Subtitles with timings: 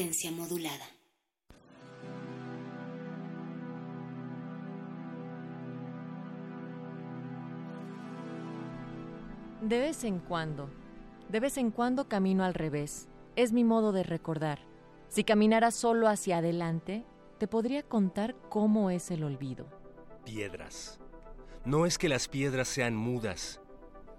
[0.00, 0.86] Resistencia modulada.
[9.60, 10.70] De vez en cuando,
[11.28, 13.08] de vez en cuando camino al revés.
[13.36, 14.60] Es mi modo de recordar.
[15.08, 17.04] Si caminara solo hacia adelante,
[17.36, 19.66] te podría contar cómo es el olvido.
[20.24, 20.98] Piedras.
[21.66, 23.60] No es que las piedras sean mudas,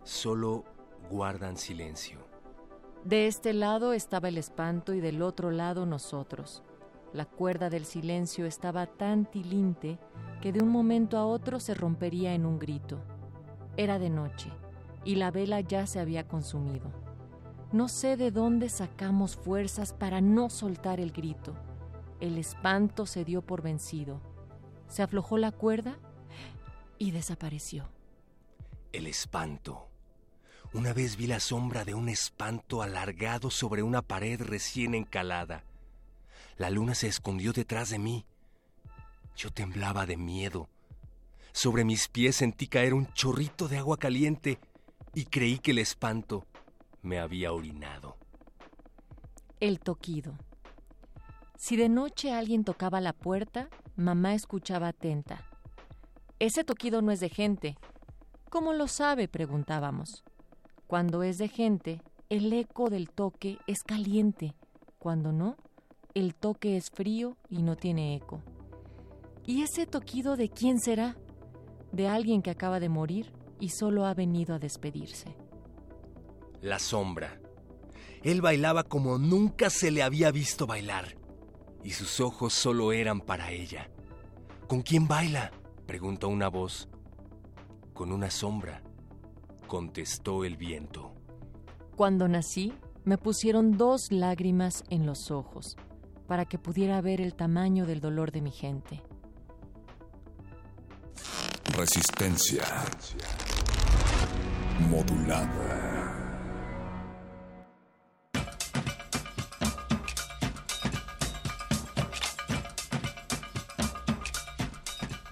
[0.04, 0.64] solo
[1.10, 2.31] guardan silencio.
[3.04, 6.62] De este lado estaba el espanto y del otro lado nosotros.
[7.14, 9.98] La cuerda del silencio estaba tan tilinte
[10.40, 13.02] que de un momento a otro se rompería en un grito.
[13.76, 14.52] Era de noche
[15.04, 16.92] y la vela ya se había consumido.
[17.72, 21.56] No sé de dónde sacamos fuerzas para no soltar el grito.
[22.20, 24.22] El espanto se dio por vencido.
[24.88, 25.98] Se aflojó la cuerda
[27.00, 27.90] y desapareció.
[28.92, 29.91] El espanto.
[30.74, 35.66] Una vez vi la sombra de un espanto alargado sobre una pared recién encalada.
[36.56, 38.26] La luna se escondió detrás de mí.
[39.36, 40.70] Yo temblaba de miedo.
[41.52, 44.60] Sobre mis pies sentí caer un chorrito de agua caliente
[45.14, 46.46] y creí que el espanto
[47.02, 48.16] me había orinado.
[49.60, 50.38] El toquido.
[51.58, 55.44] Si de noche alguien tocaba la puerta, mamá escuchaba atenta.
[56.40, 57.78] Ese toquido no es de gente.
[58.50, 59.28] ¿Cómo lo sabe?
[59.28, 60.24] preguntábamos.
[60.92, 64.56] Cuando es de gente, el eco del toque es caliente.
[65.00, 65.56] Cuando no,
[66.14, 68.42] el toque es frío y no tiene eco.
[69.46, 71.16] ¿Y ese toquido de quién será?
[71.94, 75.34] ¿De alguien que acaba de morir y solo ha venido a despedirse?
[76.60, 77.40] La sombra.
[78.22, 81.16] Él bailaba como nunca se le había visto bailar,
[81.86, 83.90] y sus ojos solo eran para ella.
[84.68, 85.52] ¿Con quién baila?
[85.86, 86.90] preguntó una voz.
[87.94, 88.84] Con una sombra,
[89.72, 91.14] contestó el viento.
[91.96, 92.74] Cuando nací,
[93.06, 95.78] me pusieron dos lágrimas en los ojos
[96.28, 99.02] para que pudiera ver el tamaño del dolor de mi gente.
[101.74, 102.66] Resistencia.
[104.90, 105.91] Modulada.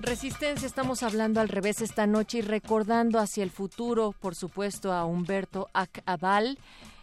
[0.09, 5.05] Resistencia, estamos hablando al revés esta noche y recordando hacia el futuro, por supuesto, a
[5.05, 6.57] Humberto Acabal,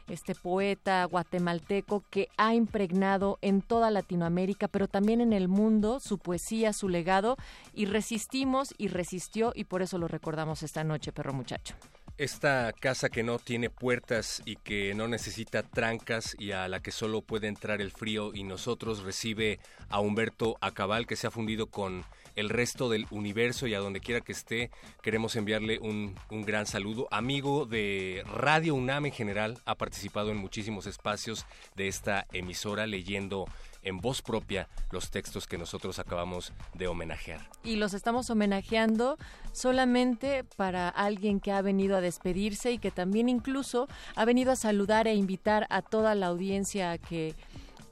[0.08, 6.18] este poeta guatemalteco que ha impregnado en toda Latinoamérica, pero también en el mundo, su
[6.18, 7.36] poesía, su legado,
[7.72, 11.76] y resistimos y resistió y por eso lo recordamos esta noche, perro muchacho.
[12.18, 16.90] Esta casa que no tiene puertas y que no necesita trancas y a la que
[16.90, 21.66] solo puede entrar el frío y nosotros recibe a Humberto Acabal que se ha fundido
[21.68, 22.04] con
[22.36, 24.70] el resto del universo y a donde quiera que esté
[25.02, 27.08] queremos enviarle un, un gran saludo.
[27.10, 33.46] Amigo de Radio UNAM en general, ha participado en muchísimos espacios de esta emisora leyendo
[33.86, 37.40] en voz propia los textos que nosotros acabamos de homenajear.
[37.62, 39.16] Y los estamos homenajeando
[39.52, 44.56] solamente para alguien que ha venido a despedirse y que también incluso ha venido a
[44.56, 47.34] saludar e invitar a toda la audiencia a que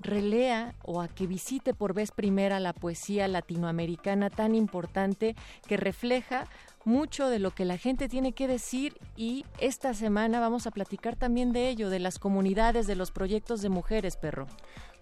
[0.00, 5.34] relea o a que visite por vez primera la poesía latinoamericana tan importante
[5.66, 6.46] que refleja
[6.84, 11.16] mucho de lo que la gente tiene que decir y esta semana vamos a platicar
[11.16, 14.46] también de ello, de las comunidades, de los proyectos de mujeres, perro.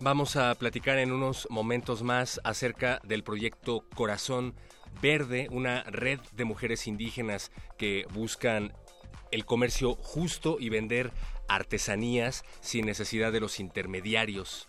[0.01, 4.55] Vamos a platicar en unos momentos más acerca del proyecto Corazón
[5.01, 8.73] Verde, una red de mujeres indígenas que buscan
[9.31, 11.11] el comercio justo y vender
[11.49, 14.69] artesanías sin necesidad de los intermediarios.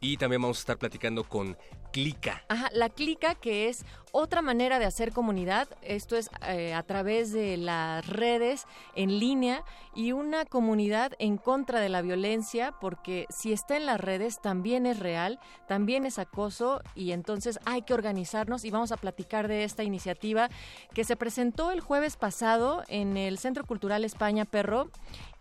[0.00, 1.56] Y también vamos a estar platicando con
[1.92, 2.44] clica.
[2.48, 7.32] Ajá, la clica que es otra manera de hacer comunidad, esto es eh, a través
[7.32, 9.64] de las redes en línea
[9.94, 14.86] y una comunidad en contra de la violencia, porque si está en las redes también
[14.86, 19.64] es real, también es acoso y entonces hay que organizarnos y vamos a platicar de
[19.64, 20.48] esta iniciativa
[20.94, 24.90] que se presentó el jueves pasado en el Centro Cultural España Perro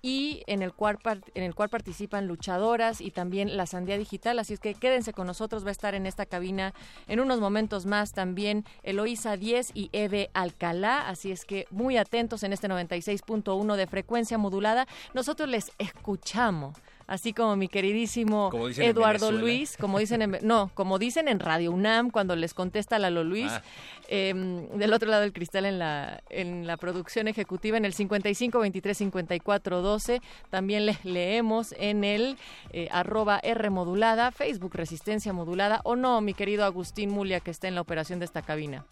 [0.07, 0.99] y en el cual
[1.35, 5.27] en el cual participan luchadoras y también la Sandía Digital, así es que quédense con
[5.27, 6.73] nosotros, va a estar en esta cabina
[7.09, 12.43] en unos momentos más también Eloísa 10 y Eve Alcalá, así es que muy atentos
[12.43, 14.87] en este 96.1 de frecuencia modulada.
[15.13, 16.77] Nosotros les escuchamos
[17.07, 22.11] así como mi queridísimo Eduardo Luis, como dicen en, no, como dicen en Radio UNAM
[22.11, 23.63] cuando les contesta Lalo Luis, ah.
[24.09, 28.59] em, del otro lado del cristal en la en la producción ejecutiva en el 55
[28.59, 32.37] 23 54 12, también les leemos en el
[32.71, 37.67] eh, arroba R modulada, Facebook Resistencia Modulada o no, mi querido Agustín Mulia que está
[37.67, 38.85] en la operación de esta cabina.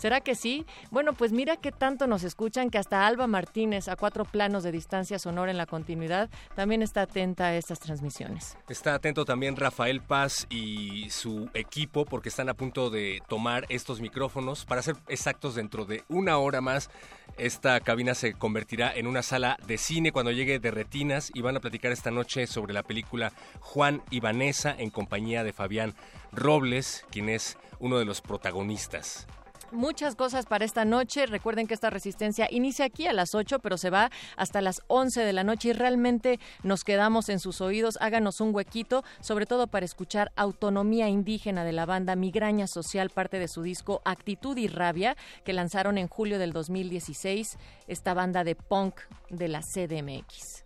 [0.00, 0.64] ¿Será que sí?
[0.90, 4.72] Bueno, pues mira qué tanto nos escuchan que hasta Alba Martínez, a cuatro planos de
[4.72, 8.56] distancia sonora en la continuidad, también está atenta a estas transmisiones.
[8.70, 14.00] Está atento también Rafael Paz y su equipo porque están a punto de tomar estos
[14.00, 14.64] micrófonos.
[14.64, 16.88] Para ser exactos, dentro de una hora más,
[17.36, 21.58] esta cabina se convertirá en una sala de cine cuando llegue de retinas y van
[21.58, 25.94] a platicar esta noche sobre la película Juan y Vanessa en compañía de Fabián
[26.32, 29.26] Robles, quien es uno de los protagonistas
[29.72, 31.26] muchas cosas para esta noche.
[31.26, 35.22] Recuerden que esta resistencia inicia aquí a las 8, pero se va hasta las 11
[35.22, 37.98] de la noche y realmente nos quedamos en sus oídos.
[38.00, 43.38] Háganos un huequito, sobre todo para escuchar Autonomía Indígena de la banda Migraña Social, parte
[43.38, 47.58] de su disco Actitud y Rabia, que lanzaron en julio del 2016,
[47.88, 50.64] esta banda de punk de la CDMX.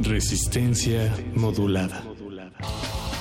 [0.00, 2.02] Resistencia modulada.
[2.02, 3.13] resistencia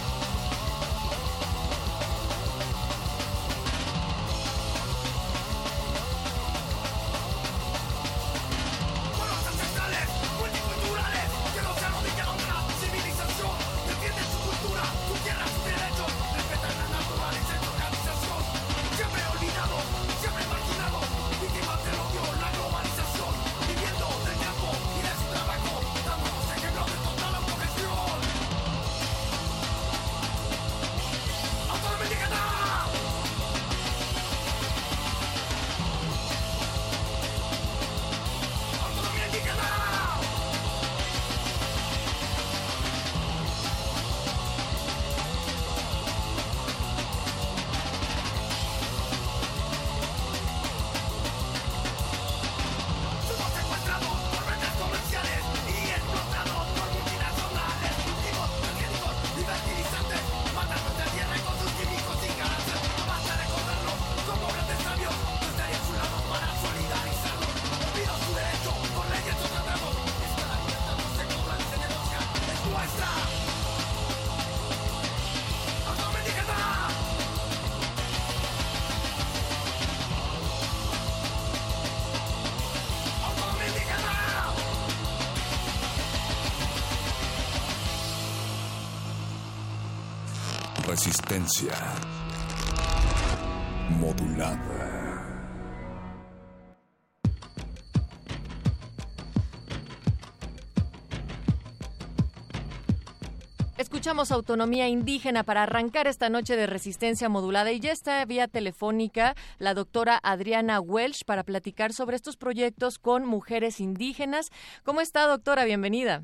[104.14, 109.34] Escuchamos autonomía indígena para arrancar esta noche de resistencia modulada y ya está vía telefónica
[109.58, 114.52] la doctora Adriana Welsh para platicar sobre estos proyectos con mujeres indígenas.
[114.84, 115.66] ¿Cómo está, doctora?
[115.66, 116.22] Bienvenida.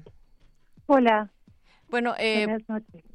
[0.85, 1.31] Hola,
[1.89, 2.59] bueno, eh,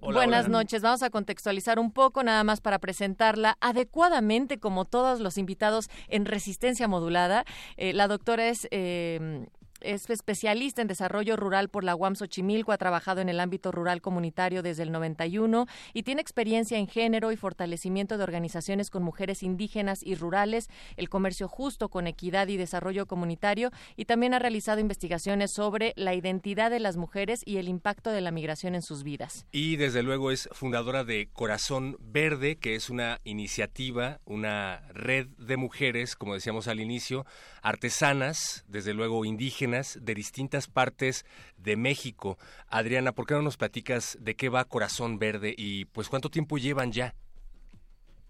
[0.00, 0.83] buenas noches.
[0.83, 6.25] Vamos a contextualizar un poco, nada más para presentarla adecuadamente, como todos los invitados en
[6.25, 7.45] Resistencia Modulada.
[7.76, 9.47] Eh, la doctora es eh,
[9.85, 14.00] es especialista en desarrollo rural por la UAM Xochimilco, ha trabajado en el ámbito rural
[14.00, 19.43] comunitario desde el 91 y tiene experiencia en género y fortalecimiento de organizaciones con mujeres
[19.43, 24.81] indígenas y rurales, el comercio justo con equidad y desarrollo comunitario y también ha realizado
[24.81, 29.03] investigaciones sobre la identidad de las mujeres y el impacto de la migración en sus
[29.03, 29.47] vidas.
[29.53, 35.57] Y desde luego es fundadora de Corazón Verde, que es una iniciativa, una red de
[35.57, 37.26] mujeres, como decíamos al inicio,
[37.62, 41.25] artesanas, desde luego indígenas, de distintas partes
[41.57, 42.38] de México.
[42.69, 46.59] Adriana, ¿por qué no nos platicas de qué va Corazón Verde y pues cuánto tiempo
[46.59, 47.14] llevan ya?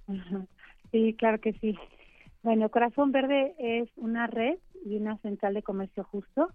[0.90, 1.76] Sí, claro que sí.
[2.44, 6.50] Bueno, Corazón Verde es una red y una central de comercio justo.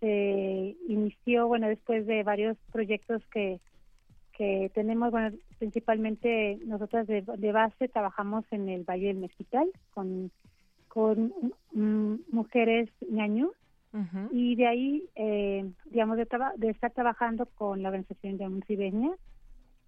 [0.00, 3.60] Se inició, bueno, después de varios proyectos que,
[4.32, 10.30] que tenemos, bueno, principalmente nosotras de, base trabajamos en el Valle del Mezquital con,
[10.88, 11.34] con
[11.72, 12.88] mm, mujeres
[14.30, 19.10] y de ahí, eh, digamos, de, de, estar trabajando con la organización de Muncibeña,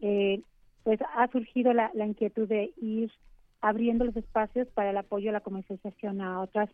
[0.00, 0.42] eh,
[0.82, 3.12] pues ha surgido la, inquietud de ir
[3.60, 6.68] abriendo los espacios para el apoyo a la comercialización a otras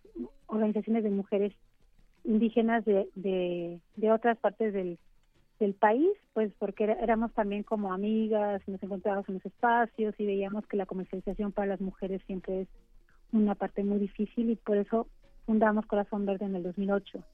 [0.47, 1.53] organizaciones de mujeres
[2.25, 4.99] indígenas de, de, de otras partes del,
[5.59, 10.67] del país, pues porque éramos también como amigas, nos encontrábamos en los espacios y veíamos
[10.67, 12.69] que la comercialización para las mujeres siempre es
[13.33, 15.07] una parte muy difícil y por eso
[15.49, 17.25] fundamos Corazón Verde en el 2008.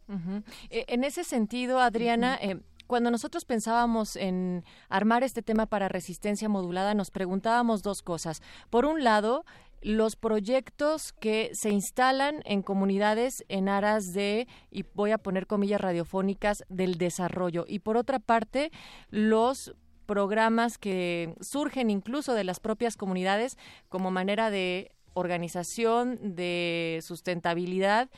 [0.70, 6.48] Eh, en ese sentido, Adriana, eh, cuando nosotros pensábamos en armar este tema para resistencia
[6.48, 8.40] modulada, nos preguntábamos dos cosas.
[8.70, 9.44] Por un lado,
[9.82, 15.80] los proyectos que se instalan en comunidades en aras de, y voy a poner comillas
[15.80, 17.64] radiofónicas, del desarrollo.
[17.66, 18.70] Y por otra parte,
[19.10, 19.74] los
[20.06, 28.10] programas que surgen incluso de las propias comunidades como manera de organización, de sustentabilidad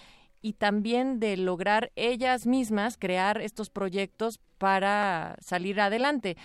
[0.42, 6.36] y también de lograr ellas mismas crear estos proyectos para salir adelante.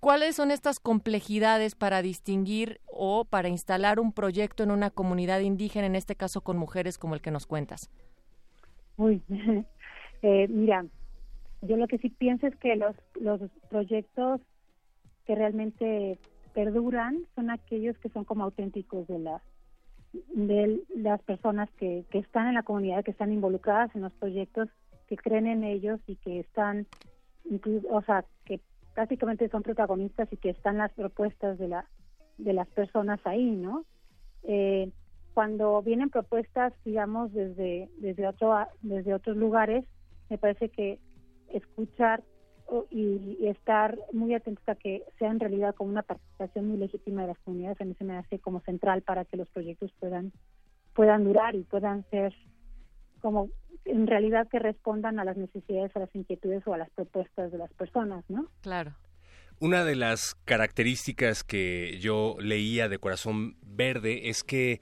[0.00, 5.86] ¿Cuáles son estas complejidades para distinguir o para instalar un proyecto en una comunidad indígena,
[5.86, 7.88] en este caso con mujeres como el que nos cuentas?
[8.96, 9.22] Uy,
[10.22, 10.86] eh, mira,
[11.62, 14.40] yo lo que sí pienso es que los, los proyectos
[15.24, 16.18] que realmente
[16.52, 19.42] perduran son aquellos que son como auténticos de la
[20.12, 24.68] de las personas que, que están en la comunidad, que están involucradas en los proyectos,
[25.06, 26.86] que creen en ellos y que están,
[27.90, 28.60] o sea, que
[28.94, 31.86] prácticamente son protagonistas y que están las propuestas de la
[32.38, 33.84] de las personas ahí, ¿no?
[34.44, 34.90] Eh,
[35.34, 39.84] cuando vienen propuestas, digamos, desde desde otro desde otros lugares,
[40.28, 40.98] me parece que
[41.48, 42.22] escuchar
[42.90, 47.28] y, estar muy atentos a que sea en realidad como una participación muy legítima de
[47.28, 50.32] las comunidades, a mí se me hace como central para que los proyectos puedan
[50.94, 52.34] puedan durar y puedan ser
[53.20, 53.48] como
[53.84, 57.58] en realidad que respondan a las necesidades, a las inquietudes o a las propuestas de
[57.58, 58.48] las personas, ¿no?
[58.60, 58.94] Claro.
[59.60, 64.80] Una de las características que yo leía de Corazón Verde es que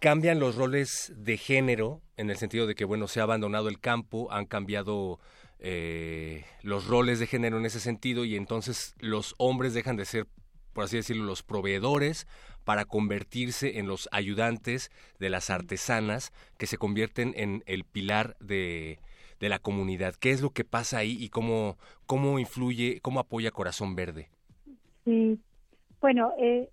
[0.00, 3.80] cambian los roles de género en el sentido de que, bueno, se ha abandonado el
[3.80, 5.18] campo, han cambiado
[5.62, 10.26] eh, los roles de género en ese sentido y entonces los hombres dejan de ser,
[10.72, 12.26] por así decirlo, los proveedores
[12.64, 19.00] para convertirse en los ayudantes de las artesanas que se convierten en el pilar de,
[19.38, 20.14] de la comunidad.
[20.14, 21.76] ¿Qué es lo que pasa ahí y cómo,
[22.06, 24.28] cómo influye, cómo apoya Corazón Verde?
[25.04, 25.38] Sí,
[26.00, 26.70] bueno, eh,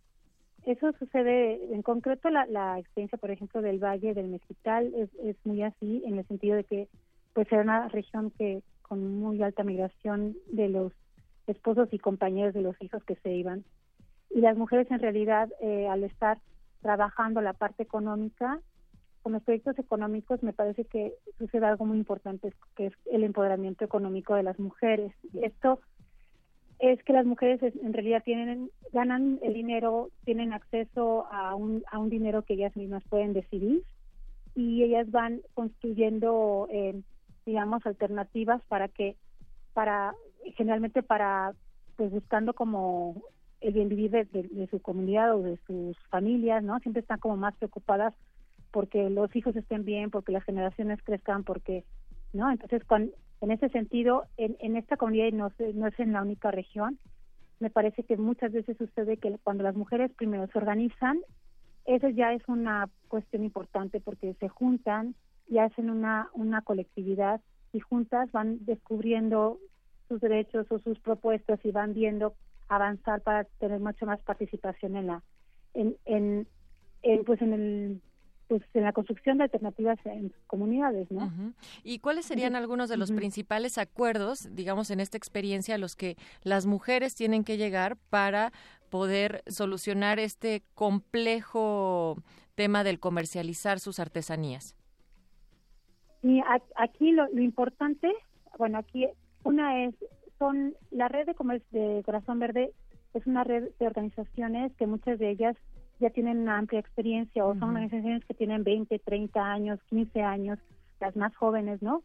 [0.66, 5.36] eso sucede, en concreto la, la, experiencia, por ejemplo, del Valle del Mezquital es, es
[5.46, 6.88] muy así, en el sentido de que
[7.34, 10.94] pues era una región que con muy alta migración de los
[11.48, 13.64] esposos y compañeros de los hijos que se iban.
[14.30, 16.40] Y las mujeres en realidad eh, al estar
[16.82, 18.60] trabajando la parte económica
[19.28, 23.84] con los proyectos económicos me parece que sucede algo muy importante que es el empoderamiento
[23.84, 25.12] económico de las mujeres.
[25.34, 25.82] Y esto
[26.80, 32.00] es que las mujeres en realidad tienen ganan el dinero tienen acceso a un a
[32.00, 33.84] un dinero que ellas mismas pueden decidir
[34.56, 37.02] y ellas van construyendo eh,
[37.48, 39.16] digamos alternativas para que
[39.74, 40.14] para
[40.56, 41.54] generalmente para
[41.96, 43.24] pues buscando como
[43.62, 46.78] el bien vivir de, su comunidad o de sus familias, ¿no?
[46.80, 48.14] Siempre están como más preocupadas
[48.72, 51.86] porque los hijos estén bien, porque las generaciones crezcan, porque,
[52.34, 52.52] ¿no?
[52.52, 53.10] Entonces, con,
[53.42, 57.00] en ese sentido, en, en esta comunidad, y no, no es en la única región,
[57.60, 61.20] me parece que muchas veces sucede que cuando las mujeres primero se organizan,
[61.86, 65.16] eso ya es una cuestión importante porque se juntan
[65.48, 67.42] y hacen una, una colectividad
[67.74, 69.60] y juntas van descubriendo
[70.08, 72.36] sus derechos o sus propuestas y van viendo
[72.70, 75.24] avanzar para tener mucha más participación en la
[75.74, 76.48] en, en,
[77.26, 78.02] pues en el
[78.48, 81.54] pues en la construcción de alternativas en comunidades, ¿no?
[81.84, 86.16] ¿Y cuáles serían algunos de los principales acuerdos, digamos, en esta experiencia a los que
[86.44, 88.54] las mujeres tienen que llegar para
[88.90, 92.16] poder solucionar este complejo
[92.56, 94.77] tema del comercializar sus artesanías?
[96.28, 96.42] Y
[96.76, 98.12] aquí lo, lo importante,
[98.58, 99.08] bueno, aquí
[99.44, 99.96] una es
[100.38, 102.74] son la red de comercio de Corazón Verde
[103.14, 105.56] es una red de organizaciones que muchas de ellas
[106.00, 110.60] ya tienen una amplia experiencia o son organizaciones que tienen 20, 30 años, 15 años,
[111.00, 112.04] las más jóvenes, ¿no?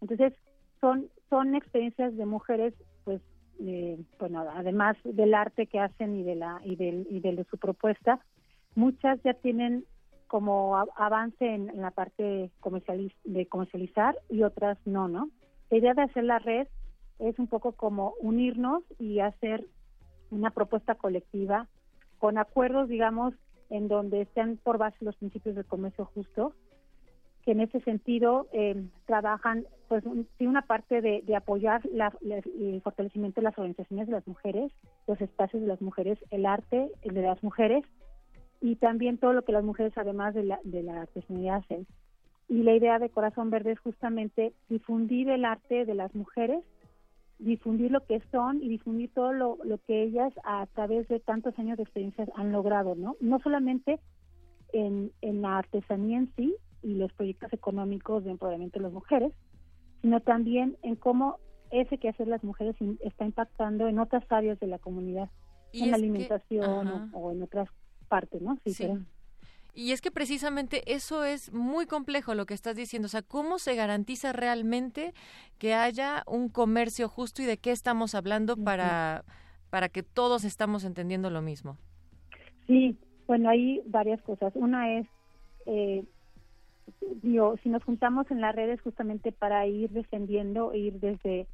[0.00, 0.34] Entonces,
[0.80, 2.74] son son experiencias de mujeres
[3.04, 3.20] pues
[4.18, 8.18] bueno, además del arte que hacen y de la y de, y de su propuesta,
[8.74, 9.84] muchas ya tienen
[10.30, 15.28] como avance en, la parte comercializ de comercializar y otras no, ¿no?
[15.70, 16.68] La idea de hacer la red
[17.18, 19.66] es un poco como unirnos y hacer
[20.30, 21.66] una propuesta colectiva
[22.18, 23.34] con acuerdos, digamos,
[23.70, 26.54] en donde estén por base los principios del comercio justo,
[27.44, 30.04] que en ese sentido eh, trabajan, pues,
[30.38, 31.82] sí, una parte de, apoyar
[32.22, 34.70] el fortalecimiento de las organizaciones de las mujeres,
[35.08, 37.84] los espacios de las mujeres, el arte de las mujeres
[38.60, 41.86] y también todo lo que las mujeres, además de la, de la artesanía, hacen.
[42.48, 46.64] Y la idea de Corazón Verde es justamente difundir el arte de las mujeres
[47.40, 51.78] difundir lo que son y difundir todo lo, que ellas a través de tantos años
[51.78, 53.16] de experiencia han logrado, ¿no?
[53.20, 53.98] No solamente
[54.72, 59.32] en, en la artesanía en sí y los proyectos económicos de empoderamiento de las mujeres,
[60.02, 61.38] sino también en cómo
[61.70, 65.30] ese que hacer las mujeres está impactando en otras áreas de la comunidad,
[65.72, 67.68] en la alimentación o, en otras
[68.10, 68.58] partes, ¿no?
[68.66, 68.86] Sí,
[69.74, 73.06] y es que precisamente eso es muy complejo lo que estás diciendo.
[73.06, 75.14] O sea, ¿cómo se garantiza realmente
[75.58, 79.24] que haya un comercio justo y de qué estamos hablando para,
[79.70, 81.78] para que todos estamos entendiendo lo mismo?
[82.66, 84.52] Sí, bueno, hay varias cosas.
[84.56, 85.06] Una es,
[85.66, 86.04] eh,
[87.22, 91.46] digo, si nos juntamos en las redes justamente para ir defendiendo, ir desde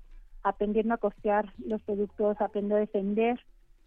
[0.42, 3.38] aprendiendo a costear los productos, aprender a defender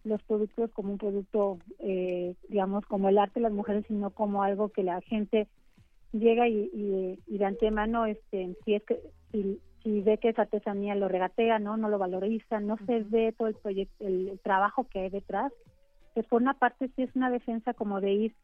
[0.04, 4.44] los productos como un producto, eh, digamos, como el arte de las mujeres, sino como
[4.44, 5.48] algo que la gente
[6.12, 9.00] llega y, y, de antemano, este, si es que
[9.32, 13.48] si, ve que es artesanía, lo regatea, no, no lo valoriza, no se ve todo
[13.48, 15.52] el proyecto, el, trabajo que hay detrás.
[16.14, 18.36] Pues por una parte sí es una defensa como de ir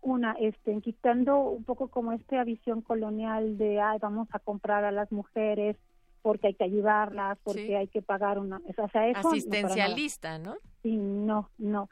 [0.00, 4.92] una, este, quitando un poco como esta visión colonial de, ay, vamos a comprar a
[4.92, 5.76] las mujeres,
[6.26, 8.60] porque hay que ayudarlas, porque hay que pagar una...
[8.78, 10.56] O sea, eso, Asistencialista, ¿no?
[10.82, 11.88] Sí, no, no.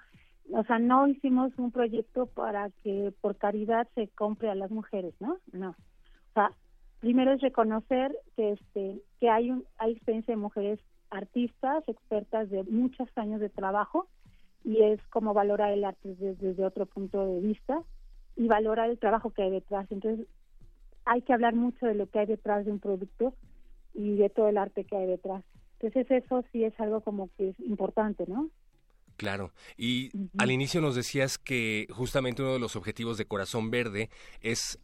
[0.53, 5.15] O sea, no hicimos un proyecto para que por caridad se compre a las mujeres,
[5.21, 5.39] ¿no?
[5.53, 5.69] No.
[5.69, 6.51] O sea,
[6.99, 12.65] primero es reconocer que este que hay un, hay experiencia de mujeres artistas, expertas de
[12.65, 14.09] muchos años de trabajo
[14.65, 17.85] y es como valorar el arte desde, desde otro punto de vista
[18.35, 19.87] y valorar el trabajo que hay detrás.
[19.93, 20.27] Entonces,
[21.05, 23.33] hay que hablar mucho de lo que hay detrás de un producto
[23.95, 25.43] y de todo el arte que hay detrás.
[25.81, 28.51] Entonces eso sí es algo como que es importante, ¿no?
[29.17, 29.53] Claro.
[29.77, 34.81] Y al inicio nos decías que justamente uno de los objetivos de Corazón Verde es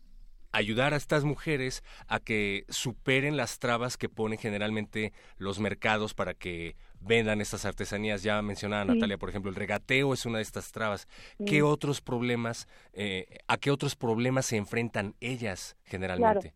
[0.52, 6.34] ayudar a estas mujeres a que superen las trabas que ponen generalmente los mercados para
[6.34, 8.22] que vendan estas artesanías.
[8.22, 11.08] Ya mencionaba Natalia, por ejemplo, el regateo es una de estas trabas.
[11.46, 16.54] ¿Qué otros problemas, eh, a qué otros problemas se enfrentan ellas generalmente?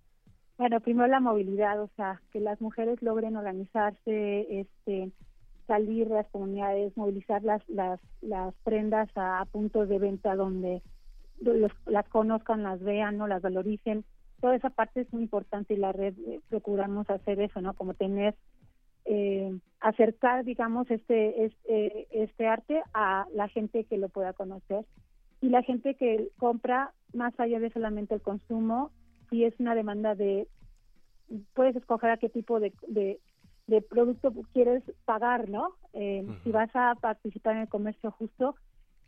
[0.56, 5.10] Bueno, primero la movilidad, o sea, que las mujeres logren organizarse, este,
[5.66, 10.80] salir de las comunidades, movilizar las las, las prendas a, puntos de venta donde
[11.40, 14.04] los, las conozcan, las vean, no las valoricen.
[14.40, 17.74] Toda esa parte es muy importante y la red eh, procuramos hacer eso, ¿no?
[17.74, 18.36] Como tener
[19.06, 24.84] eh, acercar, digamos, este, este este arte a la gente que lo pueda conocer
[25.40, 28.92] y la gente que compra más allá de solamente el consumo
[29.30, 30.48] si es una demanda de,
[31.54, 35.74] puedes escoger a qué tipo de, de, producto quieres pagar, ¿no?
[35.92, 38.54] Eh, si vas a participar en el comercio justo,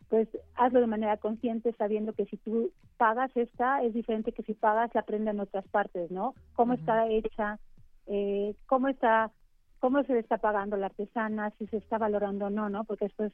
[0.08, 4.54] pues hazlo de manera consciente sabiendo que si tú pagas esta es diferente que si
[4.54, 6.34] pagas la prenda en otras partes, ¿no?
[6.54, 7.58] Cómo está hecha,
[8.06, 9.32] eh, cómo está,
[9.80, 12.84] cómo se está pagando la artesana, si se está valorando o no, ¿no?
[12.84, 13.32] Porque después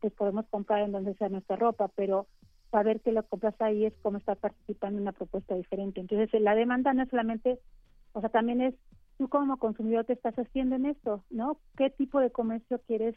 [0.00, 2.26] pues podemos comprar en donde sea nuestra ropa, pero
[2.74, 6.00] saber que lo compras ahí es como estar participando en una propuesta diferente.
[6.00, 7.60] Entonces, la demanda no es solamente,
[8.14, 8.74] o sea, también es
[9.16, 11.56] tú como consumidor te estás haciendo en esto, ¿no?
[11.76, 13.14] ¿Qué tipo de comercio quieres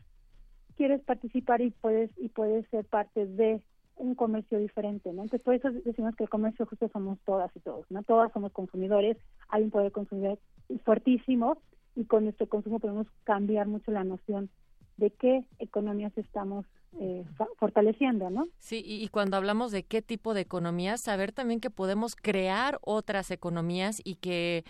[0.75, 3.59] quieres participar y puedes y puedes ser parte de
[3.95, 5.23] un comercio diferente, ¿no?
[5.23, 8.03] Entonces, por eso decimos que el comercio justo somos todas y todos, ¿no?
[8.03, 9.17] Todas somos consumidores,
[9.49, 10.37] hay un poder consumidor
[10.85, 11.57] fuertísimo
[11.95, 14.51] y con nuestro consumo podemos cambiar mucho la noción
[14.97, 16.67] de qué economías estamos
[16.99, 17.23] eh,
[17.57, 18.47] fortaleciendo, ¿no?
[18.57, 23.29] Sí, y, cuando hablamos de qué tipo de economías, saber también que podemos crear otras
[23.29, 24.63] economías y que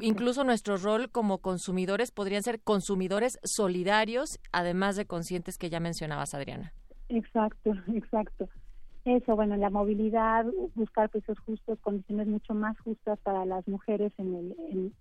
[0.00, 6.34] incluso nuestro rol como consumidores podrían ser consumidores solidarios, además de conscientes que ya mencionabas,
[6.34, 6.72] Adriana.
[7.08, 8.48] Exacto, exacto.
[9.04, 14.34] Eso, bueno, la movilidad, buscar precios justos, condiciones mucho más justas para las mujeres en
[14.34, 14.92] el, en,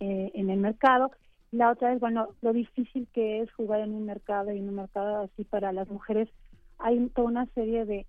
[0.00, 1.10] eh, en el mercado
[1.52, 4.76] la otra es, bueno, lo difícil que es jugar en un mercado y en un
[4.76, 6.28] mercado así para las mujeres.
[6.78, 8.06] Hay toda una serie de,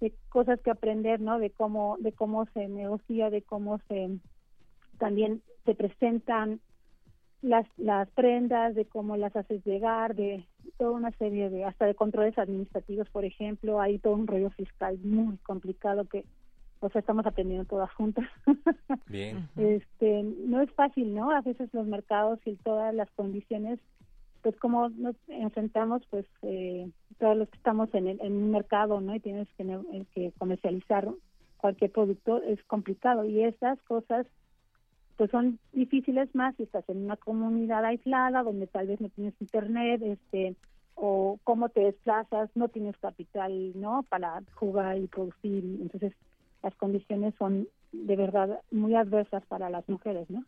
[0.00, 1.38] de cosas que aprender, ¿no?
[1.38, 4.18] De cómo, de cómo se negocia, de cómo se
[4.98, 6.60] también se presentan
[7.42, 10.44] las, las prendas, de cómo las haces llegar, de
[10.76, 14.98] toda una serie de, hasta de controles administrativos, por ejemplo, hay todo un rollo fiscal
[14.98, 16.24] muy complicado que
[16.80, 18.26] o sea, estamos aprendiendo todas juntas.
[19.06, 19.48] Bien.
[19.56, 21.30] Este, no es fácil, ¿no?
[21.30, 23.78] A veces los mercados y todas las condiciones
[24.42, 26.88] pues como nos enfrentamos pues eh,
[27.18, 30.32] todos los que estamos en, el, en un mercado no y tienes que, eh, que
[30.38, 31.08] comercializar
[31.56, 34.26] cualquier producto es complicado y esas cosas
[35.16, 39.34] pues son difíciles más si estás en una comunidad aislada donde tal vez no tienes
[39.40, 40.54] internet este
[40.94, 46.14] o cómo te desplazas no tienes capital no para jugar y producir entonces
[46.62, 50.44] las condiciones son de verdad muy adversas para las mujeres no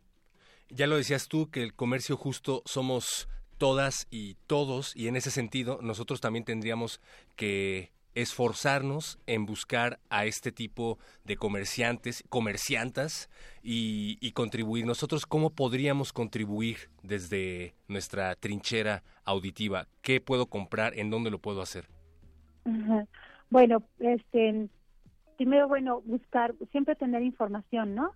[0.69, 5.31] ya lo decías tú que el comercio justo somos todas y todos y en ese
[5.31, 7.01] sentido nosotros también tendríamos
[7.37, 13.31] que esforzarnos en buscar a este tipo de comerciantes, comerciantas
[13.63, 14.87] y, contribuir.
[14.87, 19.87] Nosotros, ¿cómo podríamos contribuir desde nuestra trinchera auditiva?
[20.03, 20.99] ¿Qué puedo comprar?
[20.99, 21.87] ¿En dónde lo puedo hacer?
[23.51, 24.69] Bueno, este,
[25.41, 28.13] primero, bueno, buscar, siempre tener información, ¿no?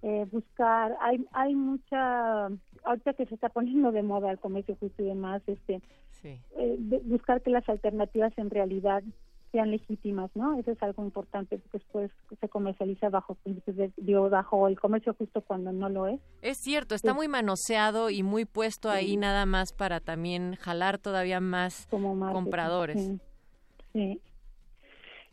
[0.00, 5.02] Eh, buscar, hay, hay mucha, ahorita que se está poniendo de moda el comercio justo
[5.02, 5.82] y demás, este,
[6.24, 9.02] eh, buscar que las alternativas en realidad
[9.50, 10.58] sean legítimas, ¿no?
[10.58, 13.36] Eso es algo importante porque después se comercializa bajo
[14.30, 16.22] bajo el comercio justo cuando no lo es.
[16.40, 21.40] Es cierto, está muy manoseado y muy puesto ahí nada más para también jalar todavía
[21.40, 23.10] más compradores.
[23.92, 24.18] Sí.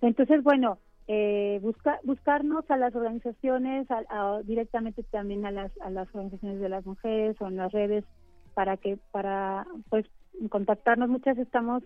[0.01, 0.79] Entonces, bueno,
[1.11, 3.87] eh, busca, buscarnos a las organizaciones,
[4.43, 8.05] directamente también a las, a las organizaciones de las mujeres o en las redes
[8.53, 10.05] para que, para, pues,
[10.51, 11.09] contactarnos.
[11.09, 11.81] Muchas estamos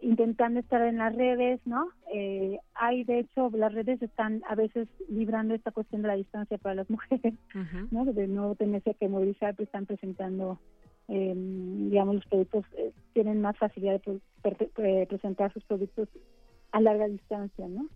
[0.00, 1.90] intentando estar en las redes, ¿no?
[2.12, 6.58] Eh, hay, de hecho, las redes están a veces librando esta cuestión de la distancia
[6.58, 7.34] para las mujeres,
[7.92, 8.04] ¿no?
[8.04, 10.58] De no tenerse que movilizar, pues están presentando,
[11.06, 16.08] eh, digamos, los productos, eh, tienen más facilidad de presentar sus productos
[16.72, 17.86] a larga distancia, ¿no?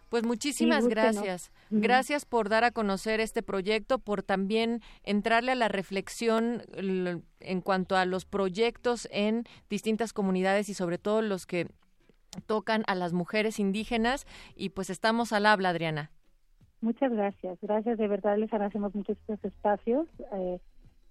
[0.09, 1.51] Pues muchísimas gracias.
[1.71, 6.63] Gracias por dar a conocer este proyecto, por también entrarle a la reflexión
[7.41, 11.67] en cuanto a los proyectos en distintas comunidades y sobre todo los que
[12.47, 14.27] tocan a las mujeres indígenas.
[14.55, 16.13] Y pues estamos al habla, Adriana.
[16.81, 17.59] Muchas gracias.
[17.61, 20.07] Gracias, de verdad les agradecemos mucho estos espacios.
[20.35, 20.61] Eh,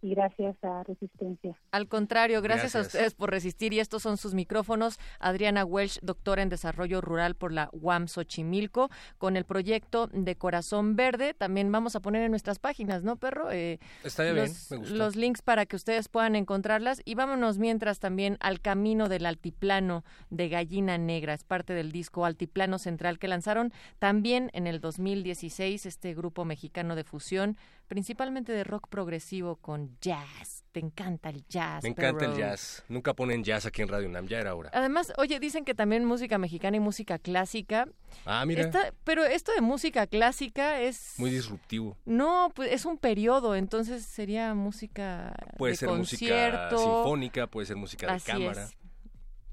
[0.05, 1.57] y gracias a Resistencia.
[1.71, 4.99] Al contrario, gracias, a ustedes por resistir y estos son sus micrófonos.
[5.19, 10.95] Adriana Welsh, doctora en Desarrollo Rural por la UAM Xochimilco, con el proyecto de Corazón
[10.95, 11.33] Verde.
[11.33, 13.51] También vamos a poner en nuestras páginas, ¿no, perro?
[13.51, 14.75] Eh, Está bien, me gusta.
[14.93, 20.03] Los links para que ustedes puedan encontrarlas y vámonos mientras también al Camino del Altiplano
[20.29, 21.33] de Gallina Negra.
[21.33, 26.95] Es parte del disco Altiplano Central que lanzaron también en el 2016 este grupo mexicano
[26.95, 30.63] de fusión principalmente de rock progresivo con jazz.
[30.71, 31.83] Te encanta el jazz.
[31.83, 32.83] Me encanta el jazz.
[32.89, 34.69] Nunca ponen jazz aquí en Radio Nam, ya era hora.
[34.73, 37.87] Además, oye, dicen que también música mexicana y música clásica.
[38.25, 38.71] Ah, mira.
[39.03, 41.13] pero esto de música clásica es...
[41.17, 41.97] Muy disruptivo.
[42.05, 48.13] No, pues es un periodo, entonces sería música Puede ser música sinfónica, puede ser música
[48.13, 48.69] de cámara.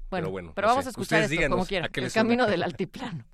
[0.09, 1.89] Bueno, pero, bueno, pero vamos a escuchar esto como quieran.
[1.93, 3.25] El camino del altiplano.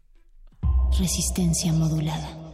[0.98, 2.49] Resistencia modulada.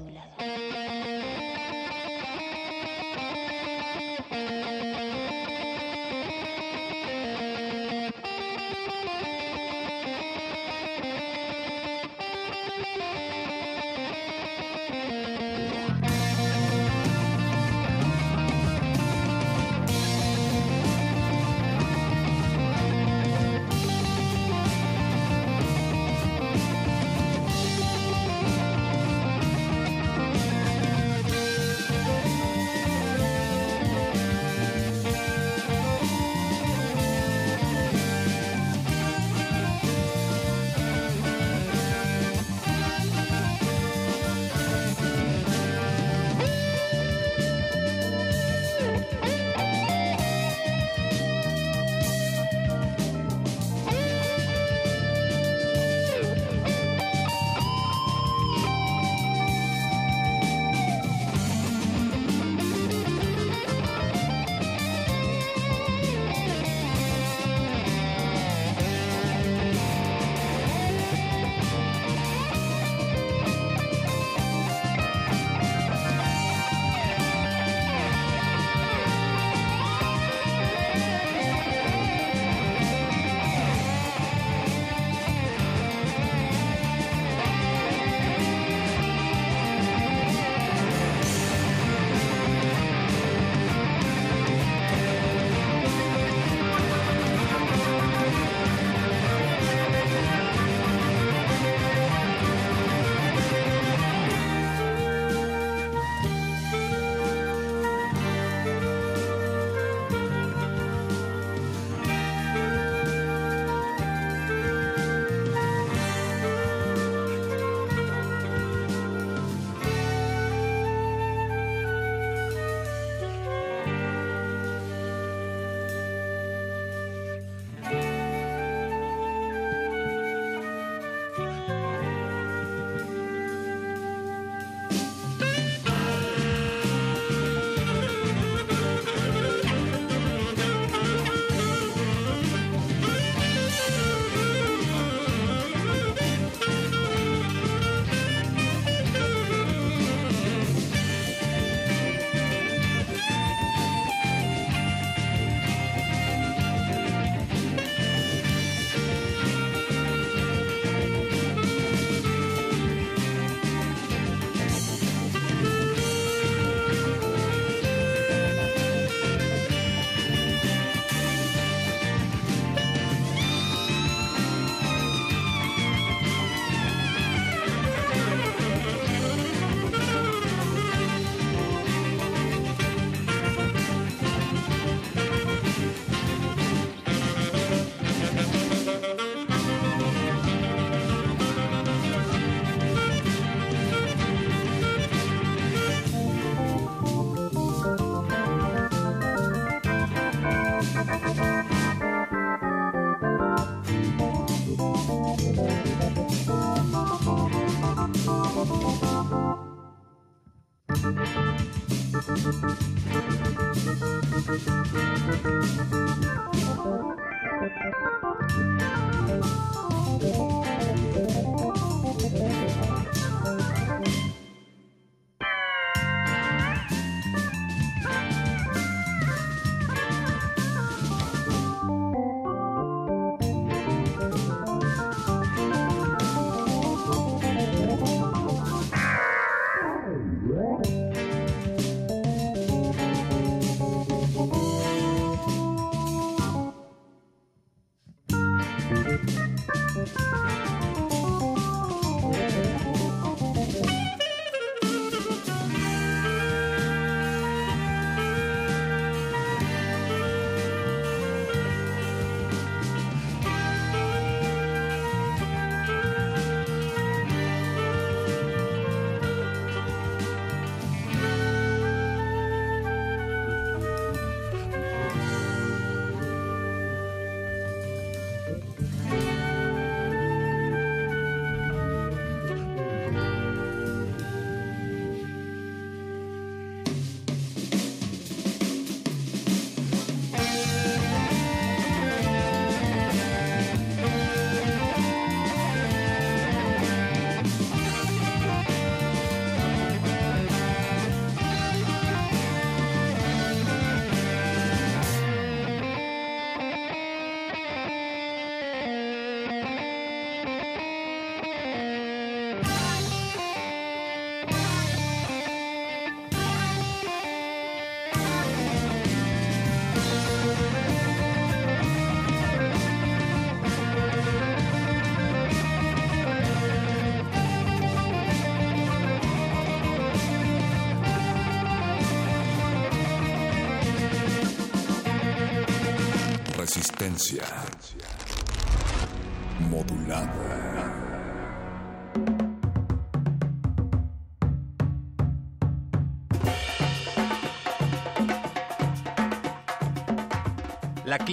[337.05, 337.45] Resistencia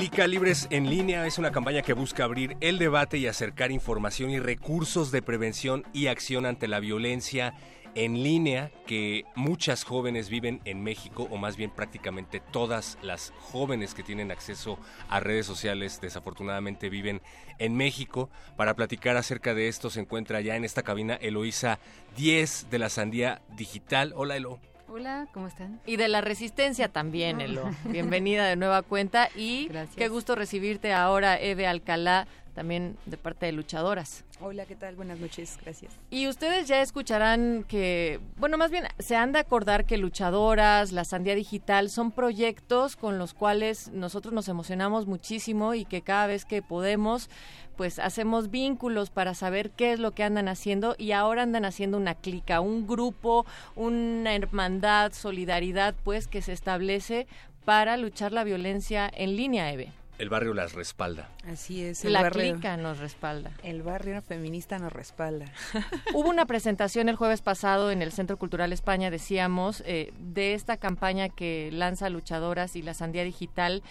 [0.03, 3.71] La Clica Libres en línea es una campaña que busca abrir el debate y acercar
[3.71, 7.55] información y recursos de prevención y acción ante la violencia
[7.95, 13.95] en línea que muchas jóvenes viven en México, o más bien prácticamente todas las jóvenes
[13.95, 14.77] que tienen acceso
[15.09, 17.23] a redes sociales desafortunadamente viven
[17.61, 18.29] en México.
[18.57, 21.79] Para platicar acerca de esto se encuentra ya en esta cabina Eloísa
[22.17, 24.15] 10 de la Sandía Digital.
[24.17, 24.72] Hola Elo.
[24.95, 25.81] Hola, ¿cómo están?
[25.87, 27.65] Y de la resistencia también, Elo.
[27.85, 29.97] Bienvenida de nueva cuenta y Gracias.
[29.97, 34.25] qué gusto recibirte ahora, Eve Alcalá, también de parte de Luchadoras.
[34.39, 34.97] Hola, ¿qué tal?
[34.97, 35.93] Buenas noches, gracias.
[36.11, 41.07] Y ustedes ya escucharán que, bueno, más bien se han de acordar que Luchadoras, la
[41.07, 46.45] Sandía Digital son proyectos con los cuales nosotros nos emocionamos muchísimo y que cada vez
[46.45, 47.31] que podemos,
[47.77, 51.97] pues hacemos vínculos para saber qué es lo que andan haciendo y ahora andan haciendo
[51.97, 57.27] una clica, un grupo, una hermandad, solidaridad, pues que se establece
[57.65, 59.93] para luchar la violencia en línea, Eve.
[60.19, 61.31] El barrio las respalda.
[61.49, 63.51] Así es, el La barrio, clica nos respalda.
[63.65, 65.47] el barrio feminista nos respalda.
[66.15, 70.77] Hubo una presentación el jueves pasado en el Centro Cultural España, decíamos, eh, de esta
[70.77, 73.83] campaña que lanza Luchadoras y la Sandía Digital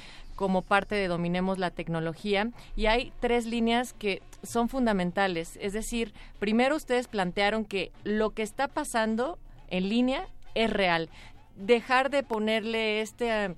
[0.41, 2.49] como parte de Dominemos la Tecnología.
[2.75, 5.59] Y hay tres líneas que son fundamentales.
[5.61, 11.11] Es decir, primero ustedes plantearon que lo que está pasando en línea es real.
[11.57, 13.55] Dejar de ponerle este...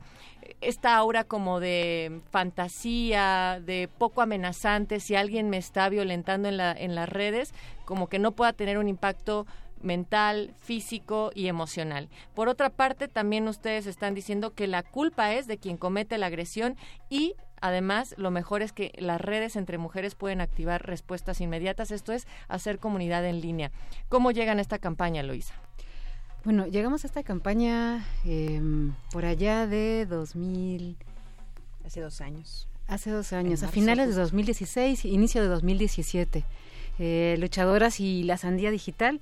[0.60, 6.74] esta aura como de fantasía, de poco amenazante, si alguien me está violentando en, la,
[6.74, 7.54] en las redes,
[7.86, 9.48] como que no pueda tener un impacto
[9.84, 12.10] mental, físico y emocional.
[12.34, 16.28] Por otra parte, también ustedes están diciendo que la culpa es de quien comete la
[16.28, 16.76] agresión
[17.10, 21.91] y además lo mejor es que las redes entre mujeres pueden activar respuestas inmediatas.
[21.91, 23.72] Esto es hacer comunidad en línea.
[24.10, 25.54] ¿Cómo llegan a esta campaña, Luisa?
[26.43, 28.62] Bueno, llegamos a esta campaña eh,
[29.12, 30.98] por allá de 2000,
[31.86, 32.67] Hace dos años.
[32.88, 34.22] hace dos años, a finales de justo.
[34.24, 36.43] 2016, inicio de 2017.
[37.00, 39.19] Eh, Luchadoras y la Sandía Digital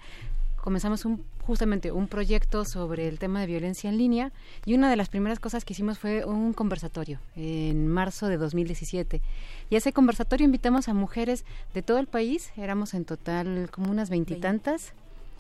[0.62, 4.32] comenzamos un, justamente un proyecto sobre el tema de violencia en línea
[4.66, 9.22] y una de las primeras cosas que hicimos fue un conversatorio en marzo de 2017.
[9.70, 13.92] Y a ese conversatorio invitamos a mujeres de todo el país, éramos en total como
[13.92, 14.94] unas veintitantas,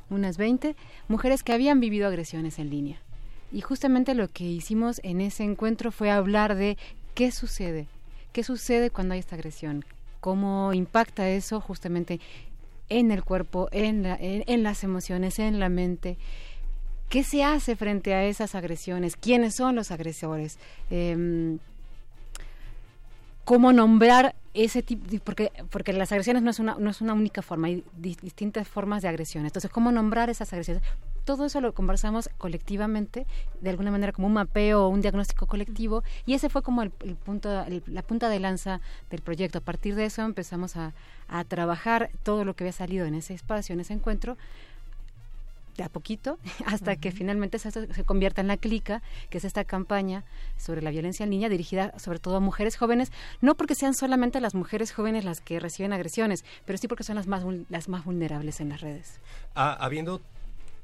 [0.09, 0.75] unas 20
[1.07, 2.99] mujeres que habían vivido agresiones en línea.
[3.51, 6.77] Y justamente lo que hicimos en ese encuentro fue hablar de
[7.13, 7.87] qué sucede,
[8.33, 9.85] qué sucede cuando hay esta agresión,
[10.19, 12.19] cómo impacta eso justamente
[12.99, 16.17] en el cuerpo, en, la- en, las emociones, en la mente.
[17.09, 19.15] ¿Qué se hace frente a esas agresiones?
[19.15, 20.57] ¿Quiénes son los agresores?
[20.89, 21.57] Em,
[23.43, 25.05] ¿Cómo nombrar ese tipo?
[25.23, 29.01] Porque, porque las agresiones no es, una, no es una única forma, hay distintas formas
[29.01, 29.49] de agresiones.
[29.49, 30.83] Entonces, ¿cómo nombrar esas agresiones?
[31.25, 33.25] Todo eso lo conversamos colectivamente,
[33.59, 36.91] de alguna manera como un mapeo o un diagnóstico colectivo, y ese fue como el,
[36.91, 39.59] punto, la punta de lanza del proyecto.
[39.59, 40.93] A partir de eso empezamos a,
[41.27, 44.37] a trabajar todo lo que había salido en ese espacio, en ese encuentro,
[45.77, 49.63] de a poquito hasta que finalmente se, se, convierta en la clica, que es esta
[49.63, 50.23] campaña
[50.57, 54.41] sobre la violencia en línea dirigida sobre todo a mujeres jóvenes, no porque sean solamente
[54.41, 58.05] las mujeres jóvenes las que reciben agresiones, pero sí porque son las más, las más
[58.05, 59.19] vulnerables en las redes.
[59.55, 60.21] Ah, habiendo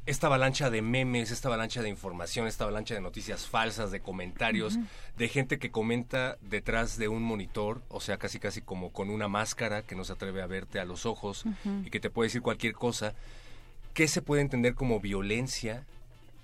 [0.07, 4.79] esta avalancha de memes, esta avalancha de información, esta avalancha de noticias falsas, de comentarios,
[5.17, 9.27] de gente que comenta detrás de un monitor, o sea, casi casi como con una
[9.27, 11.43] máscara que no se atreve a verte a los ojos
[11.83, 13.13] y que te puede decir cualquier cosa.
[13.93, 15.83] ¿Qué se puede entender como violencia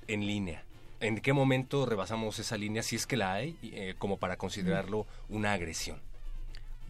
[0.08, 0.63] en línea?
[0.99, 5.06] ¿En qué momento rebasamos esa línea, si es que la hay, eh, como para considerarlo
[5.30, 5.99] una agresión?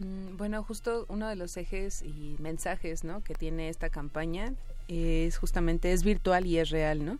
[0.00, 3.22] Mm, bueno, justo uno de los ejes y mensajes ¿no?
[3.22, 4.54] que tiene esta campaña
[4.88, 7.18] es justamente es virtual y es real, ¿no?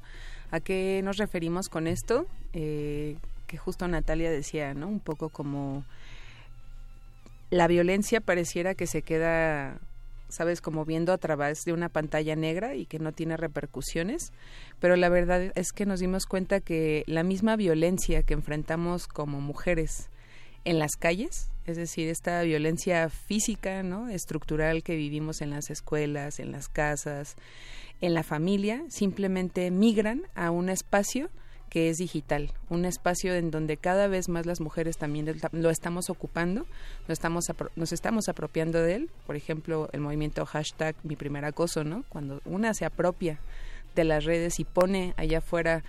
[0.51, 2.27] ¿A qué nos referimos con esto?
[2.53, 4.89] Eh, que justo Natalia decía, ¿no?
[4.89, 5.85] Un poco como
[7.51, 9.79] la violencia pareciera que se queda
[10.35, 14.33] sabes, como viendo a través de una pantalla negra y que no tiene repercusiones,
[14.81, 19.41] pero la verdad es que nos dimos cuenta que la misma violencia que enfrentamos como
[19.41, 20.11] mujeres
[20.65, 24.09] en las calles, es decir, esta violencia física, ¿no?
[24.09, 27.37] estructural que vivimos en las escuelas, en las casas,
[28.01, 31.31] en la familia, simplemente migran a un espacio
[31.71, 36.09] que es digital, un espacio en donde cada vez más las mujeres también lo estamos
[36.09, 36.67] ocupando,
[37.09, 41.83] lo estamos nos estamos apropiando de él, por ejemplo, el movimiento hashtag mi primer acoso,
[41.83, 42.05] ¿no?
[42.09, 43.41] Cuando una se apropia
[43.97, 45.83] de las redes y pone allá afuera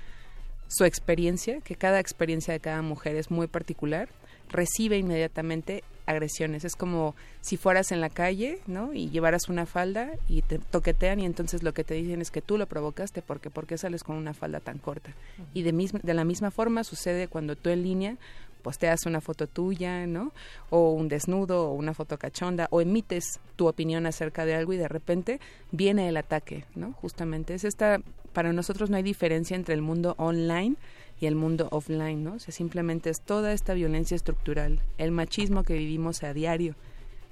[0.68, 4.10] su experiencia, que cada experiencia de cada mujer es muy particular,
[4.50, 6.66] recibe inmediatamente agresiones.
[6.66, 8.94] Es como si fueras en la calle, ¿no?
[8.94, 12.42] Y llevaras una falda y te toquetean y entonces lo que te dicen es que
[12.42, 15.12] tú lo provocaste porque ¿por qué sales con una falda tan corta?
[15.54, 18.18] Y de, de la misma forma sucede cuando tú en línea
[18.62, 20.32] posteas una foto tuya, ¿no?
[20.72, 24.78] O un desnudo o una foto cachonda o emites tu opinión acerca de algo y
[24.78, 25.40] de repente
[25.72, 26.94] viene el ataque, ¿no?
[26.94, 28.00] Justamente es esta
[28.34, 30.76] para nosotros no hay diferencia entre el mundo online
[31.20, 32.34] y el mundo offline, ¿no?
[32.34, 36.76] O sea, simplemente es toda esta violencia estructural, el machismo que vivimos a diario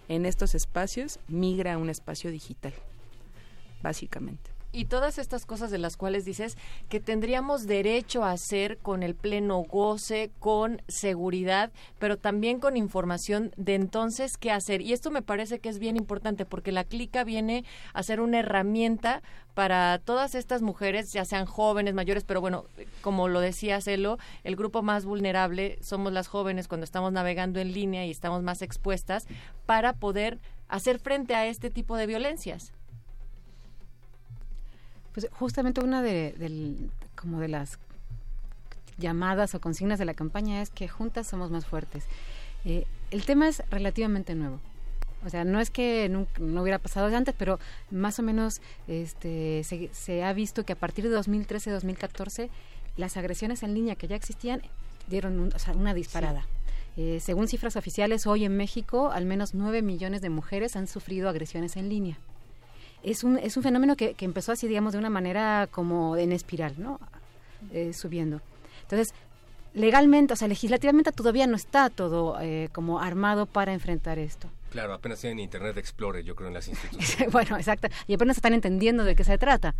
[0.07, 2.73] en estos espacios migra a un espacio digital,
[3.81, 6.57] básicamente y todas estas cosas de las cuales dices
[6.89, 13.53] que tendríamos derecho a hacer con el pleno goce, con seguridad, pero también con información
[13.55, 14.81] de entonces qué hacer.
[14.81, 17.63] Y esto me parece que es bien importante porque la clica viene
[17.93, 19.21] a ser una herramienta
[19.53, 22.65] para todas estas mujeres, ya sean jóvenes, mayores, pero bueno,
[23.01, 27.71] como lo decía Celo, el grupo más vulnerable somos las jóvenes cuando estamos navegando en
[27.71, 29.27] línea y estamos más expuestas
[29.67, 32.73] para poder hacer frente a este tipo de violencias.
[35.13, 37.77] Pues justamente una de, como de las
[38.97, 42.05] llamadas o consignas de la campaña es que juntas somos más fuertes.
[42.65, 44.59] Eh, el tema es relativamente nuevo.
[45.25, 46.27] O sea, no es que no,
[46.61, 47.59] hubiera pasado antes, pero
[47.91, 52.49] más o menos este, se, ha visto que a partir de 2013-2014
[52.97, 54.61] las agresiones en línea que ya existían
[55.07, 56.45] dieron una disparada.
[56.97, 61.29] Eh, según cifras oficiales, hoy en México al menos 9 millones de mujeres han sufrido
[61.29, 62.19] agresiones en línea
[63.03, 66.31] es un, es un fenómeno que, que empezó así, digamos, de una manera como en
[66.31, 66.99] espiral, ¿no?
[67.71, 68.41] Eh, subiendo.
[68.83, 69.13] Entonces,
[69.73, 74.49] legalmente, o sea, legislativamente todavía no está todo eh, como armado para enfrentar esto.
[74.71, 77.31] Claro, apenas tienen Internet Explorer, yo creo, en las instituciones.
[77.31, 77.87] bueno, exacto.
[78.07, 79.75] Y apenas están entendiendo de qué se trata.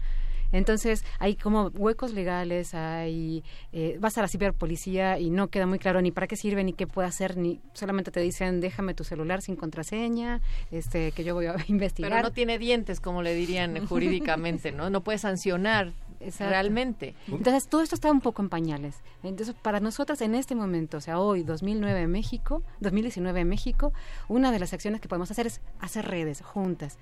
[0.53, 3.43] Entonces, hay como huecos legales, hay
[3.73, 6.71] eh, vas a la ciberpolicía y no queda muy claro ni para qué sirve ni
[6.71, 10.41] qué puede hacer, ni solamente te dicen déjame tu celular sin contraseña,
[10.71, 12.11] este que yo voy a investigar.
[12.11, 14.89] Pero no tiene dientes, como le dirían jurídicamente, ¿no?
[14.89, 15.91] No puede sancionar
[16.39, 17.15] realmente.
[17.27, 19.01] Entonces, todo esto está un poco en pañales.
[19.23, 23.93] Entonces, para nosotras en este momento, o sea, hoy, 2009 en México, 2019 en México,
[24.27, 26.97] una de las acciones que podemos hacer es hacer redes juntas.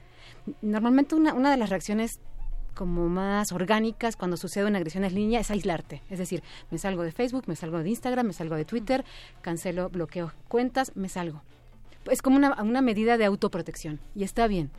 [0.62, 2.20] Normalmente una, una de las reacciones
[2.74, 6.02] como más orgánicas cuando sucede una agresión en línea es aislarte.
[6.10, 9.06] Es decir, me salgo de Facebook, me salgo de Instagram, me salgo de Twitter,
[9.42, 11.42] cancelo, bloqueo cuentas, me salgo.
[12.10, 14.72] Es como una, una medida de autoprotección y está bien.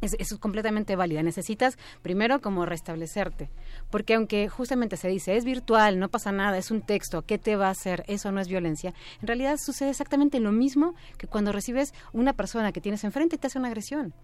[0.00, 1.24] Es, es, completamente válida.
[1.24, 3.50] Necesitas primero como restablecerte,
[3.90, 7.56] porque aunque justamente se dice es virtual, no pasa nada, es un texto, ¿qué te
[7.56, 8.04] va a hacer?
[8.06, 8.94] Eso no es violencia.
[9.20, 13.38] En realidad sucede exactamente lo mismo que cuando recibes una persona que tienes enfrente y
[13.40, 14.14] te hace una agresión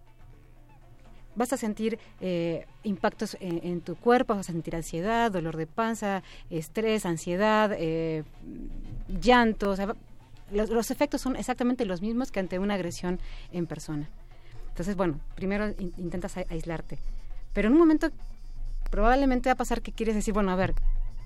[1.37, 6.23] vas a sentir eh, impactos en, tu cuerpo, vas a sentir ansiedad, dolor de panza,
[6.51, 8.25] estrés, ansiedad, eh,
[9.21, 9.75] llanto.
[10.51, 13.19] los, efectos son exactamente los mismos que ante una agresión
[13.53, 14.09] en persona.
[14.69, 15.69] Entonces, bueno, primero
[15.99, 16.99] intentas aislarte.
[17.53, 18.09] Pero en un momento
[18.91, 20.75] probablemente va a pasar que quieres decir, bueno, a ver,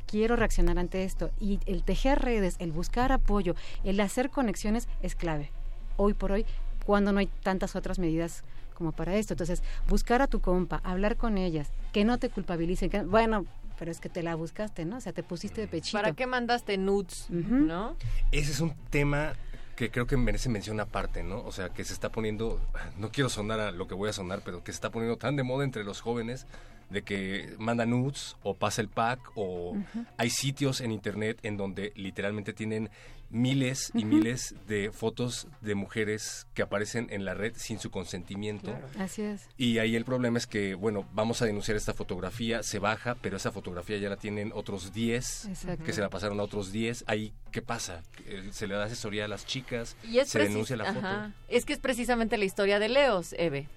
[0.07, 1.31] quiero reaccionar ante esto.
[1.41, 3.55] Y el tejer redes, el buscar apoyo,
[3.85, 5.51] el hacer conexiones es clave.
[5.97, 6.47] Hoy por hoy,
[6.87, 8.43] cuando no hay tantas otras medidas
[8.79, 9.35] como para esto.
[9.35, 13.45] Entonces, buscar a tu compa, hablar con ellas, que no te culpabilicen, que, bueno,
[13.79, 14.97] pero es que te la buscaste, ¿no?
[14.97, 15.99] O sea, te pusiste de pechito.
[15.99, 17.97] ¿Para qué mandaste nudes, no?
[18.31, 19.35] Ese es un tema
[19.77, 21.41] que creo que merece mención aparte, ¿no?
[21.45, 22.61] O sea, que se está poniendo,
[22.99, 25.37] no quiero sonar a lo que voy a sonar, pero que se está poniendo tan
[25.37, 26.47] de moda entre los jóvenes
[26.91, 29.77] de que manda nudes o pasa el pack o
[30.17, 32.91] hay sitios en internet en donde literalmente tienen
[33.31, 38.77] miles y miles de fotos de mujeres que aparecen en la red sin su consentimiento.
[38.99, 39.49] Así es.
[39.57, 43.37] Y ahí el problema es que, bueno, vamos a denunciar esta fotografía, se baja, pero
[43.37, 45.49] esa fotografía ya la tienen otros 10,
[45.85, 47.05] que se la pasaron a otros 10.
[47.07, 48.03] Ahí, ¿qué pasa?
[48.27, 51.33] Eh, se le da asesoría a las chicas, y se denuncia la foto.
[51.49, 53.69] Es que es precisamente la historia de Leos, Eve.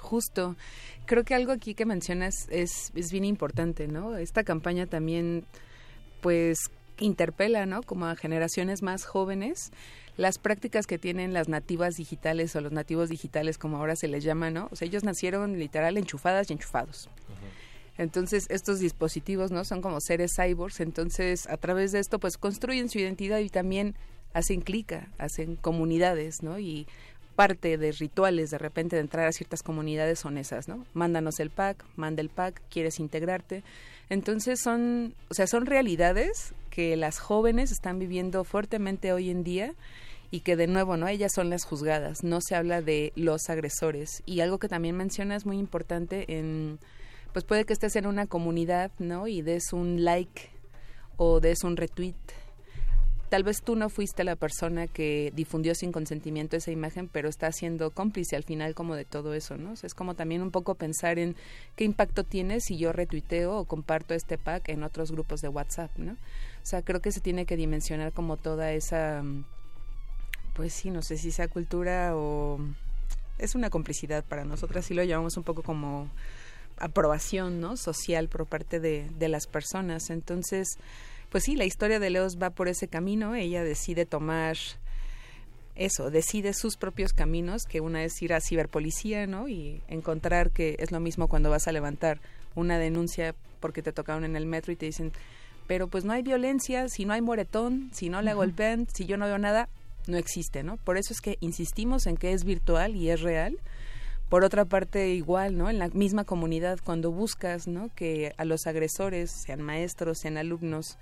[0.00, 0.56] Justo.
[1.08, 4.18] Creo que algo aquí que mencionas es, es bien importante, ¿no?
[4.18, 5.46] Esta campaña también,
[6.20, 6.58] pues,
[6.98, 7.82] interpela, ¿no?
[7.82, 9.72] Como a generaciones más jóvenes,
[10.18, 14.22] las prácticas que tienen las nativas digitales o los nativos digitales, como ahora se les
[14.22, 14.68] llama, ¿no?
[14.70, 17.08] O sea, ellos nacieron literal enchufadas y enchufados.
[17.96, 19.64] Entonces, estos dispositivos, ¿no?
[19.64, 23.94] Son como seres cyborgs, entonces a través de esto, pues construyen su identidad y también
[24.34, 26.58] hacen clica, hacen comunidades, ¿no?
[26.58, 26.86] Y
[27.38, 30.84] parte de rituales de repente de entrar a ciertas comunidades son esas, ¿no?
[30.92, 33.62] Mándanos el pack, manda el pack, quieres integrarte.
[34.10, 39.72] Entonces son, o sea, son realidades que las jóvenes están viviendo fuertemente hoy en día
[40.32, 41.06] y que de nuevo, ¿no?
[41.06, 44.24] Ellas son las juzgadas, no se habla de los agresores.
[44.26, 46.80] Y algo que también mencionas muy importante en
[47.32, 49.28] pues puede que estés en una comunidad, ¿no?
[49.28, 50.50] Y des un like
[51.16, 52.16] o des un retweet
[53.28, 57.52] tal vez tú no fuiste la persona que difundió sin consentimiento esa imagen, pero está
[57.52, 59.74] siendo cómplice al final como de todo eso, ¿no?
[59.74, 61.36] es como también un poco pensar en
[61.76, 65.90] qué impacto tiene si yo retuiteo o comparto este pack en otros grupos de WhatsApp,
[65.98, 66.12] ¿no?
[66.12, 69.22] O sea, creo que se tiene que dimensionar como toda esa,
[70.54, 72.58] pues sí, no sé si sea cultura o
[73.38, 76.10] es una complicidad para nosotras y lo llamamos un poco como
[76.78, 77.76] aprobación, ¿no?
[77.76, 80.10] Social por parte de, de las personas.
[80.10, 80.78] Entonces,
[81.30, 83.34] pues sí, la historia de Leos va por ese camino.
[83.34, 84.56] Ella decide tomar
[85.74, 89.48] eso, decide sus propios caminos, que una es ir a ciberpolicía, ¿no?
[89.48, 92.20] Y encontrar que es lo mismo cuando vas a levantar
[92.54, 95.12] una denuncia porque te tocaron en el metro y te dicen,
[95.66, 99.16] pero pues no hay violencia, si no hay moretón, si no le golpean, si yo
[99.16, 99.68] no veo nada,
[100.06, 100.78] no existe, ¿no?
[100.78, 103.58] Por eso es que insistimos en que es virtual y es real.
[104.28, 105.70] Por otra parte, igual, ¿no?
[105.70, 107.90] En la misma comunidad, cuando buscas, ¿no?
[107.94, 110.98] Que a los agresores, sean maestros, sean alumnos,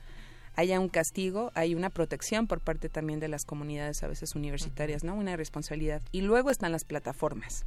[0.56, 5.04] haya un castigo, hay una protección por parte también de las comunidades a veces universitarias,
[5.04, 5.14] ¿no?
[5.14, 6.02] Una responsabilidad.
[6.12, 7.64] Y luego están las plataformas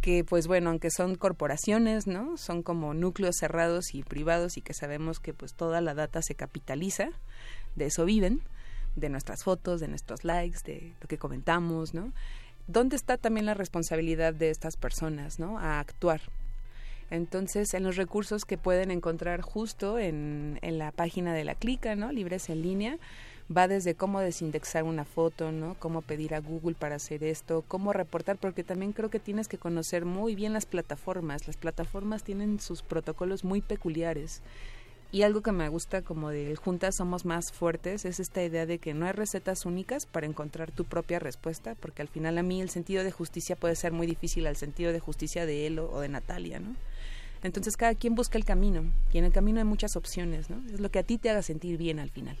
[0.00, 2.36] que pues bueno, aunque son corporaciones, ¿no?
[2.36, 6.34] Son como núcleos cerrados y privados y que sabemos que pues toda la data se
[6.34, 7.10] capitaliza,
[7.76, 8.42] de eso viven,
[8.96, 12.12] de nuestras fotos, de nuestros likes, de lo que comentamos, ¿no?
[12.66, 15.58] ¿Dónde está también la responsabilidad de estas personas, ¿no?
[15.58, 16.20] A actuar.
[17.10, 21.96] Entonces, en los recursos que pueden encontrar justo en, en la página de la Clica,
[21.96, 22.12] ¿no?
[22.12, 22.98] Libres en línea,
[23.54, 25.74] va desde cómo desindexar una foto, ¿no?
[25.78, 29.58] Cómo pedir a Google para hacer esto, cómo reportar, porque también creo que tienes que
[29.58, 31.46] conocer muy bien las plataformas.
[31.46, 34.42] Las plataformas tienen sus protocolos muy peculiares.
[35.12, 38.78] Y algo que me gusta como de Juntas Somos Más Fuertes es esta idea de
[38.78, 42.60] que no hay recetas únicas para encontrar tu propia respuesta, porque al final a mí
[42.60, 45.98] el sentido de justicia puede ser muy difícil al sentido de justicia de Elo o
[45.98, 46.76] de Natalia, ¿no?
[47.42, 50.62] Entonces cada quien busca el camino y en el camino hay muchas opciones, ¿no?
[50.72, 52.36] Es lo que a ti te haga sentir bien al final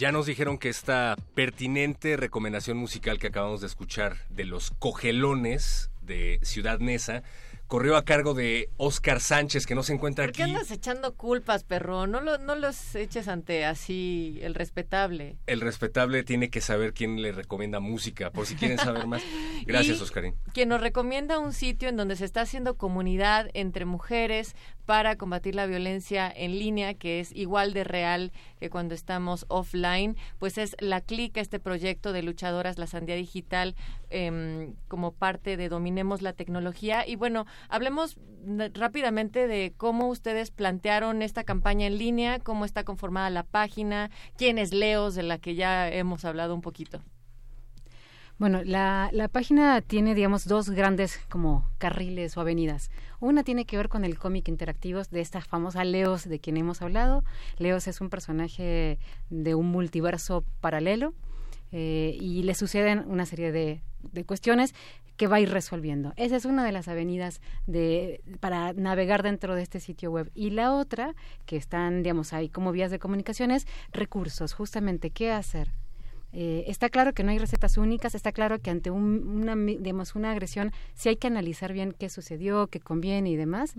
[0.05, 5.89] Ya nos dijeron que esta pertinente recomendación musical que acabamos de escuchar de los cogelones
[6.03, 7.23] de Ciudad Neza
[7.69, 10.53] corrió a cargo de Oscar Sánchez, que no se encuentra ¿Por qué aquí.
[10.53, 12.07] andas echando culpas, perro?
[12.07, 15.39] No, lo, no los eches ante así el respetable.
[15.47, 19.23] El respetable tiene que saber quién le recomienda música, por si quieren saber más.
[19.67, 20.35] Gracias, Oscarín.
[20.53, 24.55] Quien nos recomienda un sitio en donde se está haciendo comunidad entre mujeres
[24.87, 30.17] para combatir la violencia en línea, que es igual de real que cuando estamos offline,
[30.39, 33.75] pues es La Clica, este proyecto de luchadoras La Sandía Digital,
[34.11, 37.07] em, como parte de Dominemos la Tecnología.
[37.07, 38.19] Y bueno, hablemos
[38.75, 44.59] rápidamente de cómo ustedes plantearon esta campaña en línea, cómo está conformada la página, quién
[44.59, 47.03] es Leos, de la que ya hemos hablado un poquito.
[48.37, 52.91] Bueno, la, la página tiene, digamos, dos grandes como carriles o avenidas.
[53.21, 56.83] Una tiene que ver con el cómic interactivo de esta famosa Leos de quien hemos
[56.83, 57.23] hablado.
[57.59, 58.99] Leos es un personaje
[59.31, 61.15] de un multiverso paralelo
[61.71, 63.83] eh, y le suceden una serie de,
[64.13, 64.75] de cuestiones
[65.17, 66.13] que va a ir resolviendo.
[66.17, 70.31] Esa es una de las avenidas de, para navegar dentro de este sitio web.
[70.35, 71.15] Y la otra,
[71.47, 75.71] que están, digamos, ahí como vías de comunicaciones, recursos, justamente, ¿qué hacer?
[76.37, 80.17] Eh, está claro que no hay recetas únicas, está claro que ante un- una, digamos,
[80.17, 83.75] una agresión sí hay que analizar bien qué sucedió, qué conviene y demás,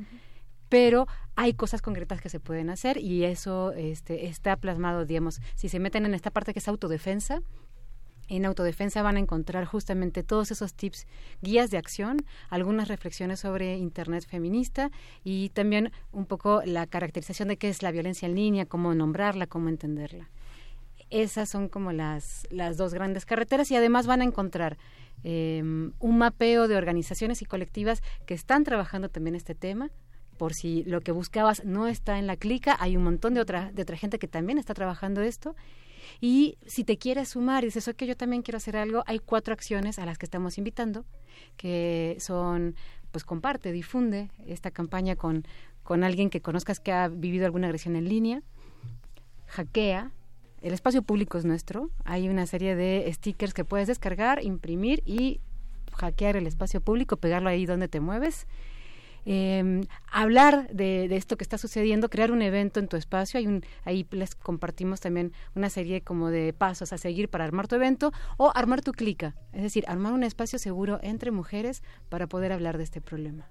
[0.69, 5.67] pero hay cosas concretas que se pueden hacer y eso este, está plasmado, digamos, si
[5.67, 7.41] se meten en esta parte que es autodefensa,
[8.29, 11.07] en autodefensa van a encontrar justamente todos esos tips,
[11.41, 14.91] guías de acción, algunas reflexiones sobre Internet feminista
[15.25, 19.45] y también un poco la caracterización de qué es la violencia en línea, cómo nombrarla,
[19.45, 20.29] cómo entenderla
[21.09, 24.77] esas son como las, las dos grandes carreteras y además van a encontrar
[25.23, 29.91] eh, un mapeo de organizaciones y colectivas que están trabajando también este tema.
[30.37, 33.71] Por si lo que buscabas no está en la clica, hay un montón de otra,
[33.71, 35.55] de otra gente que también está trabajando esto.
[36.21, 39.53] Y si te quieres sumar y dices, ok, yo también quiero hacer algo, hay cuatro
[39.53, 41.05] acciones a las que estamos invitando,
[41.57, 42.75] que son,
[43.11, 45.45] pues comparte, difunde esta campaña con,
[45.83, 48.43] con alguien que conozcas que ha vivido alguna agresión en línea,
[49.47, 50.11] hackea,
[50.65, 55.39] el espacio público es nuestro, hay una serie de stickers que puedes descargar, imprimir y
[55.93, 58.47] hackear el espacio público, pegarlo ahí donde te mueves.
[59.27, 63.45] Eh, hablar de, de esto que está sucediendo, crear un evento en tu espacio, hay
[63.45, 67.75] un, ahí les compartimos también una serie como de pasos a seguir para armar tu
[67.75, 72.51] evento o armar tu clica, es decir, armar un espacio seguro entre mujeres para poder
[72.51, 73.47] hablar de este problema.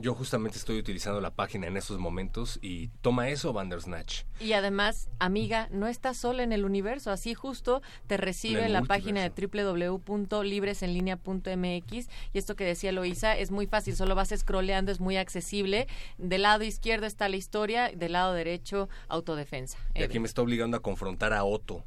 [0.00, 4.22] Yo justamente estoy utilizando la página en estos momentos y toma eso, Bandersnatch.
[4.38, 7.10] Y además, amiga, no estás sola en el universo.
[7.10, 12.08] Así justo te recibe En la página de www.libresenlinea.mx.
[12.32, 15.88] Y esto que decía Loisa es muy fácil, solo vas scrolleando, es muy accesible.
[16.16, 19.78] Del lado izquierdo está la historia, del lado derecho, autodefensa.
[19.96, 21.82] Y aquí me está obligando a confrontar a Otto,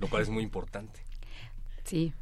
[0.00, 1.04] lo cual es muy importante.
[1.84, 2.14] Sí,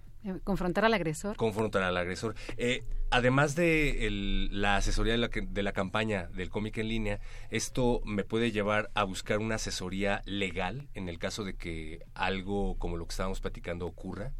[0.44, 1.36] confrontar al agresor.
[1.36, 2.34] Confrontar al agresor.
[2.56, 6.88] Eh, además de el- la asesoría de la, que- de la campaña del cómic en
[6.88, 7.20] línea,
[7.50, 12.76] esto me puede llevar a buscar una asesoría legal en el caso de que algo
[12.78, 14.32] como lo que estábamos platicando ocurra.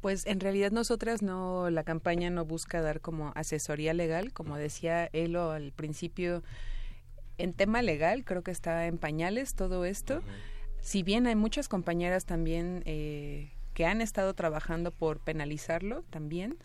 [0.00, 5.10] Pues en realidad nosotras no, la campaña no busca dar como asesoría legal, como decía
[5.12, 6.44] Elo al principio,
[7.36, 10.22] en tema legal creo que está en pañales todo esto.
[10.80, 16.56] Si bien hay muchas compañeras también eh, que han estado trabajando por penalizarlo también,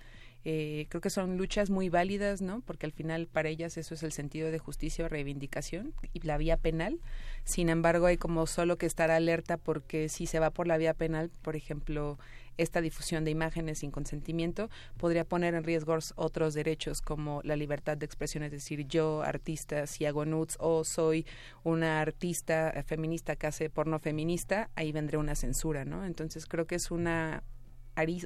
[0.45, 2.61] eh, creo que son luchas muy válidas, ¿no?
[2.61, 6.39] Porque al final para ellas eso es el sentido de justicia o reivindicación y la
[6.39, 6.99] vía penal.
[7.43, 10.95] Sin embargo, hay como solo que estar alerta porque si se va por la vía
[10.95, 12.17] penal, por ejemplo,
[12.57, 17.97] esta difusión de imágenes sin consentimiento podría poner en riesgo otros derechos como la libertad
[17.97, 21.25] de expresión, es decir, yo, artista, si hago nudes o soy
[21.63, 26.05] una artista feminista que hace porno feminista, ahí vendría una censura, ¿no?
[26.05, 27.43] Entonces creo que es una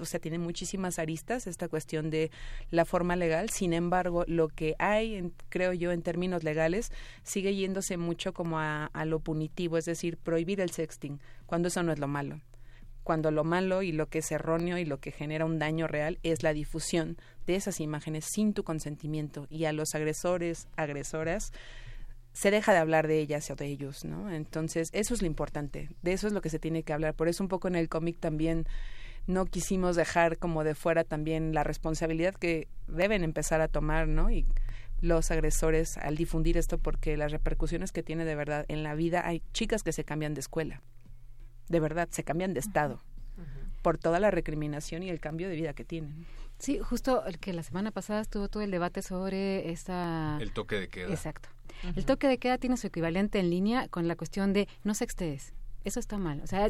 [0.02, 2.32] o sea, tiene muchísimas aristas esta cuestión de
[2.72, 3.50] la forma legal.
[3.50, 6.92] Sin embargo, lo que hay, en- creo yo, en términos legales,
[7.24, 11.84] sigue yéndose mucho como a, a lo punitivo, es decir, prohibir el sexting, cuando eso
[11.84, 12.40] no es lo malo.
[13.08, 16.20] Cuando lo malo y lo que es erróneo y lo que genera un daño real
[16.24, 21.53] es la difusión de esas imágenes sin tu consentimiento y a los agresores, agresoras,
[22.34, 24.30] se deja de hablar de ellas o de ellos, ¿no?
[24.30, 27.14] Entonces, eso es lo importante, de eso es lo que se tiene que hablar.
[27.14, 28.66] Por eso un poco en el cómic también
[29.26, 34.30] no quisimos dejar como de fuera también la responsabilidad que deben empezar a tomar, ¿no?
[34.32, 34.45] Y
[34.99, 39.26] los agresores al difundir esto porque las repercusiones que tiene de verdad en la vida
[39.26, 40.82] hay chicas que se cambian de escuela.
[41.70, 43.01] De verdad, se cambian de estado
[43.82, 46.26] por toda la recriminación y el cambio de vida que tienen.
[46.59, 50.38] Sí, justo el que la semana pasada estuvo todo el debate sobre esta...
[50.41, 51.09] El toque de queda.
[51.09, 51.49] Exacto.
[51.95, 55.53] El toque de queda tiene su equivalente en línea con la cuestión de no sextees.
[55.84, 56.41] eso está mal.
[56.41, 56.68] O sea,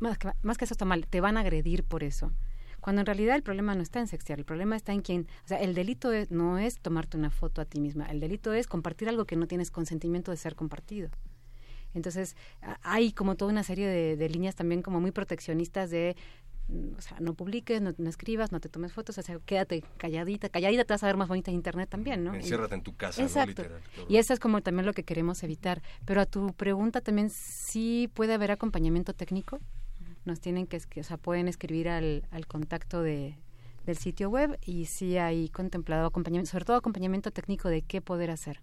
[0.00, 2.32] más, que, más que eso está mal, te van a agredir por eso.
[2.80, 5.48] Cuando en realidad el problema no está en sextear, el problema está en quien, o
[5.48, 9.08] sea, el delito no es tomarte una foto a ti misma, el delito es compartir
[9.08, 11.08] algo que no tienes consentimiento de ser compartido.
[11.94, 12.36] Entonces,
[12.82, 16.16] hay como toda una serie de, líneas también como muy proteccionistas de
[16.96, 20.84] o sea, no publiques, no, escribas, no te tomes fotos, o sea, quédate calladita, calladita
[20.84, 22.34] te vas a ver más bonita en internet también, ¿no?
[22.34, 23.64] Enciérrate en tu casa, Exacto.
[24.08, 25.82] y eso es como también lo que queremos evitar.
[26.06, 29.60] Pero a tu pregunta también, ¿sí puede haber acompañamiento técnico?
[30.24, 33.36] nos tienen que, o sea, pueden escribir al, al contacto de,
[33.86, 38.30] del sitio web y sí hay contemplado acompañamiento, sobre todo acompañamiento técnico de qué poder
[38.30, 38.60] hacer.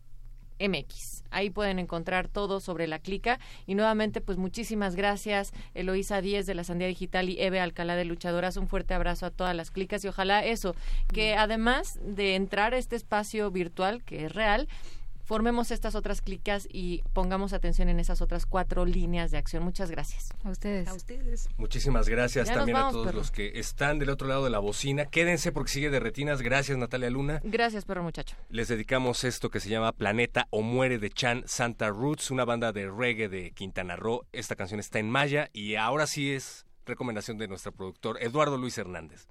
[0.61, 1.25] MX.
[1.31, 3.41] Ahí pueden encontrar todo sobre la clica.
[3.67, 8.05] Y nuevamente, pues muchísimas gracias, Eloísa Díez de la Sandía Digital y Eve Alcalá de
[8.05, 8.57] Luchadoras.
[8.57, 10.75] Un fuerte abrazo a todas las clicas y ojalá eso,
[11.13, 14.69] que además de entrar a este espacio virtual, que es real,
[15.25, 19.63] formemos estas otras clicas y pongamos atención en esas otras cuatro líneas de acción.
[19.63, 20.29] Muchas gracias.
[20.45, 20.89] A ustedes.
[20.89, 21.49] A ustedes.
[21.57, 25.07] Muchísimas gracias también a todos los que están del otro lado de la bocina.
[25.07, 26.43] Quédense porque sigue de retinas.
[26.43, 27.41] Gracias, Natalia Luna.
[27.43, 28.37] Gracias, perro muchacho.
[28.51, 32.73] Les dedicamos esto que se llama Planeta o Muere de Chan Santa Roots, una banda
[32.73, 34.27] de reggae de Quintana Roo.
[34.33, 38.77] Esta canción está en maya y ahora sí es recomendación de nuestro productor Eduardo Luis
[38.77, 39.27] Hernández.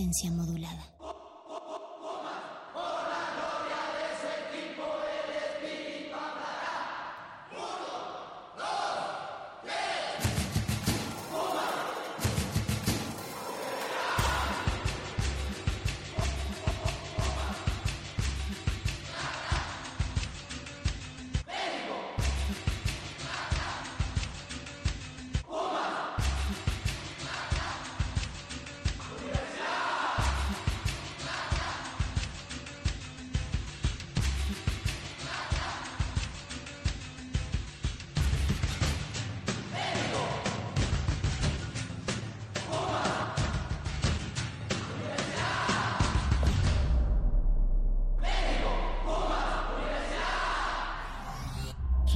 [0.00, 0.89] Resistencia modulada.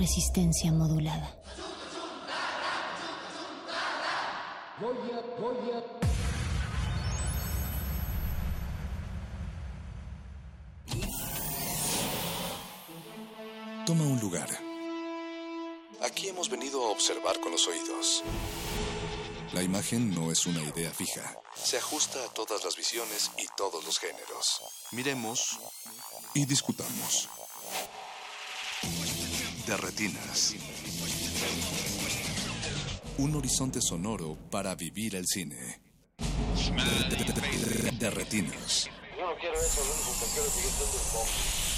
[0.05, 1.35] Resistencia modulada.
[13.87, 14.51] Toma un lugar.
[16.03, 18.23] Aquí hemos venido a observar con los oídos.
[19.55, 21.35] La imagen no es una idea fija.
[21.55, 24.61] Se ajusta a todas las visiones y todos los géneros.
[24.93, 25.59] Miremos
[26.35, 27.31] y discutamos.
[29.67, 30.55] De retinas.
[33.17, 35.81] Un horizonte sonoro para vivir el cine.
[37.99, 38.91] De retinas.
[39.17, 41.74] Yo no quiero eso, único que quiero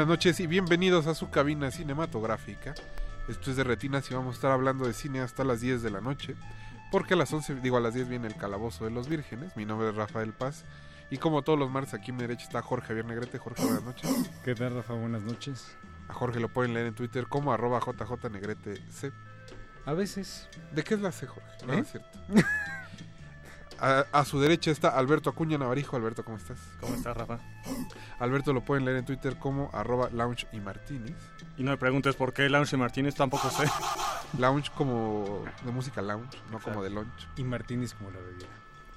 [0.00, 2.74] Buenas noches y bienvenidos a su cabina cinematográfica.
[3.28, 5.90] Esto es de Retinas y vamos a estar hablando de cine hasta las 10 de
[5.90, 6.36] la noche.
[6.90, 9.54] Porque a las 11, digo a las 10 viene el Calabozo de los Vírgenes.
[9.58, 10.64] Mi nombre es Rafael Paz.
[11.10, 13.36] Y como todos los martes aquí a mi derecha está Jorge Javier Negrete.
[13.36, 14.30] Jorge, buenas noches.
[14.42, 14.94] ¿Qué tal, Rafa?
[14.94, 15.76] Buenas noches.
[16.08, 19.12] A Jorge lo pueden leer en Twitter como arroba jjnegrete C.
[19.84, 20.48] A veces.
[20.72, 21.66] ¿De qué es la C, Jorge?
[21.66, 21.76] No, ¿Eh?
[21.76, 22.18] no es cierto.
[23.80, 25.96] A, a su derecha está Alberto Acuña Navarijo.
[25.96, 26.58] Alberto, ¿cómo estás?
[26.80, 27.38] ¿Cómo estás, Rafa?
[28.18, 31.16] Alberto lo pueden leer en Twitter como arroba lounge y martínez.
[31.56, 33.64] Y no me preguntes por qué Lounge Martínez, tampoco sé.
[34.38, 37.28] Lounge como de música lounge, no como de lunch.
[37.36, 38.46] Y Martínez como la bebida.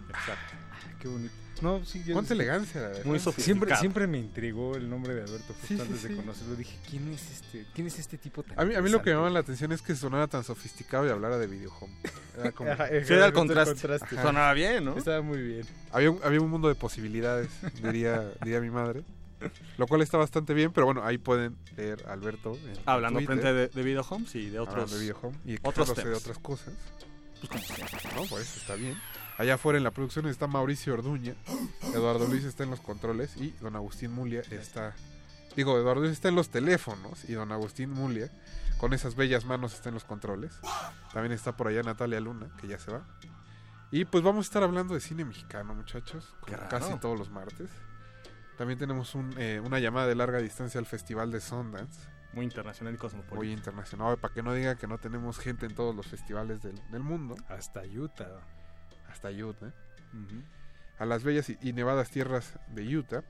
[0.10, 0.54] Exacto.
[1.00, 1.34] Qué bonito.
[1.62, 3.06] No, sí, yo- Cuánta elegancia, la verdad.
[3.06, 3.80] Muy Siempre, sofisticado.
[3.80, 6.08] siempre me intrigó el nombre de Alberto justo Sí, sí, antes sí.
[6.10, 6.56] de conocerlo.
[6.56, 9.12] Dije, ¿quién es este, quién es este tipo tan A mí, a mí lo que
[9.12, 11.94] me llamaba la atención es que sonara tan sofisticado y hablara de videohome.
[12.38, 13.88] Era como- Ajá, Sí, era el contraste.
[14.22, 14.98] Sonaba bien, ¿no?
[14.98, 15.66] Estaba muy bien.
[15.92, 17.50] había, un, había un mundo de posibilidades,
[17.82, 19.04] diría, diría mi madre.
[19.78, 22.58] Lo cual está bastante bien, pero bueno, ahí pueden leer a Alberto.
[22.66, 24.92] en Hablando Twitter, frente de, de Video Homes y de hablando otros.
[24.94, 26.74] de videohome y otros de otras cosas.
[27.50, 27.62] Pues.
[28.16, 28.96] No, por eso está bien.
[29.38, 31.34] Allá afuera en la producción está Mauricio Orduña,
[31.94, 34.94] Eduardo Luis está en los controles y don Agustín Mulia está...
[35.56, 38.32] Digo, Eduardo Luis está en los teléfonos y don Agustín Mulia,
[38.78, 40.60] con esas bellas manos, está en los controles.
[41.14, 43.06] También está por allá Natalia Luna, que ya se va.
[43.92, 47.70] Y pues vamos a estar hablando de cine mexicano, muchachos, como casi todos los martes.
[48.58, 52.94] También tenemos un, eh, una llamada de larga distancia al Festival de Sundance, Muy internacional
[52.96, 53.36] y cosmopolita.
[53.36, 56.80] muy internacional, para que no diga que no tenemos gente en todos los festivales del,
[56.92, 58.42] del mundo, Hasta Utah.
[59.14, 59.74] Hasta Utah.
[61.00, 63.24] A las bellas y, y nevadas tierras de Utah.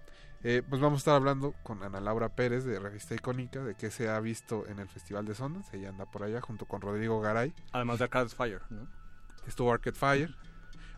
[0.44, 3.90] Eh, pues vamos a estar hablando con Ana Laura Pérez de Revista Icónica de qué
[3.90, 5.78] se ha visto en el Festival de Sundance.
[5.78, 7.54] Ella anda por allá junto con Rodrigo Garay.
[7.72, 8.88] Además de Arcade Fire, ¿no?
[9.48, 10.36] Estuvo Arcade Fire.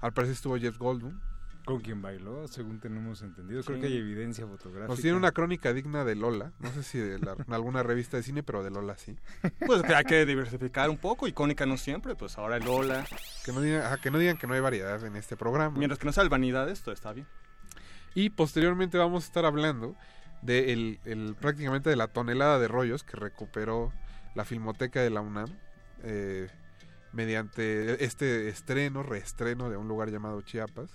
[0.02, 1.20] Al parecer estuvo Jeff Goldblum.
[1.66, 3.64] Con quien bailó, según tenemos entendido.
[3.64, 4.88] Creo que hay evidencia fotográfica.
[4.88, 6.52] Nos tiene una crónica digna de Lola.
[6.60, 9.16] No sé si de la- alguna revista de cine, pero de Lola sí.
[9.66, 11.28] Pues que hay que diversificar un poco.
[11.28, 13.06] Icónica no siempre, pues ahora el Lola.
[13.44, 15.76] Que no digan, ajá, que no, digan que no hay variedad en este programa.
[15.78, 17.26] Mientras que no sea el vanidades, todo está bien.
[18.14, 19.96] Y posteriormente vamos a estar hablando
[20.44, 23.92] de el, el- prácticamente de la tonelada de rollos que recuperó
[24.36, 25.50] la Filmoteca de la UNAM
[26.04, 26.48] eh,
[27.12, 30.92] mediante este estreno, reestreno de un lugar llamado Chiapas,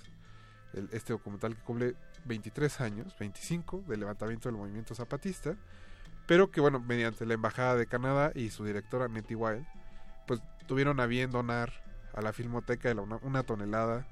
[0.92, 1.94] este documental que cumple
[2.24, 5.56] 23 años, 25 del levantamiento del movimiento zapatista,
[6.26, 9.66] pero que bueno, mediante la Embajada de Canadá y su directora Nettie Wild,
[10.26, 11.72] pues tuvieron a bien donar
[12.14, 14.06] a la Filmoteca de la una tonelada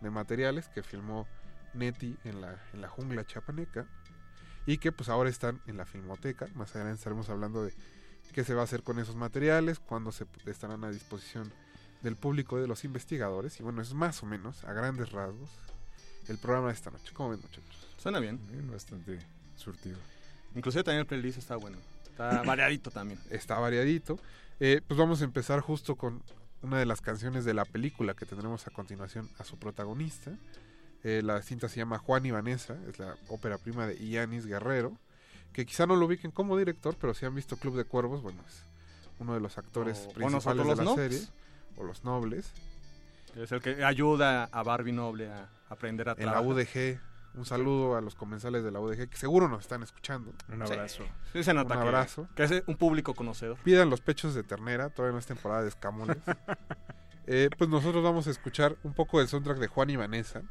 [0.00, 1.26] de materiales que filmó
[1.74, 3.86] Neti en la, en la jungla chapaneca
[4.66, 6.46] y que pues ahora están en la filmoteca.
[6.54, 7.74] Más adelante estaremos hablando de
[8.32, 11.52] qué se va a hacer con esos materiales, cuándo se estarán a disposición
[12.02, 13.58] del público de los investigadores.
[13.60, 15.50] Y bueno, es más o menos, a grandes rasgos,
[16.28, 17.12] el programa de esta noche.
[17.14, 17.86] ¿Cómo ven muchachos?
[17.98, 18.38] Suena bien.
[18.50, 19.18] Bien, bastante
[19.56, 19.98] surtido.
[20.54, 21.78] Inclusive también el playlist está bueno.
[22.04, 23.18] Está variadito también.
[23.30, 24.18] Está variadito.
[24.58, 26.22] Eh, pues vamos a empezar justo con
[26.62, 30.32] una de las canciones de la película que tendremos a continuación a su protagonista.
[31.02, 34.98] Eh, la cinta se llama Juan y Vanessa, es la ópera prima de Ianis Guerrero,
[35.54, 38.42] que quizá no lo ubiquen como director, pero si han visto Club de Cuervos, bueno,
[38.46, 38.62] es
[39.18, 41.12] uno de los actores O- o principales nosotros de la nobles.
[41.12, 41.28] serie,
[41.78, 42.50] o los nobles.
[43.36, 46.46] Es el que ayuda a Barbie Noble a aprender a En la trabajar.
[46.52, 47.00] UDG,
[47.34, 50.32] un saludo a los comensales de la UDG, que seguro nos están escuchando.
[50.48, 51.04] Un abrazo.
[51.32, 52.28] Sí, se nota Un que- abrazo.
[52.34, 53.56] que es un público conocedor.
[53.62, 56.16] Pidan los pechos de ternera, todavía no es temporada de escamoles.
[57.32, 60.42] Eh, pues nosotros vamos a escuchar un poco del soundtrack de Juan y Vanessa.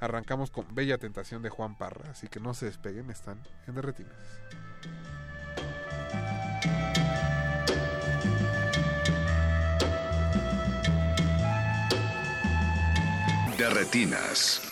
[0.00, 4.16] Arrancamos con Bella Tentación de Juan Parra, así que no se despeguen, están en Derretinas.
[13.58, 14.67] De retinas.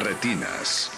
[0.00, 0.90] Retinas.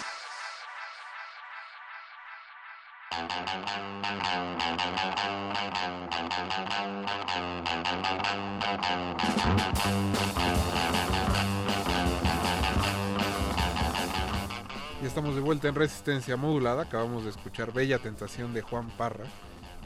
[15.01, 16.83] Y estamos de vuelta en Resistencia Modulada.
[16.83, 19.25] Acabamos de escuchar Bella Tentación de Juan Parra,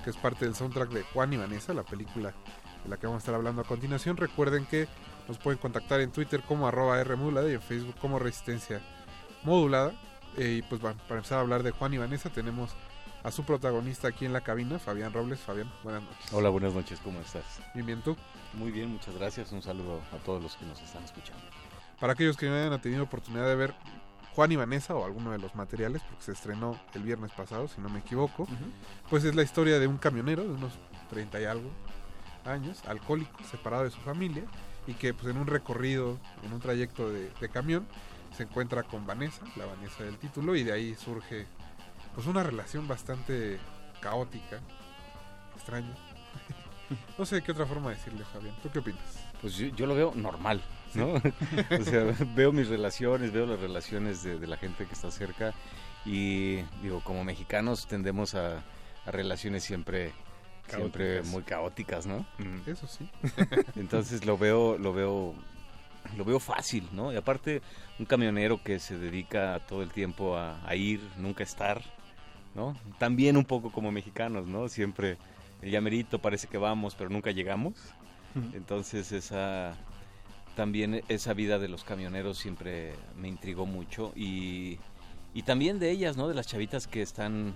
[0.04, 2.34] que es parte del soundtrack de Juan y Vanessa, la película
[2.84, 4.18] de la que vamos a estar hablando a continuación.
[4.18, 4.88] Recuerden que
[5.28, 8.82] nos pueden contactar en Twitter como arroba Rmodulada y en Facebook como Resistencia
[9.44, 9.94] Modulada.
[10.38, 12.72] Eh, y pues bueno, para empezar a hablar de Juan y Vanessa tenemos
[13.24, 15.40] a su protagonista aquí en la cabina, Fabián Robles.
[15.40, 16.34] Fabián, buenas noches.
[16.34, 17.62] Hola, buenas noches, ¿cómo estás?
[17.74, 18.18] Bien, bien, ¿tú?
[18.54, 19.52] Muy bien, muchas gracias.
[19.52, 21.44] Un saludo a todos los que nos están escuchando.
[22.00, 23.74] Para aquellos que no hayan tenido oportunidad de ver
[24.36, 27.80] Juan y Vanessa o alguno de los materiales, porque se estrenó el viernes pasado, si
[27.80, 28.48] no me equivoco,
[29.10, 30.74] pues es la historia de un camionero de unos
[31.12, 31.70] 30 y algo
[32.46, 34.44] años, alcohólico, separado de su familia,
[34.88, 37.88] y que pues en un recorrido, en un trayecto de, de camión,
[38.36, 41.46] se encuentra con Vanessa, la Vanessa del título, y de ahí surge
[42.16, 43.60] pues una relación bastante
[44.02, 44.60] caótica,
[45.56, 45.94] extraña.
[47.18, 48.56] no sé qué otra forma decirle, Fabián.
[48.62, 49.02] ¿Tú qué opinas?
[49.42, 50.62] Pues yo, yo lo veo normal,
[50.94, 51.14] ¿no?
[51.80, 55.54] o sea, veo mis relaciones, veo las relaciones de, de la gente que está cerca
[56.06, 58.64] y digo, como mexicanos tendemos a,
[59.06, 60.14] a relaciones siempre
[60.68, 62.26] siempre muy caóticas, ¿no?
[62.66, 63.10] Eso sí.
[63.76, 65.36] Entonces lo veo lo veo
[66.18, 67.12] lo veo fácil, ¿no?
[67.14, 67.62] Y aparte,
[68.00, 71.82] un camionero que se dedica todo el tiempo a, a ir, nunca estar,
[72.56, 72.76] ¿no?
[73.00, 74.68] También un poco como mexicanos, ¿no?
[74.68, 75.18] Siempre
[75.62, 77.74] el llamerito parece que vamos, pero nunca llegamos.
[78.54, 79.78] Entonces esa
[80.56, 84.80] también esa vida de los camioneros siempre me intrigó mucho y,
[85.34, 86.28] y también de ellas, ¿no?
[86.28, 87.56] De las chavitas que están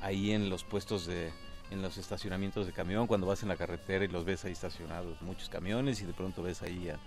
[0.00, 1.30] ahí en los puestos de
[1.70, 5.20] en los estacionamientos de camión cuando vas en la carretera y los ves ahí estacionados
[5.22, 6.98] muchos camiones y de pronto ves ahí a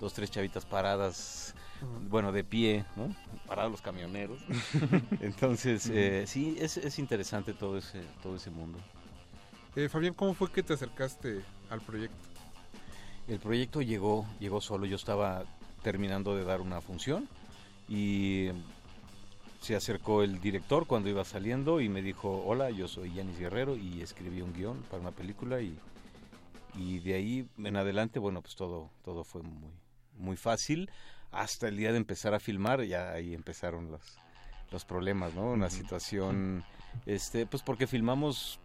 [0.00, 3.16] dos tres chavitas paradas bueno de pie no
[3.46, 4.46] parados los camioneros
[5.20, 8.84] entonces eh, sí es, es interesante todo ese todo ese mundo
[9.76, 12.28] Eh, Fabián, ¿cómo fue que te acercaste al proyecto?
[13.26, 14.86] El proyecto llegó, llegó solo.
[14.86, 15.46] Yo estaba
[15.82, 17.30] terminando de dar una función
[17.88, 18.50] y
[19.60, 23.76] se acercó el director cuando iba saliendo y me dijo, hola, yo soy Yanis Guerrero
[23.76, 25.82] y escribí un guion para una película y,
[26.74, 29.72] y de ahí en adelante, bueno, pues todo, todo fue muy,
[30.16, 30.90] muy fácil.
[31.32, 34.18] Hasta el día de empezar a filmar, ya ahí empezaron los,
[34.70, 35.50] los problemas, ¿no?
[35.50, 36.64] Una situación,
[37.06, 38.60] este, pues porque filmamos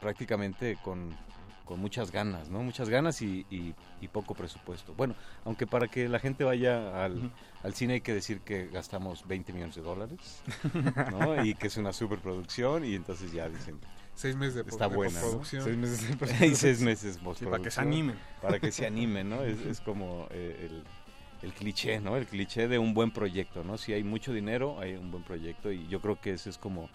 [0.00, 1.16] prácticamente con,
[1.64, 2.62] con muchas ganas, ¿no?
[2.62, 4.92] Muchas ganas y, y- y poco presupuesto.
[4.94, 5.14] Bueno,
[5.44, 7.32] aunque para que la gente vaya al,
[7.62, 10.42] al cine hay que decir que gastamos 20 millones de dólares,
[11.10, 11.42] ¿no?
[11.44, 13.78] Y que es una superproducción y entonces ya dicen...
[14.20, 15.18] Seis meses de Está de buena.
[15.44, 16.56] Seis meses de y postproducción.
[16.56, 17.50] seis meses Sí, postproducción.
[17.50, 18.16] para que se animen.
[18.42, 19.42] Para que se animen, ¿no?
[19.42, 20.84] Es, es como eh, el,
[21.48, 22.18] el cliché, ¿no?
[22.18, 23.78] El cliché de un buen proyecto, ¿no?
[23.78, 26.90] Si hay mucho dinero, hay un buen proyecto y yo creo que ese es como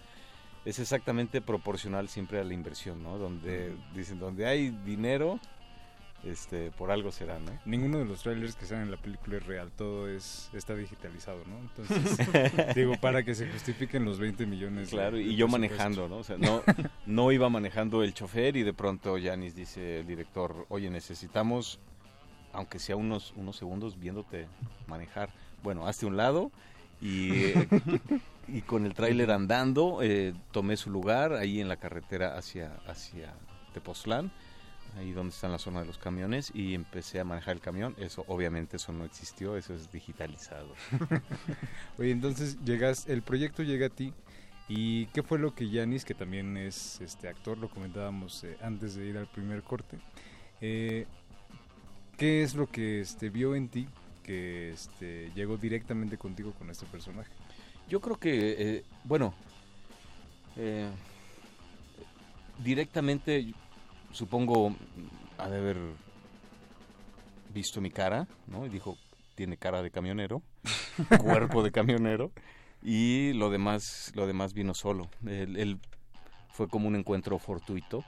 [0.66, 3.18] es exactamente proporcional siempre a la inversión, ¿no?
[3.18, 5.40] Donde dicen donde hay dinero,
[6.26, 7.52] este, por algo será, ¿no?
[7.66, 11.40] Ninguno de los trailers que salen en la película es real, todo es está digitalizado,
[11.46, 11.60] ¿no?
[11.60, 14.90] Entonces, digo, para que se justifiquen los 20 millones.
[14.90, 16.18] Claro, de y yo manejando, ¿no?
[16.18, 16.64] O sea, no,
[17.06, 21.80] no iba manejando el chofer y de pronto Yanis dice el director, oye, necesitamos,
[22.54, 24.48] aunque sea unos, unos segundos viéndote
[24.88, 25.30] manejar.
[25.62, 26.52] Bueno, hazte un lado
[27.02, 27.54] y,
[28.48, 33.34] y con el tráiler andando eh, tomé su lugar ahí en la carretera hacia, hacia
[33.74, 34.32] Tepoztlán,
[34.98, 37.96] ahí donde está la zona de los camiones y empecé a manejar el camión.
[37.98, 40.70] Eso, obviamente, eso no existió, eso es digitalizado.
[41.98, 44.14] Oye, entonces llegas, el proyecto llega a ti
[44.68, 48.96] y qué fue lo que Yanis, que también es este actor, lo comentábamos eh, antes
[48.96, 49.98] de ir al primer corte,
[50.62, 51.06] eh,
[52.18, 53.88] qué es lo que este vio en ti
[54.26, 57.32] que este llegó directamente contigo con este personaje.
[57.88, 59.36] Yo creo que, eh, bueno,
[60.56, 60.90] eh,
[62.64, 63.54] directamente,
[64.16, 64.74] supongo,
[65.38, 65.78] ha de haber
[67.54, 68.66] visto mi cara, ¿no?
[68.66, 68.98] Y dijo,
[69.36, 70.42] tiene cara de camionero,
[71.22, 72.32] cuerpo de camionero,
[72.82, 75.10] y lo demás, lo demás vino solo.
[75.26, 75.80] Él, él
[76.52, 78.04] fue como un encuentro fortuito.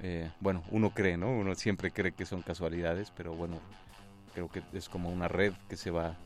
[0.00, 1.30] Eh, bueno, uno cree, ¿no?
[1.30, 3.58] Uno siempre cree que son casualidades, pero bueno,
[4.34, 6.16] creo que es como una red que se va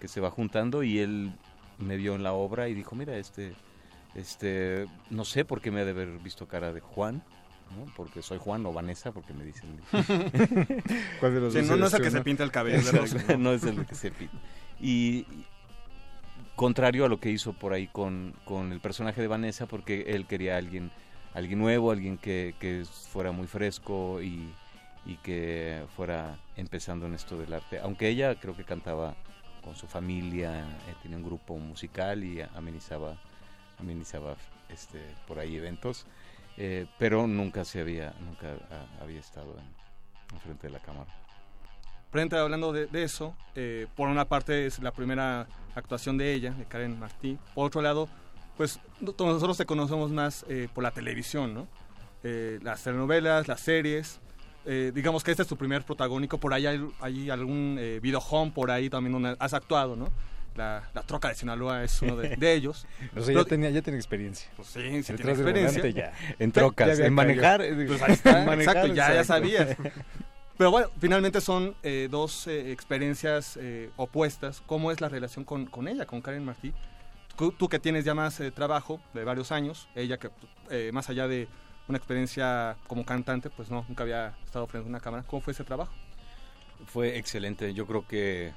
[0.00, 1.32] que se va juntando y él
[1.78, 3.54] me vio en la obra y dijo, mira, este,
[4.16, 7.22] este, no sé por qué me ha de haber visto cara de Juan,
[7.76, 7.92] ¿no?
[7.96, 9.80] Porque soy Juan o Vanessa, porque me dicen.
[11.20, 12.90] ¿Cuál de los Sí, dos no, es el que se pinta el cabello
[13.28, 13.36] ¿no?
[13.38, 14.36] no es el que se pinta.
[14.80, 15.46] Y, y
[16.56, 20.26] contrario a lo que hizo por ahí con, con el personaje de Vanessa, porque él
[20.26, 20.90] quería a alguien,
[21.34, 24.52] alguien nuevo, alguien que, que fuera muy fresco y,
[25.04, 27.80] y que fuera empezando en esto del arte.
[27.80, 29.16] Aunque ella creo que cantaba
[29.62, 33.16] con su familia, eh, tenía un grupo musical y amenizaba,
[33.78, 34.36] amenizaba
[34.68, 36.06] este, por ahí eventos,
[36.56, 41.10] eh, pero nunca se había, nunca ah, había estado en, en frente de la cámara.
[42.10, 46.50] Frente hablando de, de eso, eh, por una parte es la primera actuación de ella,
[46.50, 47.38] de Karen Martí.
[47.54, 48.08] Por otro lado,
[48.56, 51.68] pues nosotros te conocemos más eh, por la televisión, ¿no?
[52.22, 54.20] Eh, las telenovelas, las series.
[54.64, 56.38] Eh, digamos que este es tu primer protagónico.
[56.38, 60.12] Por ahí hay, hay algún eh, video home por ahí también donde has actuado, ¿no?
[60.54, 62.86] La, la troca de Sinaloa es uno de, de ellos.
[63.16, 64.48] O sea, Pero- ya tenía, ya tenía experiencia.
[64.56, 65.80] Pues sí, sí tiene experiencia.
[65.80, 66.12] volante ya.
[66.38, 67.62] En trocas, ya había en manejar.
[67.62, 69.76] eh, Pues ahí está, Manejar, exacto, ya, ya sabías.
[70.58, 74.62] Pero bueno, finalmente son eh, dos eh, experiencias eh, opuestas.
[74.66, 76.72] ¿Cómo es la relación con, con ella, con Karen Martí?
[77.36, 80.30] Tú, tú que tienes ya más eh, trabajo de varios años, ella que
[80.70, 81.48] eh, más allá de
[81.88, 85.24] una experiencia como cantante, pues no, nunca había estado frente a una cámara.
[85.26, 85.90] ¿Cómo fue ese trabajo?
[86.86, 87.72] Fue excelente.
[87.74, 88.52] Yo creo que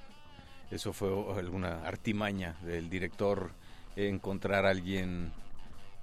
[0.71, 3.51] eso fue alguna artimaña del director,
[3.95, 5.31] encontrar a alguien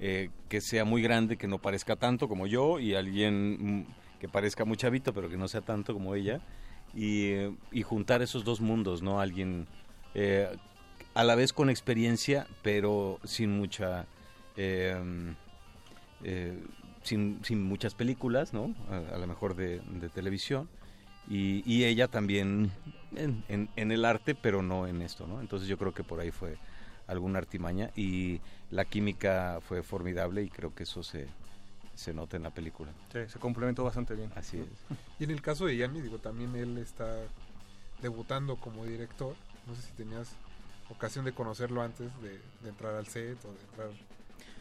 [0.00, 3.86] eh, que sea muy grande, que no parezca tanto como yo, y alguien mm,
[4.20, 6.40] que parezca muy chavito, pero que no sea tanto como ella,
[6.94, 7.48] y,
[7.82, 9.20] juntar esos dos mundos, ¿no?
[9.20, 9.66] Alguien
[10.14, 10.48] eh,
[11.14, 14.06] a la vez con experiencia, pero sin mucha...
[14.56, 14.96] eh,
[16.24, 16.62] eh,
[17.02, 18.76] sin, sin muchas películas, ¿no?
[18.88, 19.80] A, lo mejor de
[20.14, 20.68] televisión
[21.26, 22.72] y, y ella también
[23.14, 25.40] en, en- en el arte, pero no en esto, ¿no?
[25.40, 26.58] Entonces yo creo que por ahí fue
[27.06, 28.40] alguna artimaña y
[28.70, 31.26] la química fue formidable y creo que eso se,
[31.94, 32.92] se nota en la película.
[33.12, 34.30] Sí, se complementó bastante bien.
[34.34, 34.66] Así es.
[35.18, 37.06] Y en el caso de Yanni, digo, también él está
[38.00, 39.36] debutando como director.
[39.66, 40.34] No sé si tenías
[40.90, 43.90] ocasión de conocerlo antes de, de entrar al set o de entrar...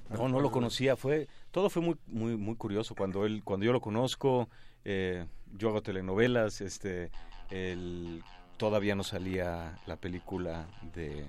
[0.09, 0.95] No, no lo conocía.
[0.97, 4.49] Fue todo fue muy muy muy curioso cuando él cuando yo lo conozco.
[4.85, 5.25] Eh,
[5.57, 6.61] yo hago telenovelas.
[6.61, 7.11] Este,
[7.49, 8.23] él,
[8.57, 11.25] todavía no salía la película de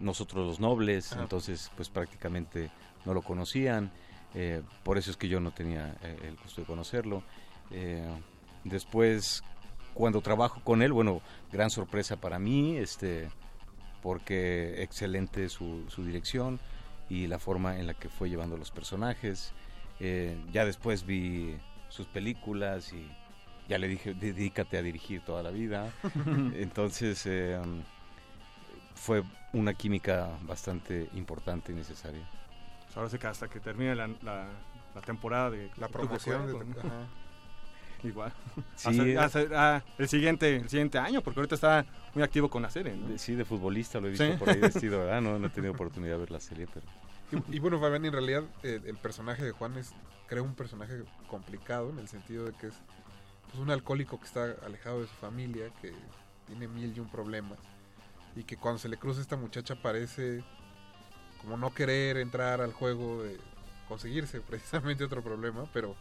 [0.00, 1.20] Nosotros los Nobles, Ah.
[1.22, 2.70] entonces pues prácticamente
[3.04, 3.90] no lo conocían.
[4.34, 7.22] eh, por eso es que yo no tenía eh, el gusto de conocerlo.
[7.70, 8.04] Eh,
[8.64, 9.42] después
[9.94, 13.30] cuando trabajo con él, bueno, gran sorpresa para mí, este,
[14.02, 16.60] porque excelente su, su dirección
[17.08, 19.52] y la forma en la que fue llevando los personajes.
[20.52, 21.56] Ya después vi
[21.96, 23.06] sus películas y
[23.68, 25.90] ya le dije, dedícate a dirigir toda la vida.
[26.54, 27.58] Entonces eh,
[28.94, 32.22] fue una química bastante importante y necesaria.
[32.94, 34.46] Ahora sí que hasta que termine la, la,
[34.94, 37.06] la temporada de La promoción de ajá.
[38.02, 38.32] Igual.
[38.76, 39.16] Sí.
[39.16, 42.94] Hace- ah, el siguiente el siguiente año, porque ahorita está muy activo con la serie.
[42.96, 43.08] ¿no?
[43.08, 44.36] De- Sí, de futbolista lo he visto Sí.
[44.38, 45.20] por ahí vestido, ¿verdad?
[45.20, 46.86] No, no he tenido oportunidad de ver la serie, pero...
[47.50, 49.92] Y, bueno, Fabián, en realidad eh, el personaje de Juan es,
[50.28, 52.74] creo, un personaje complicado en el sentido de que es
[53.46, 55.92] pues, un alcohólico que está alejado de su familia, que
[56.46, 57.58] tiene mil y un problemas,
[58.36, 60.44] y que cuando se le cruza esta muchacha parece
[61.40, 63.38] como no querer entrar al juego de
[63.88, 65.96] conseguirse precisamente otro problema, pero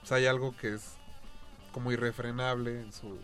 [0.00, 0.96] pues, hay algo que es
[1.72, 3.18] como irrefrenable en su,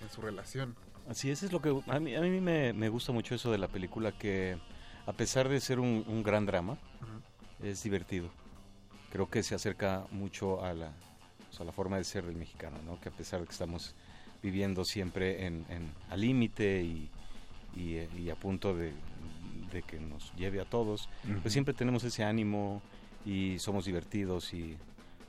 [0.00, 0.74] en su relación.
[1.08, 3.58] Así es, es lo que a mí, a mí me, me gusta mucho eso de
[3.58, 4.58] la película, que
[5.06, 6.76] a pesar de ser un, un gran drama,
[7.62, 8.28] es divertido.
[9.10, 10.88] Creo que se acerca mucho a la,
[11.50, 13.00] o sea, a la forma de ser del mexicano, ¿no?
[13.00, 13.94] que a pesar de que estamos
[14.42, 17.08] viviendo siempre en, en- al límite y,
[17.76, 18.92] y, eh, y a punto de,
[19.72, 21.08] de que nos lleve a todos,
[21.42, 22.82] pues siempre tenemos ese ánimo
[23.24, 24.76] y somos divertidos, y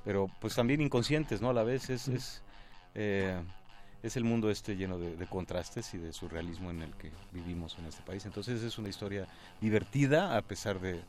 [0.03, 1.49] pero pues también inconscientes, ¿no?
[1.49, 2.07] A la vez es...
[2.07, 2.41] es
[2.95, 3.39] eh,
[4.05, 7.85] es el mundo este lleno de, contrastes y de surrealismo en el que vivimos en
[7.85, 8.23] este país.
[8.25, 9.27] Entonces es una historia
[9.59, 11.01] divertida a pesar de,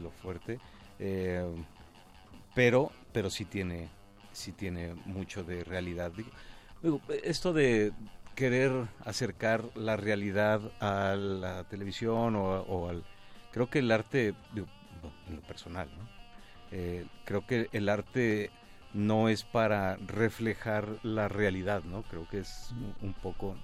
[0.00, 0.58] lo fuerte,
[0.98, 1.44] eh,
[2.54, 3.88] pero, pero sí tiene,
[4.32, 6.10] sí tiene mucho de realidad.
[6.82, 7.92] Digo, esto de
[8.34, 8.72] querer
[9.04, 13.04] acercar la realidad a la televisión o, al...
[13.52, 16.08] Creo que el arte, en lo personal, ¿no?
[16.72, 18.50] Eh, creo que el arte
[18.94, 22.02] no es para reflejar la realidad, ¿no?
[22.02, 23.56] Creo que es un- poco,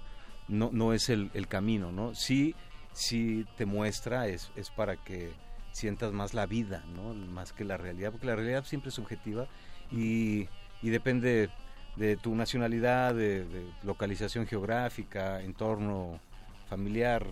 [0.47, 2.15] no, no es el, el camino, ¿no?
[2.15, 2.55] Sí,
[2.93, 5.31] sí te muestra, es, es para que
[5.71, 7.13] sientas más la vida, ¿no?
[7.13, 9.47] Más que la realidad, porque la realidad siempre es subjetiva
[9.91, 10.47] y,
[10.81, 11.49] y depende
[11.95, 16.19] de tu nacionalidad, de, de localización geográfica, entorno
[16.69, 17.25] familiar,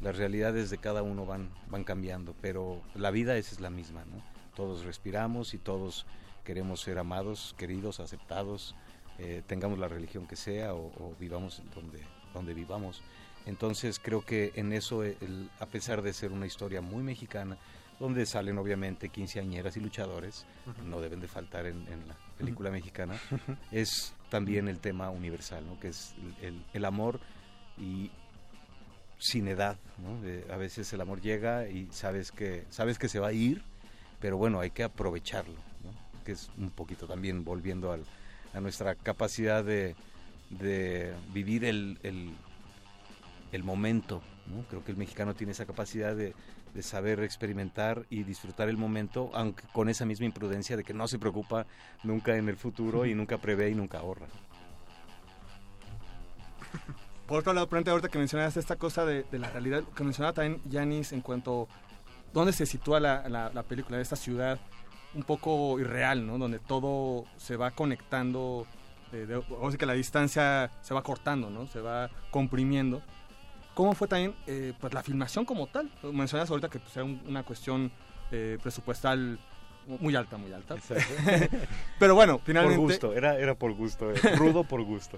[0.00, 4.04] las realidades de cada uno van, van cambiando, pero la vida esa es la misma,
[4.04, 4.22] ¿no?
[4.54, 6.04] Todos respiramos y todos
[6.48, 8.74] queremos ser amados, queridos, aceptados,
[9.18, 12.00] eh, tengamos la religión que sea o, o vivamos donde,
[12.32, 13.02] donde vivamos.
[13.44, 17.58] Entonces creo que en eso, eh, el- a pesar de ser una historia muy mexicana,
[18.00, 20.46] donde salen obviamente quinceañeras y luchadores,
[20.86, 23.20] no deben de faltar en, en la película mexicana,
[23.70, 25.78] es también el tema universal, ¿no?
[25.78, 27.20] que es el, el- el amor
[27.76, 28.10] y
[29.18, 29.76] sin edad.
[29.98, 30.16] ¿no?
[30.54, 33.62] A veces el amor llega y sabes que, sabes que se va a ir,
[34.18, 35.67] pero bueno, hay que aprovecharlo.
[36.28, 39.96] Que es un poquito también volviendo a nuestra capacidad de,
[41.32, 42.34] vivir el,
[43.62, 44.20] momento.
[44.68, 46.34] Creo que el mexicano tiene esa capacidad de,
[46.82, 51.18] saber experimentar y disfrutar el momento, aunque con esa misma imprudencia de que no se
[51.18, 51.64] preocupa
[52.04, 54.26] nunca en el futuro y nunca prevé y nunca ahorra.
[57.26, 60.34] Por otro lado, frente ahorita que mencionabas esta cosa de, de la realidad, que mencionaba
[60.34, 61.68] también Yanis en cuanto
[62.34, 64.60] dónde se sitúa la, la, la película, esta ciudad
[65.14, 66.38] un poco irreal, ¿no?
[66.38, 68.66] Donde todo se va conectando,
[69.12, 71.66] eh, de- o sea que la distancia se va cortando, ¿no?
[71.66, 73.02] Se va comprimiendo.
[73.74, 75.90] ¿Cómo fue también eh, pues la filmación como tal?
[76.02, 77.90] Mencionas ahorita que pues, era un- una cuestión
[78.30, 79.38] eh, presupuestal
[80.00, 80.76] muy alta, muy alta.
[81.98, 82.76] Pero bueno, finalmente...
[82.78, 85.16] Por gusto, era, era por gusto, eh, rudo por gusto.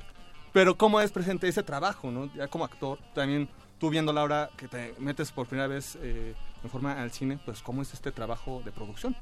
[0.52, 2.32] Pero cómo es presente ese trabajo, ¿no?
[2.34, 3.48] Ya como actor, también
[3.78, 6.34] tú viendo Laura que te metes por primera vez en
[6.70, 9.16] forma al cine, pues cómo es este trabajo de producción.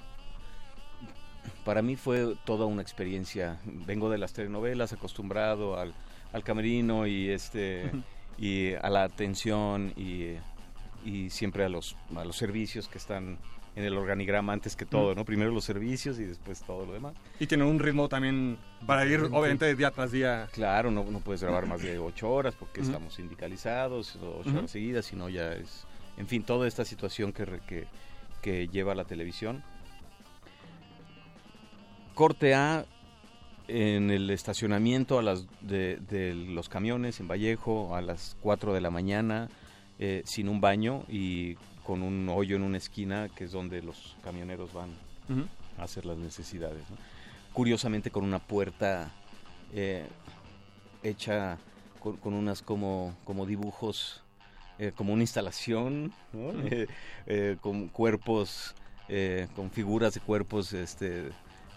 [1.65, 3.59] Para mí fue toda una experiencia.
[3.65, 5.95] Vengo de las telenovelas, acostumbrado al,
[6.33, 7.91] al camerino y este
[8.39, 10.37] y a la atención y,
[11.05, 13.39] y siempre a los, a los servicios que están
[13.77, 15.25] en el organigrama antes que todo, ¿no?
[15.25, 17.15] Primero los servicios y después todo lo demás.
[17.39, 20.49] Y tiene un ritmo también para ir, obviamente, día tras día.
[20.53, 25.07] Claro, no, no puedes grabar más de ocho horas porque estamos sindicalizados, ocho horas seguidas,
[25.07, 25.87] sino ya es...
[26.17, 27.87] En fin, toda esta situación que, que,
[28.43, 29.63] que lleva la televisión.
[32.19, 32.85] Corte A
[33.69, 38.81] en el estacionamiento a las de, de los camiones en Vallejo a las 4 de
[38.81, 39.49] la mañana
[40.01, 41.55] eh, sin un baño y
[41.85, 44.89] con un hoyo en una esquina que es donde los camioneros van
[45.79, 46.83] a hacer las necesidades.
[46.91, 46.97] ¿no?
[47.53, 49.13] Curiosamente con una puerta
[49.73, 50.05] eh,
[51.05, 51.57] hecha
[52.01, 54.25] con, con unas como, como dibujos,
[54.81, 56.13] eh, como una instalación,
[57.61, 58.75] con cuerpos,
[59.55, 61.31] con figuras de cuerpos este,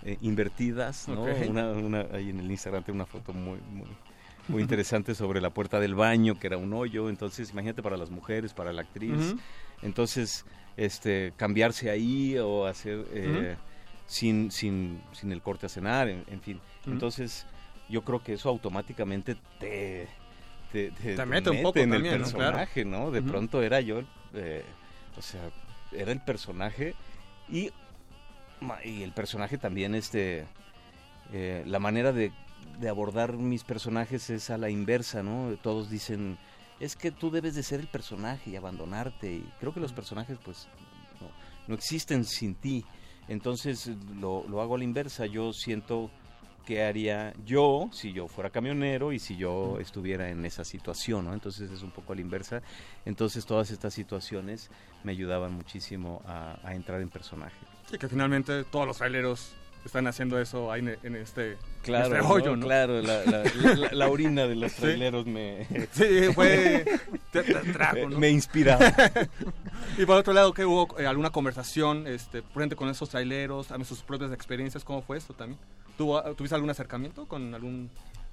[0.03, 1.07] eh, invertidas.
[1.07, 1.23] ¿no?
[1.23, 1.29] Ok.
[1.49, 3.87] Una, una- ahí en el Instagram tengo una foto muy, muy,
[4.47, 7.09] muy interesante sobre la puerta del baño, que era un hoyo.
[7.09, 9.35] Entonces, imagínate para las mujeres, para la actriz.
[9.81, 10.45] Entonces,
[10.77, 13.55] este, cambiarse ahí o hacer eh,
[14.07, 16.59] sin, sin, sin el corte a cenar, en, en fin.
[16.85, 17.45] Entonces,
[17.89, 20.07] yo creo que eso automáticamente te,
[20.71, 22.27] te, Te mete un poco en también, el ¿no?
[22.27, 22.57] Claro.
[22.57, 23.11] personaje, ¿no?
[23.11, 24.01] De pronto era yo,
[24.33, 24.63] eh,
[25.17, 25.41] o sea,
[25.91, 26.95] era el personaje
[27.49, 27.69] y,
[28.83, 30.45] y el personaje también, este,
[31.31, 32.31] eh, la manera de,
[32.79, 35.55] de abordar mis personajes es a la inversa, ¿no?
[35.61, 36.37] Todos dicen,
[36.79, 39.31] es que tú debes de ser el personaje y abandonarte.
[39.31, 40.67] Y creo que los personajes, pues,
[41.19, 41.27] no,
[41.67, 42.83] no existen sin ti.
[43.27, 43.87] Entonces
[44.19, 45.25] lo, lo hago a la inversa.
[45.25, 46.09] Yo siento
[46.65, 51.33] qué haría yo si yo fuera camionero y si yo estuviera en esa situación, ¿no?
[51.33, 52.61] Entonces es un poco a la inversa.
[53.05, 54.69] Entonces todas estas situaciones
[55.03, 57.70] me ayudaban muchísimo a, a entrar en personaje.
[57.91, 59.51] Sí, que finalmente todos los traileros
[59.85, 62.29] están haciendo eso ahí en, en este, Claro, este ¿no?
[62.29, 62.65] hoyo, ¿no?
[62.67, 63.43] claro, la, la-
[63.75, 64.81] la- la orina de los Sí.
[64.81, 65.65] traileros me...
[65.91, 66.85] Sí, fue...
[67.31, 67.43] te-
[68.09, 68.17] ¿no?
[68.19, 68.77] Me inspira.
[69.97, 73.87] y por otro lado, ¿qué hubo eh, alguna conversación este, frente con esos traileros, también
[73.87, 74.83] sus propias experiencias?
[74.83, 75.59] ¿Cómo fue esto también?
[75.97, 77.89] ¿Tuvo, ¿Tuviste algún acercamiento con algún...?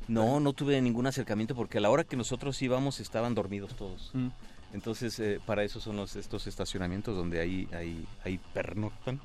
[0.07, 4.11] No, no tuve ningún acercamiento porque a la hora que nosotros íbamos estaban dormidos todos.
[4.15, 4.29] Mm.
[4.73, 9.21] Entonces, eh, para eso son los, estos estacionamientos donde ahí, ahí, ahí pernoctan.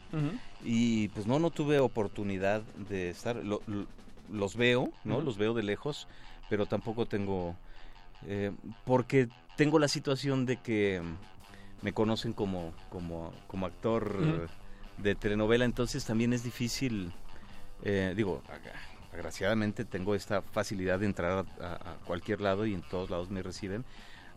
[0.64, 3.36] Y pues no, no tuve oportunidad de estar.
[3.38, 3.88] Lo- lo-
[4.32, 5.20] los veo, ¿no?
[5.26, 6.08] Los veo de lejos,
[6.50, 7.56] pero tampoco tengo...
[8.26, 8.52] eh,
[8.86, 11.02] porque tengo la situación de que
[11.82, 14.48] me conocen como, como, como actor eh,
[14.98, 17.12] de telenovela, entonces también es difícil,
[17.84, 22.82] eh, digo, ag- agraciadamente tengo esta facilidad de entrar a- a cualquier lado y en
[22.84, 23.84] todos lados me reciben,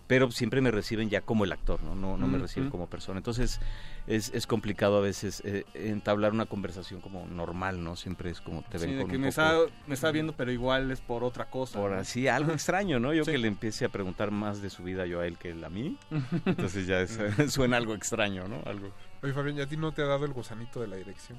[0.07, 3.19] pero siempre me reciben ya como el actor, no, no, no me reciben como persona.
[3.19, 3.61] Entonces
[4.07, 7.97] es, es complicado a veces eh, entablar una conversación como normal, ¿no?
[7.97, 10.11] Siempre es como te ven Sí, de con que un me, poco- está, me está
[10.13, 11.81] viendo, pero igual es por otra cosa.
[11.81, 11.99] por ¿no?
[11.99, 13.13] así, algo extraño, ¿no?
[13.13, 13.33] Yo Sí.
[13.33, 15.71] que le empiece a preguntar más de su vida yo a él que él a
[15.71, 15.99] mí.
[16.47, 17.19] Entonces ya es-
[17.53, 18.63] suena algo extraño, ¿no?
[18.65, 18.91] Algo.
[19.23, 21.37] Oye, Fabián, ¿y a ti no te ha dado el gusanito de la dirección?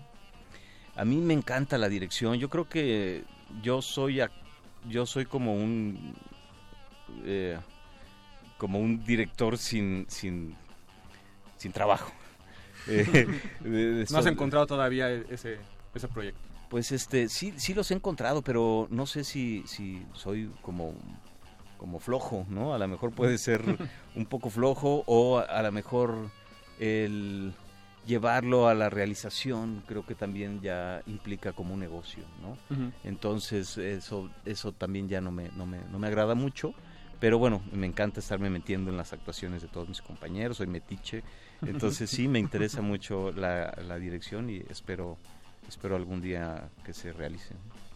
[0.95, 2.35] A mí me encanta la dirección.
[2.37, 3.23] Yo creo que
[3.61, 4.31] yo soy ac-
[4.89, 6.15] yo soy como un
[7.23, 7.57] eh,
[8.57, 10.55] como un director sin sin
[11.57, 12.11] sin trabajo.
[12.89, 13.03] Eh,
[13.59, 15.57] de- de- No has encontrado todavía e- ese,
[15.93, 16.39] ese proyecto.
[16.69, 20.93] Pues este, sí, sí los he encontrado, pero no sé si, si soy como,
[21.77, 22.73] como flojo, ¿no?
[22.73, 23.61] A lo mejor puede ser
[24.15, 26.29] un poco flojo o a, a lo mejor
[26.79, 27.51] el
[28.05, 32.57] llevarlo a la realización creo que también ya implica como un negocio, ¿no?
[33.03, 36.73] Entonces eso, eso también ya no me, no me, no me agrada mucho.
[37.19, 41.23] Pero bueno, me encanta estarme metiendo en las actuaciones de todos mis compañeros, soy metiche.
[41.65, 45.17] Entonces sí, me interesa mucho la, la dirección y espero,
[45.67, 47.55] espero algún día que se realice.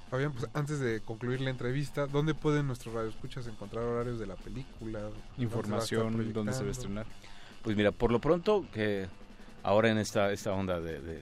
[0.09, 4.35] Fabián, pues antes de concluir la entrevista, ¿dónde pueden nuestros radioescuchas encontrar horarios de la
[4.35, 4.99] película?
[5.01, 5.21] ¿Dónde se
[5.71, 7.05] va a estar Información, dónde se va a estrenar.
[7.61, 9.05] Pues mira, por lo pronto que
[9.63, 11.21] ahora en esta, esta onda de, de-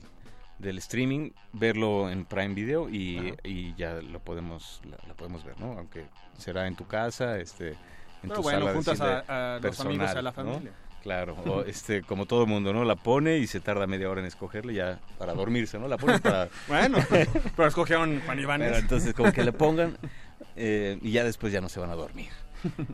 [0.60, 5.60] del streaming, verlo en Prime Video y, y ya lo podemos, la, la podemos ver,
[5.60, 5.72] ¿no?
[5.77, 6.06] Aunque
[6.38, 7.76] será en tu casa, este, en
[8.23, 10.36] Pero tu bueno, sala juntas a- a los amigos a la ¿no?
[10.36, 10.72] familia.
[11.02, 12.84] Claro, o este, como todo mundo, ¿no?
[12.84, 15.88] La pone y se tarda media hora en escogerle ya para dormirse, ¿no?
[15.88, 16.49] La pone para...
[16.68, 16.98] Bueno,
[17.56, 18.38] pero escogieron Juan.
[18.60, 19.98] Pero entonces como que le pongan
[20.57, 22.27] eh, y ya después ya no se van a dormir.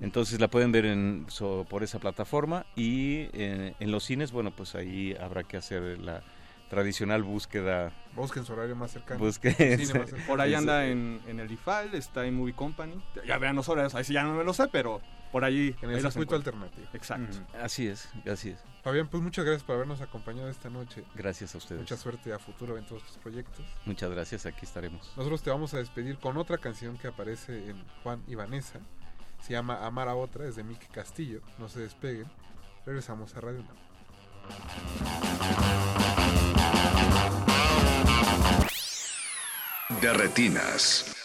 [0.01, 4.51] Entonces la pueden ver en, so- por esa plataforma y eh, en los cines, bueno,
[4.55, 6.21] pues ahí habrá que hacer la
[6.69, 7.91] tradicional búsqueda.
[8.15, 9.19] Busquen su horario más cercano.
[9.23, 10.27] Busquen- Cine más cercano.
[10.27, 13.01] Por ahí anda en, en el IFAL, está en Movie Company.
[13.27, 15.01] Ya vean los horarios, ahí sí ya no me lo sé, pero
[15.31, 15.75] por ahí.
[15.81, 16.87] En el circuito alternativo.
[16.93, 17.37] Exacto.
[17.61, 18.59] Así es, así es.
[18.83, 21.03] Fabián, pues muchas gracias por habernos acompañado esta noche.
[21.15, 21.81] Gracias a ustedes.
[21.81, 23.65] Mucha suerte a futuro en todos tus proyectos.
[23.85, 25.11] Muchas gracias, aquí estaremos.
[25.17, 28.79] Nosotros te vamos a despedir con otra canción que aparece en Juan y Vanessa.
[29.41, 31.41] Se llama Amar a otra, es de Miki Castillo.
[31.57, 32.27] No se despeguen.
[32.85, 33.75] Regresamos a Radio UNAM.
[40.01, 41.15] De retinas.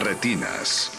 [0.00, 0.90] Retinas.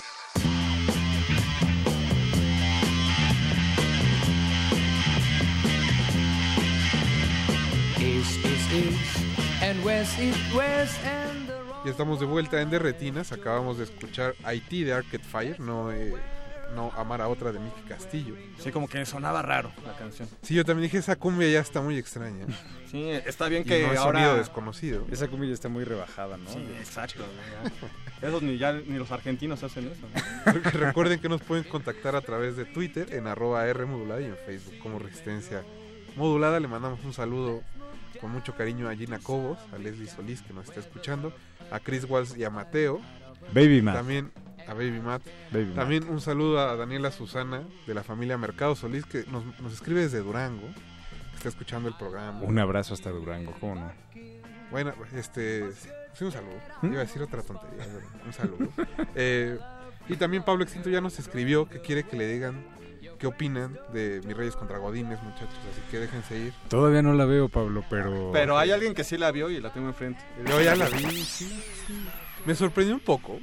[11.84, 13.32] Ya estamos de vuelta en Derretinas.
[13.32, 16.14] Acabamos de escuchar Haití de Arcade Fire, no, eh,
[16.76, 18.36] no Amar a otra de Miki Castillo.
[18.60, 20.30] Sí, como que sonaba raro la canción.
[20.44, 22.45] Sí, yo también dije, esa cumbia ya está muy extraña.
[22.91, 24.19] Sí, está bien Y que no es ahora...
[24.19, 25.07] sonido desconocido.
[25.11, 26.49] Esa cumbia ya está muy rebajada, ¿no?
[26.52, 27.23] Sí, exacto.
[28.22, 28.27] Ya.
[28.27, 30.07] Esos ni, ya, ni los argentinos hacen eso.
[30.77, 34.35] Recuerden que nos pueden contactar a través de Twitter en arroba R modulada y en
[34.45, 35.64] Facebook como Resistencia
[36.15, 36.60] Modulada.
[36.60, 37.64] Le mandamos un saludo
[38.19, 41.34] con mucho cariño a Gina Cobos, a Leslie Solís que nos está escuchando,
[41.72, 43.02] a Chris Walls y a Mateo.
[43.53, 43.95] Baby Matt.
[43.95, 44.31] También
[44.68, 45.23] a Baby Matt.
[45.52, 45.76] Baby Matt.
[45.76, 50.02] También un saludo a Daniela Susana de la familia Mercado Solís que nos, nos escribe
[50.02, 50.68] desde Durango,
[51.31, 52.41] que está escuchando el programa.
[52.41, 53.91] Un abrazo hasta Durango, ¿cómo no?
[54.72, 55.69] Bueno, este.
[56.14, 56.60] Sí, un saludo.
[56.82, 56.88] ¿Mm?
[56.88, 58.70] Iba a decir otra tontería, pero un saludo.
[59.16, 59.58] Eh,
[60.10, 62.66] y también Pablo Extinto ya nos escribió que quiere que le digan
[63.18, 65.60] qué opinan de Mis Reyes contra Godines, muchachos.
[65.72, 66.54] Así que déjense ir.
[66.70, 68.32] Todavía no la veo, Pablo, pero...
[68.34, 70.22] Pero hay alguien que sí la vio y la tengo enfrente.
[70.48, 72.08] Yo ya la vi, sí, sí.
[72.46, 73.40] Me sorprendió un poco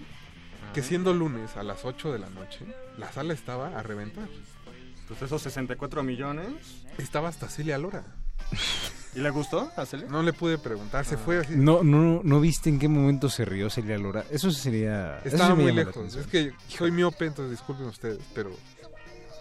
[0.74, 2.66] que siendo lunes a las 8 de la noche,
[2.96, 4.28] la sala estaba a reventar.
[5.06, 6.84] Pues esos 64 millones.
[6.98, 8.04] Estaba hasta Celia Lora.
[9.14, 10.06] ¿Y le gustó a Celia?
[10.08, 11.54] No le pude preguntar, se fue así.
[11.56, 14.24] No, no, no viste en qué momento se rió Celia Lora.
[14.30, 15.18] Eso sería...
[15.24, 16.14] Estaba muy lejos.
[16.14, 18.50] Es que soy miope, entonces disculpen ustedes, pero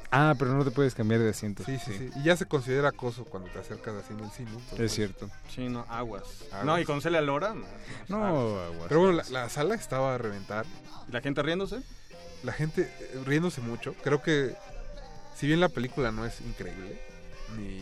[0.09, 1.63] Ah, pero no te puedes cambiar de asiento.
[1.65, 2.09] sí, sí, sí.
[2.15, 4.51] Y ya se considera acoso cuando te acercas así en el cine.
[4.51, 5.29] entonces- Es cierto.
[5.53, 6.23] Sí, no, aguas.
[6.49, 6.65] Aguas.
[6.65, 7.53] No, y con Celia Lora.
[8.07, 8.85] No, aguas.
[8.87, 10.65] Pero bueno, la, la sala estaba a reventar.
[11.09, 11.81] ¿Y la gente riéndose?
[12.43, 13.95] La gente eh, riéndose mucho.
[14.01, 14.55] Creo que,
[15.35, 17.01] si bien la película no es increíble,
[17.57, 17.81] ni,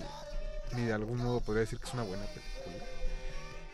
[0.74, 2.86] ni de algún modo podría decir que es una buena película,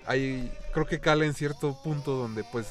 [0.05, 2.67] hay, creo que cala en cierto punto donde pues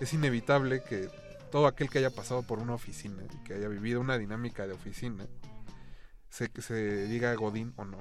[0.00, 1.08] es inevitable que
[1.50, 4.74] todo aquel que haya pasado por una oficina y que haya vivido una dinámica de
[4.74, 5.26] oficina,
[6.28, 7.98] se, se diga Godín o no,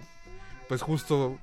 [0.68, 1.40] pues justo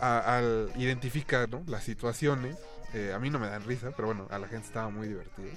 [0.00, 1.62] a- al identifica ¿no?
[1.66, 2.56] las situaciones,
[2.94, 5.48] eh, a mí no me dan risa, pero bueno, a la gente estaba muy divertido.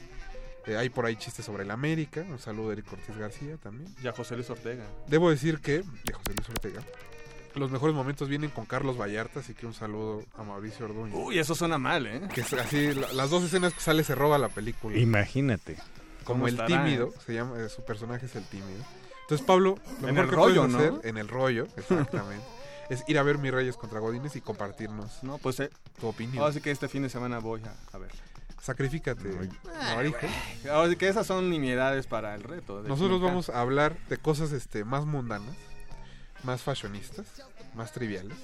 [0.66, 3.94] Eh, hay por ahí chistes sobre el América, un saludo de Eric Ortiz García también.
[4.04, 4.84] Y a José Luis Ortega.
[5.08, 6.82] Debo decir que, de José Luis Ortega,
[7.56, 11.16] los mejores momentos vienen con Carlos Vallarta, así que un saludo a Mauricio Ordóñez.
[11.18, 12.22] Uy, eso suena mal, ¿eh?
[12.34, 14.98] Que es así, la- las dos escenas que sale se roba la película.
[14.98, 15.76] Imagínate.
[16.26, 17.20] Como ¿Cómo el estará, tímido, eh?
[17.26, 18.84] se llama, eh, su personaje es el tímido.
[19.22, 20.98] Entonces, Pablo, lo En mejor el que rollo, puedes ¿no?
[20.98, 22.44] hacer en el rollo, exactamente,
[22.90, 25.70] es ir a ver Mis Reyes contra Godines y compartirnos No, pues eh,
[26.00, 26.40] tu opinión.
[26.40, 28.12] ahora sí que este fin de semana voy a, a ver.
[28.62, 29.32] Sacrifícate.
[30.70, 32.84] Ahora sí que esas son nimiedades para el reto.
[32.84, 35.56] Nosotros vamos a hablar de cosas este, más mundanas,
[36.44, 37.26] más fashionistas,
[37.74, 38.38] más triviales.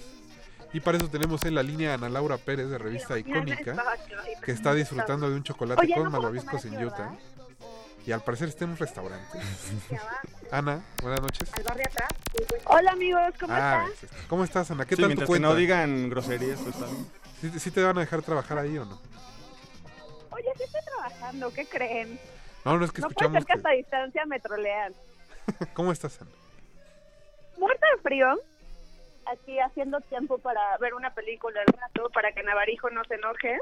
[0.74, 3.76] Y para eso tenemos en la línea a Ana Laura Pérez de Revista Icónica,
[4.44, 7.14] que está disfrutando de un chocolate Oye, con ¿no malvaviscos en Utah.
[8.06, 9.40] Y al parecer está en un restaurante.
[10.52, 11.50] Ana, buenas noches.
[12.66, 14.10] Hola amigos, ¿cómo Ah, están?
[14.12, 14.86] ves, ¿Cómo estás, Ana?
[14.86, 15.48] ¿Qué Sí, tal tu mientras que cuenta?
[15.48, 17.08] no digan groserías, pues bien.
[17.54, 19.00] ¿Sí, sí te van a dejar trabajar ahí o no?
[20.32, 22.20] Oye, sí estoy trabajando, ¿qué creen?
[22.66, 24.94] No, no es que No puede escuchamos ser que hasta distancia me trolean.
[25.58, 26.32] que- ¿Cómo estás, Ana?
[27.58, 28.28] Muerta de frío,
[29.32, 33.60] aquí haciendo tiempo para ver una película al rato, para que Navarijo no se enoje.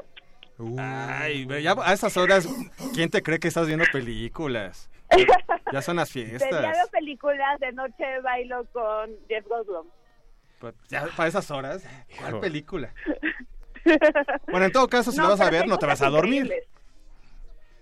[0.58, 2.48] Uh, Ay, ya a esas horas,
[2.94, 4.90] ¿quién te cree que estás viendo películas?
[5.72, 6.50] Ya son las De día fiestas.
[6.62, 9.86] veo películas, de noche bailo con Jeff Goldblum.
[10.60, 11.84] Pues, Ya para esas horas,
[12.18, 12.40] ¿cuál Hijo.
[12.40, 12.92] película?
[14.50, 16.44] Bueno, en todo caso, si No, la vas a ver, no te vas a dormir.
[16.44, 16.68] increíbles.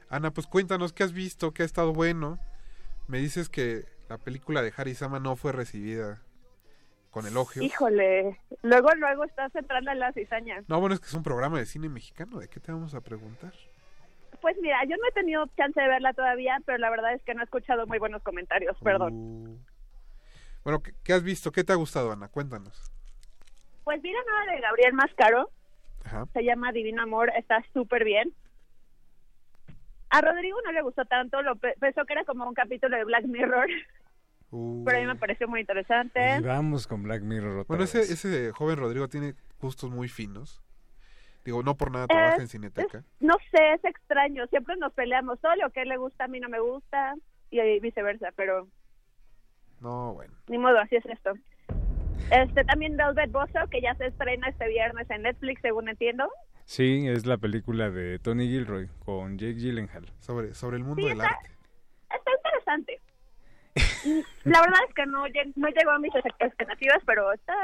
[0.08, 2.38] Ana, pues cuéntanos qué has visto, qué ha estado bueno.
[3.06, 6.20] Me dices que la película de Harry Sama no fue recibida
[7.10, 7.62] con elogio.
[7.62, 10.62] Híjole, luego, luego estás entrando en la cizaña.
[10.68, 12.38] No, bueno, es que es un programa de cine mexicano.
[12.38, 13.52] ¿De qué te vamos a preguntar?
[14.42, 17.32] Pues mira, yo no he tenido chance de verla todavía, pero la verdad es que
[17.34, 19.12] no he escuchado muy buenos comentarios, perdón.
[19.14, 19.58] Uh.
[20.64, 21.52] Bueno, ¿qué, qué has visto?
[21.52, 22.28] ¿Qué te ha gustado, Ana?
[22.28, 22.92] Cuéntanos.
[23.84, 25.50] Pues vi la nueva de Gabriel Mascaro,
[26.04, 26.26] Ajá.
[26.34, 28.32] se llama Divino Amor, está súper bien.
[30.10, 33.04] A Rodrigo no le gustó tanto, lo pe- pensó que era como un capítulo de
[33.04, 33.66] Black Mirror,
[34.52, 34.84] Uh.
[34.84, 36.36] pero a mí me pareció muy interesante.
[36.38, 38.10] Y vamos con Black Mirror otra Bueno, ese, vez.
[38.10, 40.62] ese joven Rodrigo tiene gustos muy finos.
[41.44, 43.02] Digo, no por nada trabaja en Es- Cineteca.
[43.18, 46.28] No sé, es extraño, siempre nos peleamos, todo lo que a él le gusta a
[46.28, 47.14] mí no me gusta
[47.50, 48.68] y viceversa, pero
[49.80, 50.34] No, bueno.
[50.48, 51.32] ni modo, así es esto.
[52.30, 56.28] Este también Velvet Bozo, que ya se estrena este viernes en Netflix, según entiendo.
[56.64, 60.06] Sí, es la película de Tony Gilroy con Jake Gyllenhaal.
[60.20, 61.50] Sobre, sobre el mundo Sí, del está- arte.
[64.44, 65.24] La verdad es que no,
[65.56, 67.54] no llegó a mis ex- expectativas, pero está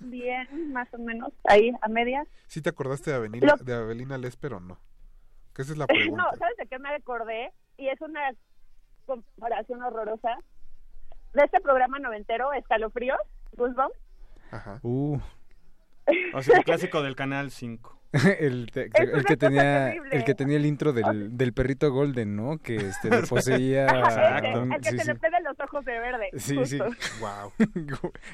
[0.00, 2.26] bien, más o menos, ahí, a medias.
[2.46, 4.78] ¿Sí te acordaste de Avelina, Lo- de Avelina Lesper o no?
[5.54, 6.30] Que esa es la no, pregunta.
[6.38, 7.52] ¿sabes de qué me acordé?
[7.76, 8.20] Y es una
[9.06, 10.36] comparación horrorosa.
[11.34, 13.18] De este programa noventero, Escalofríos,
[13.52, 13.98] Goosebumps.
[14.50, 14.80] Ajá.
[14.82, 15.18] Uh,
[16.34, 17.94] O sea, el clásico del Canal 5.
[18.40, 22.56] el, te- el que tenía el que tenía el intro del, del perrito Golden, ¿no?
[22.56, 23.86] Que este le poseía
[24.54, 25.08] Don- el que sí, se sí.
[25.08, 26.28] le pega los ojos de verde.
[26.38, 26.78] Sí, sí.
[26.78, 26.86] justo.
[27.20, 27.52] Wow.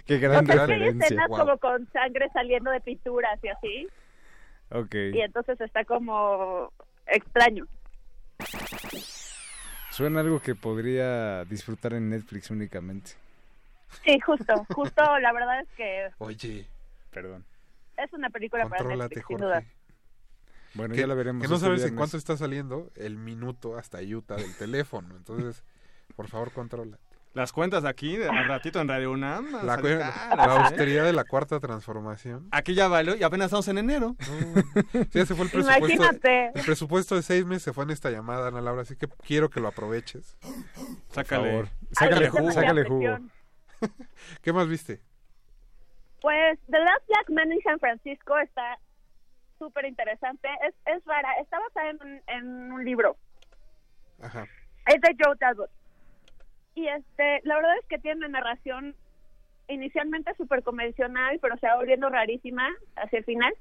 [0.06, 1.05] Qué O gran sea, hay referencia.
[1.06, 1.38] escenas Wow.
[1.38, 3.88] como con sangre saliendo de pinturas y así.
[4.70, 4.94] Ok.
[5.12, 6.72] Y entonces está como
[7.06, 7.66] extraño.
[9.90, 13.12] Suena algo que podría disfrutar en Netflix únicamente.
[14.05, 16.66] Sí, justo, justo, la verdad es que Oye,
[17.12, 17.44] Perdón.
[17.96, 19.64] Es una película para contrólate, Netflix, sin duda.
[20.74, 21.42] Bueno, Que, ya la veremos.
[21.42, 25.16] que no este sabes en cuánto está saliendo el minuto hasta Utah del teléfono.
[25.16, 25.64] Entonces,
[26.16, 26.98] por favor, controla.
[27.32, 29.50] Las cuentas aquí, de- al ratito en Radio UNAM.
[29.64, 30.58] La, caras, la ¿eh?
[30.60, 32.46] austeridad de la cuarta transformación.
[32.52, 34.14] Aquí ya valió y apenas estamos en enero.
[35.10, 35.86] Sí, ese fue el presupuesto.
[35.86, 36.52] Imagínate.
[36.54, 39.50] El presupuesto de seis meses se fue en esta llamada, Ana Laura, así que quiero
[39.50, 40.36] que lo aproveches.
[41.10, 41.68] Sácale.
[41.90, 43.18] Sácale Ay, jugo, sácale jugo.
[44.42, 45.00] ¿Qué más viste?
[46.24, 48.78] Pues The Last Black Man in San Francisco está
[49.59, 50.48] súper interesante.
[50.66, 51.34] Es, es rara.
[51.38, 53.18] Está basada en un, en un libro.
[54.22, 54.46] Ajá.
[54.86, 55.68] Es de Joe Talbot.
[56.76, 58.96] Y este, la verdad es que tiene una narración
[59.68, 63.52] inicialmente súper convencional, pero se va volviendo rarísima hacia el final.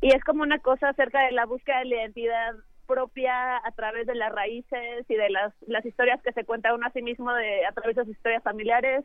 [0.00, 2.56] Y es como una cosa acerca de la búsqueda de la identidad
[2.88, 6.88] propia a través de las raíces y de las, las historias que se cuenta uno
[6.88, 9.04] a sí mismo de, a través de sus historias familiares.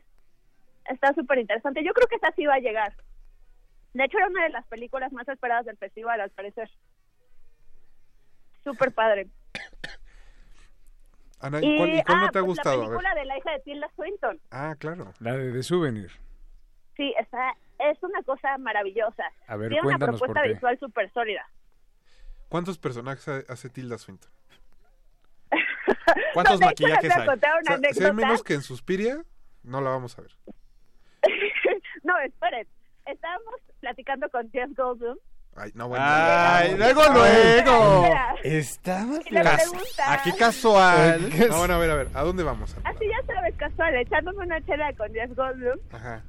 [0.90, 1.84] Está súper interesante.
[1.84, 2.94] Yo creo que esa sí va a llegar.
[3.94, 6.70] De hecho, era una de las películas más esperadas del festival, al parecer.
[8.64, 9.28] Súper padre.
[11.40, 12.76] Ana, ¿y cuál, y cuál no te ha pues gustado?
[12.82, 14.40] La película de la hija de Tilda Swinton.
[14.50, 15.12] Ah, claro.
[15.20, 16.10] La de, de Souvenir.
[16.96, 19.24] Sí, está, es una cosa maravillosa.
[19.46, 21.46] A ver, Tiene una propuesta visual súper sólida.
[22.48, 24.30] ¿Cuántos personajes ha- hace Tilda Swinton?
[26.34, 27.28] ¿Cuántos maquillajes hay?
[27.28, 29.22] O sea, si hay menos que en Suspiria,
[29.62, 30.32] no la vamos a ver.
[32.04, 32.66] No, esperen.
[33.06, 35.16] Estábamos platicando con Jeff Goldblum.
[35.56, 36.04] Ay, no, bueno.
[36.06, 38.04] Ay, luego, Espera, luego.
[38.42, 39.54] espera.
[39.54, 41.30] Estaba Aquí casual.
[41.48, 42.76] No, bueno, a ver, a ver, ¿a dónde vamos?
[42.84, 45.78] así ya sabes, casual, echándome una chela con Jeff Goldblum.
[45.92, 46.22] Ajá.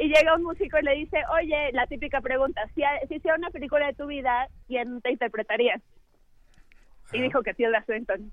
[0.00, 3.50] Y llega un músico y le dice, oye, la típica pregunta, si, si hiciera una
[3.50, 5.80] película de tu vida, ¿quién te interpretaría?
[7.12, 8.32] Y dijo que Tilda Swinton.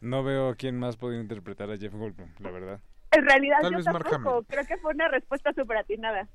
[0.00, 2.80] No veo a quién más podría interpretar a Jeff Goldblum, la verdad.
[3.16, 6.28] En realidad Tal yo tampoco, creo que fue una respuesta súper atinada.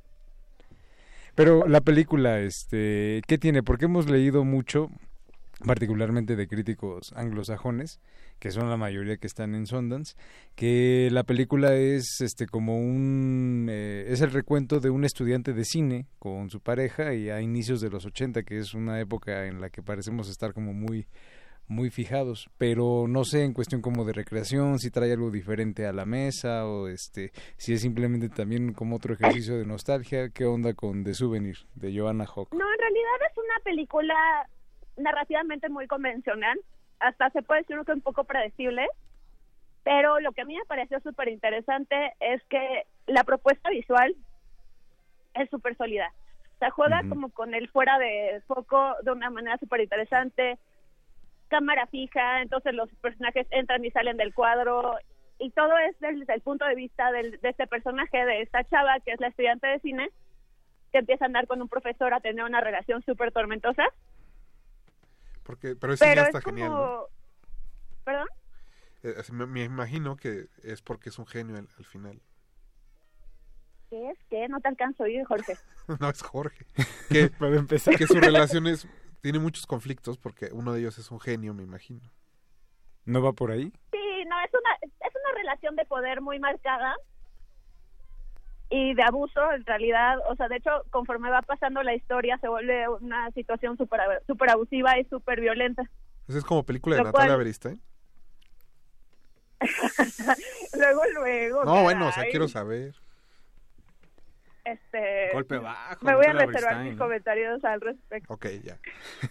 [1.36, 3.64] Pero la película, este, ¿qué tiene?
[3.64, 4.90] Porque hemos leído mucho,
[5.66, 8.02] particularmente de críticos anglosajones,
[8.40, 10.16] que son la mayoría que están en Sundance,
[10.56, 15.64] que la película es, este, como un, eh, es el recuento de un estudiante de
[15.64, 19.62] cine con su pareja y a inicios de los 80, que es una época en
[19.62, 21.06] la que parecemos estar como muy
[21.72, 25.94] muy fijados, pero no sé en cuestión como de recreación, si trae algo diferente a
[25.94, 30.74] la mesa o este, si es simplemente también como otro ejercicio de nostalgia, ¿qué onda
[30.74, 32.54] con The Souvenir de Joanna Hawk?
[32.54, 34.16] No, en realidad es una película
[34.98, 36.60] narrativamente muy convencional,
[37.00, 38.86] hasta se puede decir que un poco predecible,
[39.84, 44.14] pero lo que a mí me pareció súper interesante es que la propuesta visual
[45.36, 46.12] es súper sólida.
[46.56, 50.60] O sea, juega como con el fuera de foco de una manera súper interesante,
[51.52, 54.96] cámara fija, entonces los personajes entran y salen del cuadro
[55.38, 59.00] y todo es desde el punto de vista del- de este personaje, de esta chava
[59.04, 60.10] que es la estudiante de cine,
[60.92, 63.84] que empieza a andar con un profesor a tener una relación súper tormentosa.
[65.44, 66.56] Porque, pero ese pero ya es está como...
[66.56, 67.04] genial, ¿no?
[68.06, 68.28] ¿Perdón?
[69.04, 72.22] Eh, me, me imagino que es porque es un genio al, al final.
[73.90, 74.18] ¿Qué es?
[74.30, 74.48] ¿Qué?
[74.48, 75.58] No te alcanzo a oír, Jorge.
[76.00, 76.66] no es Jorge.
[77.10, 77.96] Que, Para empezar.
[77.98, 78.88] que su relación es,
[79.22, 82.02] tiene muchos conflictos porque uno de ellos es un genio, me imagino.
[83.06, 83.72] ¿No va por ahí?
[83.92, 86.96] Sí, no, es una, es una relación de poder muy marcada
[88.70, 90.18] y de abuso, en realidad.
[90.30, 94.50] O sea, de hecho, conforme va pasando la historia, se vuelve una situación súper super
[94.50, 95.84] abusiva y súper violenta.
[96.28, 97.82] Esa es como película de Lo Natalia cual- Beristain.
[100.78, 101.66] luego, luego.
[101.66, 102.96] No, bueno, o sea, quiero saber.
[104.64, 107.04] Este, Golpe bajo, Me voy a reservar Beristain, mis ¿no?
[107.04, 108.34] comentarios al respecto.
[108.34, 108.78] Ok, ya.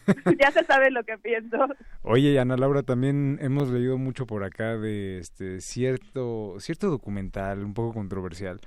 [0.41, 1.57] ya se sabe lo que pienso.
[2.03, 7.65] Oye, y Ana Laura, también hemos leído mucho por acá de este cierto cierto documental
[7.65, 8.61] un poco controversial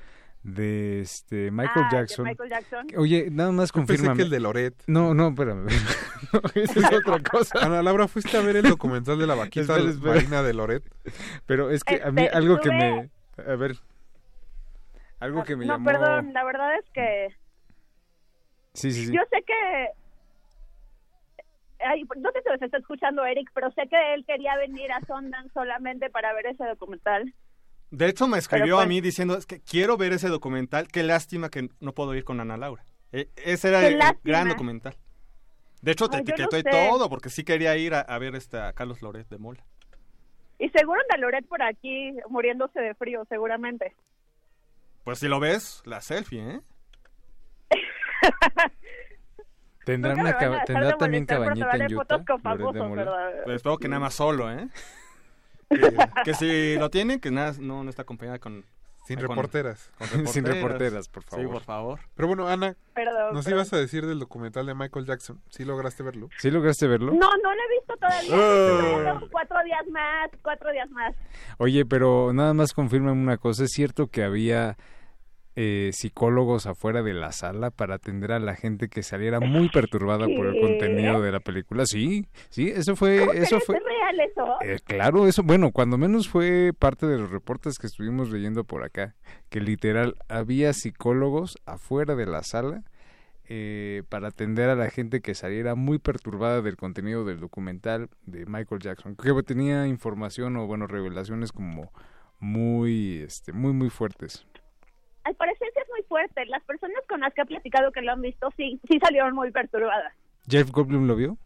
[0.44, 2.26] de este Michael Ah, de Jackson.
[2.26, 2.88] Michael Jackson.
[2.98, 4.14] Oye, nada más confirma.
[4.16, 4.76] que el de Loret.
[4.88, 5.68] No, no, espérame.
[6.34, 7.60] No, esa es otra cosa.
[7.64, 10.16] Ana Laura, ¿fuiste a ver el documental de la vaquita Espera, espera.
[10.16, 10.84] marina de Loret?
[11.46, 13.10] Pero es que a mí Este, algo que me
[13.46, 13.76] a ver
[15.24, 17.30] algo que me no, llamó perdón, la verdad es que
[18.74, 19.14] Sí, sí, sí.
[19.14, 19.88] yo sé que
[21.86, 25.02] Ay, no sé si los está escuchando Eric, pero sé que él quería venir a
[25.06, 27.34] Sundance solamente para ver ese documental.
[27.92, 30.88] De hecho, me escribió Pero, pues- a mí diciendo, es que quiero ver ese documental,
[30.88, 32.84] qué lástima que no puedo ir con Ana Laura.
[33.12, 34.20] E- ese era Qué el lástima.
[34.24, 34.96] gran documental.
[35.82, 38.58] De hecho, te Ay, etiquetó y todo, porque sí quería ir a, a ver este,
[38.58, 39.64] a Carlos Loret de Mola.
[40.58, 43.94] Y seguro anda Loret por aquí muriéndose de frío, seguramente.
[45.04, 46.62] Pues si lo ves, la selfie, ¿eh?
[49.86, 52.22] Tendrá una caba- tendrá también cabañita en fotos
[52.70, 52.88] Utah.
[53.44, 54.68] Pues espero que nada más solo, ¿eh?
[55.70, 58.64] Que, que si lo tienen, que nada, no, no está acompañada con
[59.06, 59.92] Sin Con- reporteras.
[59.98, 61.52] con Sin reporteras, por Sí, favor.
[61.52, 62.00] por favor.
[62.16, 63.60] Pero bueno, Ana, Perdón, nos perdón.
[63.60, 65.42] ibas a decir del documental de Michael Jackson.
[65.50, 66.30] ¿Sí lograste verlo?
[66.40, 67.12] ¿Sí lograste verlo?
[67.14, 68.34] No, no lo he visto todavía.
[68.34, 69.04] Oh.
[69.20, 71.14] Tengo Cuatro días más, cuatro días más.
[71.58, 73.66] Oye, pero nada más confirman una cosa.
[73.66, 74.78] ¿Es cierto que había
[75.56, 80.26] eh, psicólogos afuera de la sala para atender a la gente que saliera muy perturbada
[80.26, 81.86] por el contenido de la película?
[81.86, 83.20] Sí, sí, eso fue...
[83.20, 84.56] ¿Cómo eso fue ¿Es real eso?
[84.62, 88.84] Eh, claro, eso, bueno, cuando menos fue parte de los reportes que estuvimos leyendo por
[88.84, 89.16] acá,
[89.50, 92.84] que literal había psicólogos afuera de la sala
[93.46, 98.46] eh, para atender a la gente que saliera muy perturbada del contenido del documental de
[98.46, 101.92] Michael Jackson, que tenía información o, bueno, revelaciones como
[102.40, 104.48] muy, este, muy, muy fuertes.
[105.24, 106.46] Al parecer sí es muy fuerte.
[106.48, 109.52] Las personas con las que he platicado que lo han visto sí, sí salieron muy
[109.52, 110.14] perturbadas.
[110.48, 111.38] ¿Jeff Goldblum lo vio?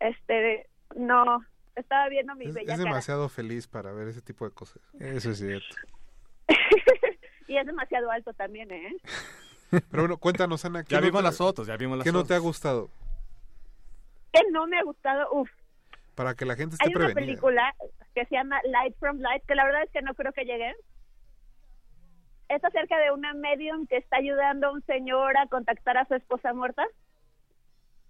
[0.00, 1.44] Este, no,
[1.76, 2.88] estaba viendo mi Es, bella es cara.
[2.90, 4.82] demasiado feliz para ver ese tipo de cosas.
[4.98, 5.76] Eso es cierto.
[7.48, 8.96] Y es demasiado alto también, ¿eh?
[9.70, 10.84] Pero bueno, cuéntanos, Ana.
[10.84, 12.42] ¿qué Ya no vimos te- las fotos, ya vimos las ¿Qué no te ha fotos.
[12.44, 12.90] gustado?
[14.32, 15.28] Que no me ha gustado.
[15.32, 15.50] Uf,
[16.14, 17.26] Para que la gente esté hay una prevenida.
[17.26, 17.74] película
[18.14, 20.74] que se llama Light from Light, que la verdad es que no creo que llegue.
[22.54, 26.14] Es acerca de una medium que está ayudando a un señor a contactar a su
[26.14, 26.84] esposa muerta.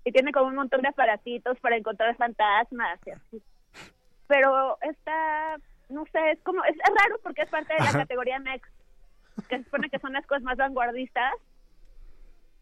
[0.05, 3.43] Y tiene como un montón de aparatitos para encontrar fantasmas y así.
[4.27, 5.59] Pero está,
[5.90, 7.98] no sé, es como, es, es raro porque es parte de la Ajá.
[8.01, 8.73] categoría Next,
[9.48, 11.35] que se supone que son las cosas más vanguardistas.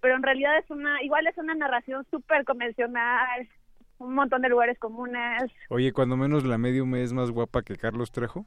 [0.02, 3.48] Pero en realidad es una, igual es una narración súper convencional,
[3.96, 8.12] un montón de lugares comunes, Oye, cuando menos la medium es más guapa que Carlos
[8.12, 8.44] Trejo.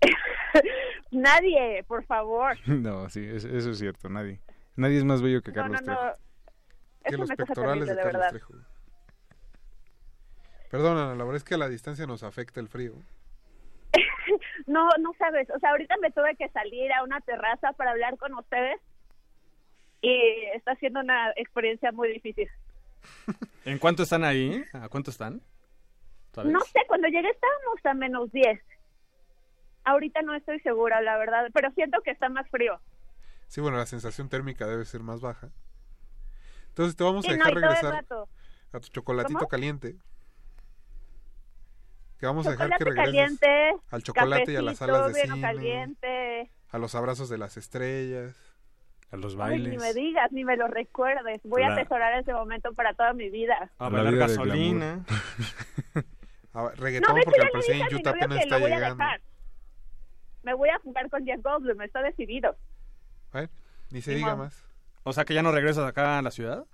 [1.10, 2.56] Nadie, por favor.
[2.68, 4.40] no, sí, es- eso es cierto, nadie.
[4.76, 5.98] Nadie es más bello que No, Carlos no, no.
[5.98, 6.16] Trejo.
[7.04, 8.28] Es que los una cosa pectorales terrible, de de Carlos.
[8.30, 8.54] Trejo.
[10.70, 12.94] Perdón, Ana, la verdad es que a la distancia nos afecta el frío.
[14.66, 15.48] No, no sabes.
[15.50, 18.80] O sea, ahorita me tuve que salir a una terraza para hablar con ustedes
[20.02, 22.48] y está siendo una experiencia muy difícil.
[23.64, 24.64] ¿En cuánto están ahí?
[24.72, 25.40] ¿A cuánto están?
[26.32, 26.50] ¿Sabes?
[26.52, 28.60] No sé, cuando llegué estábamos a menos 10.
[29.86, 32.80] Ahorita no estoy segura, la verdad, pero siento que está más frío.
[33.46, 35.48] Sí, bueno, la sensación térmica debe ser más baja.
[36.68, 38.04] Entonces te vamos a Sí, no, dejar el regresar
[38.72, 39.48] a tu chocolatito ¿Cómo?
[39.48, 39.96] caliente.
[42.18, 45.14] Que vamos a dejar que Chocolate regreses caliente, al chocolate y a las cafecito, salas
[45.14, 46.50] de cine, caliente.
[46.70, 48.34] a los abrazos de las estrellas.
[49.12, 51.40] A los Ay, ni me digas, ni me lo recuerdes.
[51.44, 53.70] Voy a La- atesorar ese momento para toda mi vida.
[53.78, 55.04] A La bailar gasolina.
[56.52, 59.04] A- No, reggaetón hecho porque al a mi Utah apenas está a llegando.
[60.46, 62.56] Me voy a jugar con Jeff Goldblum, está decidido.
[63.32, 63.50] A ver,
[63.90, 64.64] ni se diga más.
[65.02, 66.64] O sea que ya no regresas acá a la ciudad.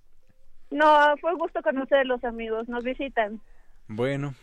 [0.70, 3.40] No, fue un gusto conocer los amigos, nos visitan.
[3.88, 4.34] Bueno,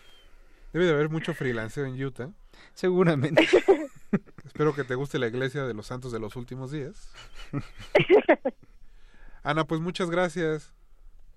[0.74, 2.32] Debe de haber mucho freelanceo en Utah.
[2.74, 3.44] seguramente.
[4.46, 7.14] Espero que te guste la iglesia de los santos de los últimos días.
[9.44, 10.74] Ana, pues muchas gracias.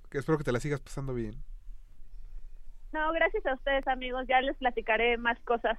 [0.09, 1.35] Que espero que te la sigas pasando bien.
[2.93, 5.79] No, gracias a ustedes amigos, ya les platicaré más cosas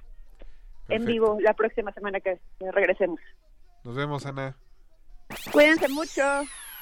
[0.88, 3.20] en vivo la próxima semana que que regresemos.
[3.84, 4.56] Nos vemos, Ana.
[5.52, 6.22] Cuídense mucho.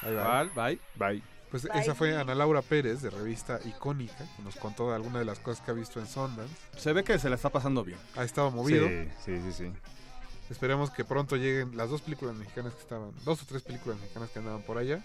[0.02, 0.50] Bye, bye.
[0.54, 0.80] Bye.
[0.96, 1.22] Bye.
[1.50, 1.80] Pues Bye.
[1.80, 5.38] esa fue Ana Laura Pérez de revista Icónica, que nos contó de algunas de las
[5.38, 6.54] cosas que ha visto en Sundance.
[6.76, 7.98] Se ve que se la está pasando bien.
[8.16, 8.88] Ha estado movido.
[8.88, 9.72] Sí, sí, sí, sí.
[10.48, 14.30] Esperemos que pronto lleguen las dos películas mexicanas que estaban, dos o tres películas mexicanas
[14.30, 15.02] que andaban por allá.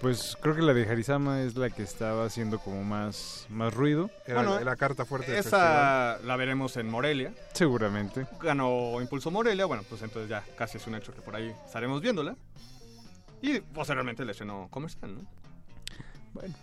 [0.00, 4.10] Pues creo que la de Harizama es la que estaba haciendo como más, más ruido.
[4.26, 6.16] Era Bueno, la, la carta fuerte del festival.
[6.18, 7.32] Esa la veremos en Morelia.
[7.52, 8.26] Seguramente.
[8.40, 9.66] Ganó Impulso Morelia.
[9.66, 12.36] Bueno, pues entonces ya casi es un hecho que por ahí estaremos viéndola.
[13.42, 15.22] Y posteriormente el estreno comercial, ¿no?
[16.32, 16.54] Bueno.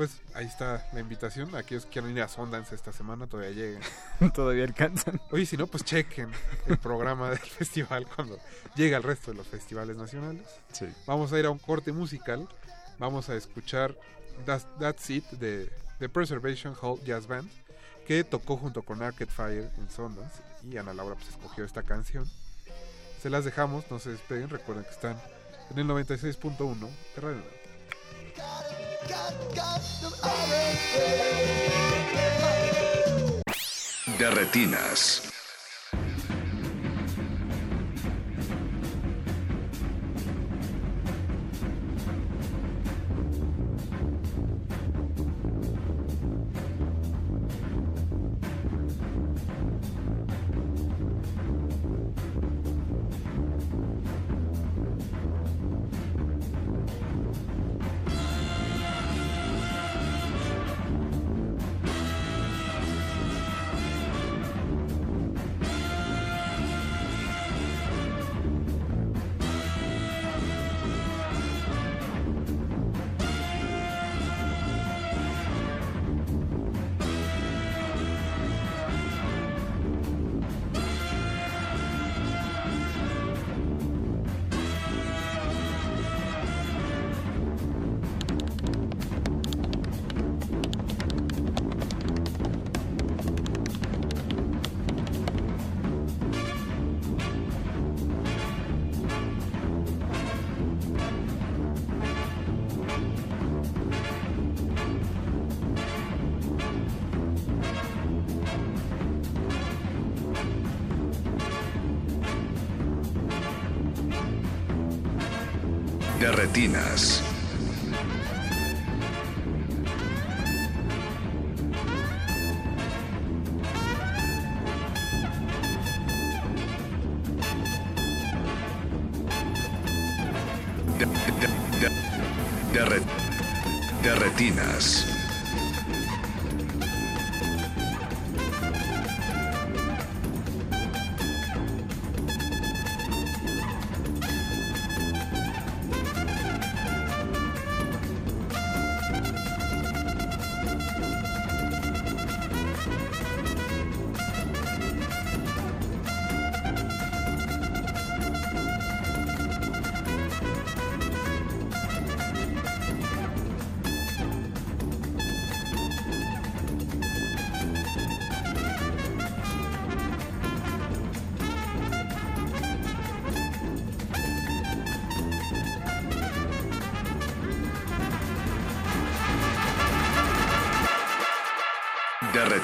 [0.00, 1.54] Pues ahí está la invitación.
[1.54, 3.82] Aquellos que quieran ir a Sundance esta semana todavía lleguen.
[4.32, 5.20] Todavía alcanzan.
[5.30, 6.30] Oye, si no, pues chequen
[6.68, 8.38] el programa del festival cuando
[8.76, 10.46] llegue al resto de los festivales nacionales.
[10.72, 10.86] Sí.
[11.04, 12.48] Vamos a ir a un corte musical.
[12.98, 13.94] Vamos a escuchar
[14.46, 17.50] That's, That's It de The Preservation Hall Jazz Band,
[18.06, 20.40] que tocó junto con Arcade Fire en Sundance.
[20.64, 22.24] Y Ana Laura pues escogió esta canción.
[23.20, 24.48] Se las dejamos, no se despeguen.
[24.48, 25.20] Recuerden que están
[25.70, 27.59] en el 96.1 de Radio.
[28.36, 28.60] De.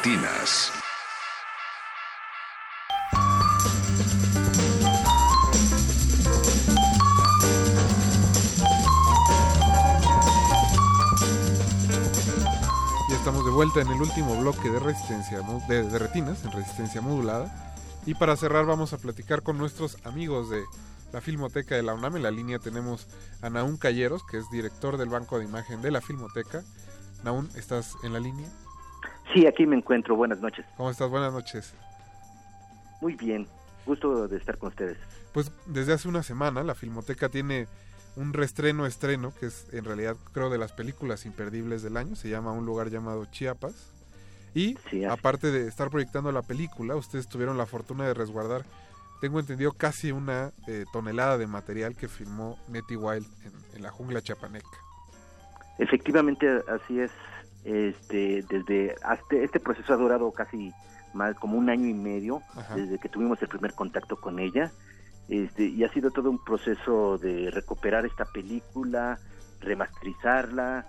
[0.07, 0.73] De retinas.
[13.09, 17.75] Ya estamos de vuelta en el último bloque de resistencia de retinas, en resistencia modulada.
[18.05, 20.63] Y para cerrar vamos a platicar con nuestros amigos de
[21.13, 22.17] la Filmoteca de la UNAM.
[22.17, 23.09] En la línea tenemos
[23.43, 26.63] a Naún Calleros, que es director del Banco de Imagen de la Filmoteca.
[27.25, 28.49] Naún, ¿estás en la línea?
[29.37, 30.17] Sí, aquí me encuentro.
[30.17, 30.65] Buenas noches.
[30.79, 31.11] ¿Cómo estás?
[31.11, 31.75] Buenas noches.
[33.03, 33.47] Muy bien.
[33.85, 34.97] Gusto de estar con ustedes.
[35.35, 37.69] Pues desde hace una semana la Filmoteca tiene
[38.17, 42.31] un restreno estreno, que es en realidad creo de las películas imperdibles del año, se
[42.31, 43.93] llama Un lugar llamado Chiapas.
[44.55, 48.65] Y aparte de estar proyectando la película, ustedes tuvieron la fortuna de resguardar,
[49.21, 53.91] tengo entendido, casi una eh, tonelada de material que filmó Nettie Wild en, en la
[53.91, 54.67] jungla chapaneca.
[55.79, 57.11] Efectivamente, así es.
[57.67, 60.73] Este, desde hasta este proceso ha durado casi
[61.15, 62.77] más como un año y medio Ajá.
[62.77, 64.71] desde que tuvimos el primer contacto con ella.
[65.29, 69.19] Este, y ha sido todo un proceso de recuperar esta película,
[69.61, 70.87] remasterizarla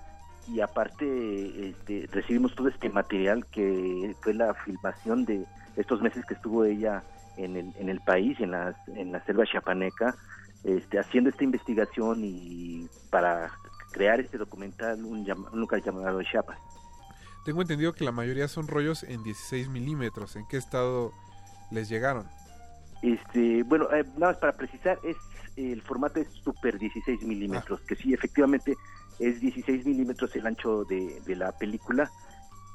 [0.47, 5.45] y aparte este, recibimos todo este material que fue la filmación de
[5.75, 7.01] estos meses que estuvo ella
[7.37, 10.15] en el, en el país, en la, en la selva chapaneca,
[10.63, 13.51] este, haciendo esta investigación y para
[13.91, 16.59] crear este documental, un, un lugar llamado Chiapas.
[17.45, 20.35] Tengo entendido que la mayoría son rollos en 16 milímetros.
[20.35, 21.13] ¿En qué estado
[21.71, 22.27] les llegaron?
[23.01, 25.15] Este, bueno, eh, nada más para precisar, es
[25.55, 28.75] el formato es super 16 milímetros, que sí, efectivamente
[29.19, 32.11] es 16 milímetros el ancho de, de la película,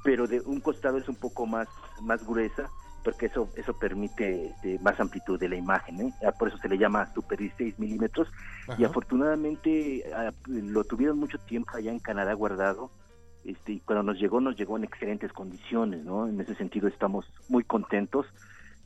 [0.03, 1.69] pero de un costado es un poco más,
[2.01, 2.69] más gruesa,
[3.03, 6.15] porque eso, eso permite este, más amplitud de la imagen, ¿eh?
[6.27, 8.29] Ah, por eso se le llama super 16 milímetros,
[8.79, 12.91] y afortunadamente ah, lo tuvieron mucho tiempo allá en Canadá guardado,
[13.45, 16.29] este, y cuando nos llegó, nos llegó en excelentes condiciones, ¿no?
[16.29, 18.27] En ese sentido estamos muy contentos,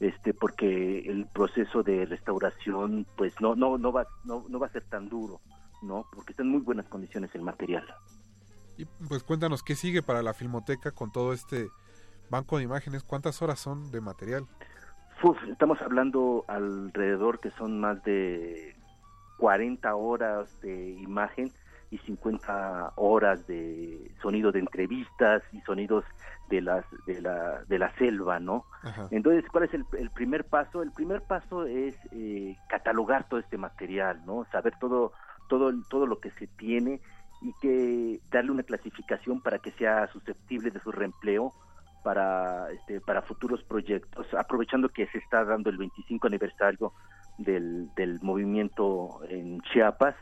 [0.00, 4.72] este, porque el proceso de restauración, pues no, no, no va, no, no va a
[4.72, 5.40] ser tan duro,
[5.82, 6.06] ¿no?
[6.14, 7.84] Porque está en muy buenas condiciones el material.
[8.78, 11.68] Y pues cuéntanos qué sigue para la Filmoteca con todo este
[12.30, 13.02] banco de imágenes.
[13.02, 14.46] ¿Cuántas horas son de material?
[15.22, 18.76] Uf, estamos hablando alrededor que son más de
[19.38, 21.50] 40 horas de imagen
[21.90, 26.04] y 50 horas de sonido de entrevistas y sonidos
[26.48, 28.64] de las de la de la selva, ¿no?
[28.82, 29.08] Ajá.
[29.10, 30.82] Entonces, ¿cuál es el, el primer paso?
[30.82, 34.44] El primer paso es eh, catalogar todo este material, ¿no?
[34.52, 35.12] Saber todo
[35.48, 37.00] todo todo lo que se tiene
[37.40, 41.52] y que darle una clasificación para que sea susceptible de su reempleo
[42.06, 46.92] para este, para futuros proyectos, aprovechando que se está dando el 25 aniversario
[47.36, 50.14] del, del movimiento en Chiapas.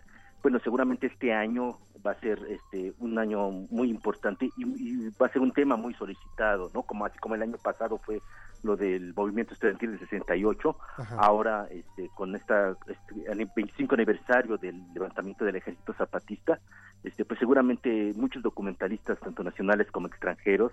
[0.44, 5.26] Bueno, seguramente este año va a ser este un año muy importante y, y va
[5.26, 6.82] a ser un tema muy solicitado, ¿no?
[6.82, 8.20] Como así como el año pasado fue
[8.62, 11.16] lo del movimiento estudiantil del 68, Ajá.
[11.18, 16.60] ahora este, con esta este, el 25 aniversario del levantamiento del ejército zapatista,
[17.02, 20.72] este, pues seguramente muchos documentalistas, tanto nacionales como extranjeros,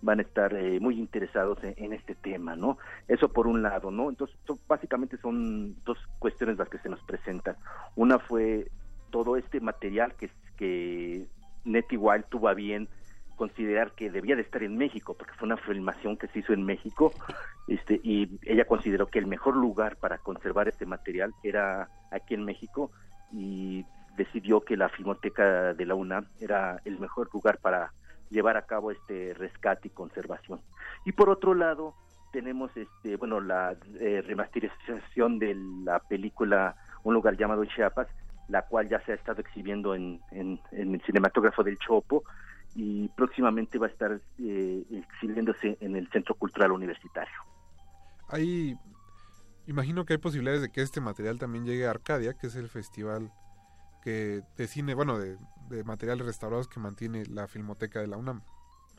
[0.00, 2.78] van a estar eh, muy interesados en, en este tema, ¿no?
[3.06, 4.08] Eso por un lado, ¿no?
[4.08, 7.56] Entonces, son- básicamente son dos cuestiones las que se nos presentan.
[7.96, 8.70] Una fue
[9.10, 11.26] todo este material que, que
[11.64, 12.88] Nettie Wild tuvo a bien
[13.36, 16.62] considerar que debía de estar en México, porque fue una filmación que se hizo en
[16.62, 17.12] México,
[17.68, 22.44] este, y ella consideró que el mejor lugar para conservar este material era aquí en
[22.44, 22.90] México,
[23.32, 27.94] y decidió que la Filmoteca de la UNAM era el mejor lugar para
[28.28, 30.60] llevar a cabo este rescate y conservación.
[31.06, 31.94] Y por otro lado,
[32.32, 35.54] tenemos este, bueno, la eh, remasterización de
[35.84, 38.08] la película Un lugar llamado Chiapas,
[38.50, 42.24] la cual ya se ha estado exhibiendo en, en, en el cinematógrafo del Chopo
[42.74, 47.34] y próximamente va a estar eh, exhibiéndose en el Centro Cultural Universitario.
[48.28, 48.76] Hay,
[49.66, 52.68] imagino que hay posibilidades de que este material también llegue a Arcadia, que es el
[52.68, 53.32] festival
[54.02, 55.36] que de cine, bueno, de,
[55.68, 58.42] de materiales restaurados que mantiene la Filmoteca de la UNAM.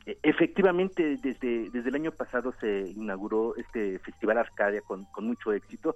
[0.06, 5.52] E- Efectivamente, desde, desde el año pasado se inauguró este Festival Arcadia con, con mucho
[5.52, 5.94] éxito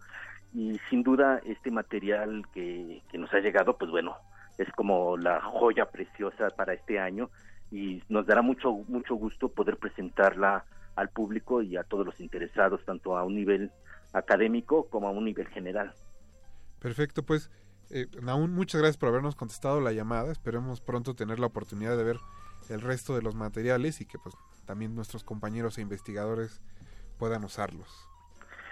[0.56, 4.16] y sin duda este material que, que nos ha llegado, pues bueno,
[4.56, 7.28] es como la joya preciosa para este año
[7.70, 10.64] y nos dará mucho, mucho gusto poder presentarla
[10.94, 13.70] al público y a todos los interesados, tanto a un nivel
[14.14, 15.92] académico como a un nivel general.
[16.78, 17.50] Perfecto, pues,
[17.90, 18.06] eh,
[18.48, 20.32] muchas gracias por habernos contestado la llamada.
[20.32, 22.16] Esperemos pronto tener la oportunidad de ver
[22.70, 24.34] el resto de los materiales y que pues
[24.64, 26.62] también nuestros compañeros e investigadores
[27.18, 28.08] puedan usarlos.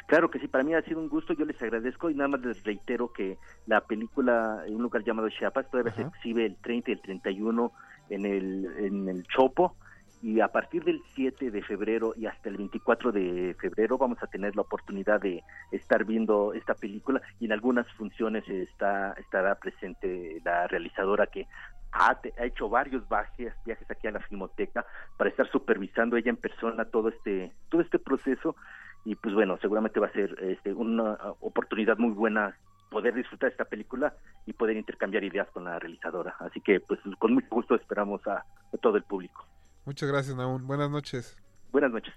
[0.06, 2.40] Claro que sí, para mí ha sido un gusto, yo les agradezco y nada más
[2.40, 6.90] les reitero que la película en un lugar llamado Chiapas todavía se exhibe el 30
[6.90, 7.72] y el 31
[8.10, 9.76] en el, en el Chopo
[10.24, 14.26] y a partir del 7 de febrero y hasta el 24 de febrero vamos a
[14.26, 20.40] tener la oportunidad de estar viendo esta película y en algunas funciones está estará presente
[20.42, 21.46] la realizadora que
[21.94, 24.84] ha, hecho varios viajes, viajes aquí a la Filmoteca
[25.16, 28.56] para estar supervisando ella en persona todo este todo este proceso
[29.04, 32.56] y pues bueno seguramente va a ser este, una oportunidad muy buena
[32.90, 34.14] poder disfrutar esta película
[34.46, 38.38] y poder intercambiar ideas con la realizadora así que pues con mucho gusto esperamos a,
[38.38, 39.46] a todo el público
[39.86, 40.66] Muchas gracias, Naún.
[40.66, 41.36] Buenas noches.
[41.70, 42.14] buenas noches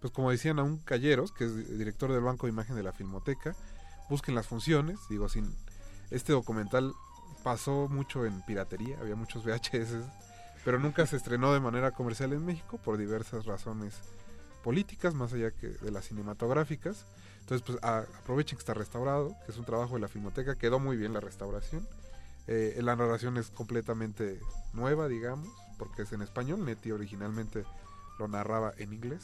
[0.00, 3.54] Pues como decía Naún Calleros, que es director del Banco de Imagen de la Filmoteca,
[4.08, 4.98] busquen las funciones.
[5.10, 5.44] Digo, sin
[6.10, 6.92] este documental
[7.48, 10.04] pasó mucho en piratería, había muchos VHS,
[10.66, 13.94] pero nunca se estrenó de manera comercial en México por diversas razones
[14.62, 17.06] políticas, más allá que de las cinematográficas.
[17.40, 20.98] Entonces, pues aprovechen que está restaurado, que es un trabajo de la Filmoteca, quedó muy
[20.98, 21.88] bien la restauración.
[22.48, 24.38] Eh, la narración es completamente
[24.74, 25.48] nueva, digamos,
[25.78, 26.66] porque es en español.
[26.66, 27.64] Neti originalmente
[28.18, 29.22] lo narraba en inglés.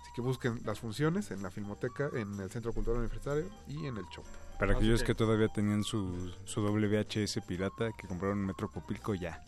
[0.00, 3.98] Así que busquen las funciones en la Filmoteca, en el Centro Cultural Universitario y en
[3.98, 4.47] el Chopo.
[4.58, 9.44] Para aquellos que todavía tenían su, su VHS pirata que compraron en Metro Popilco, ya.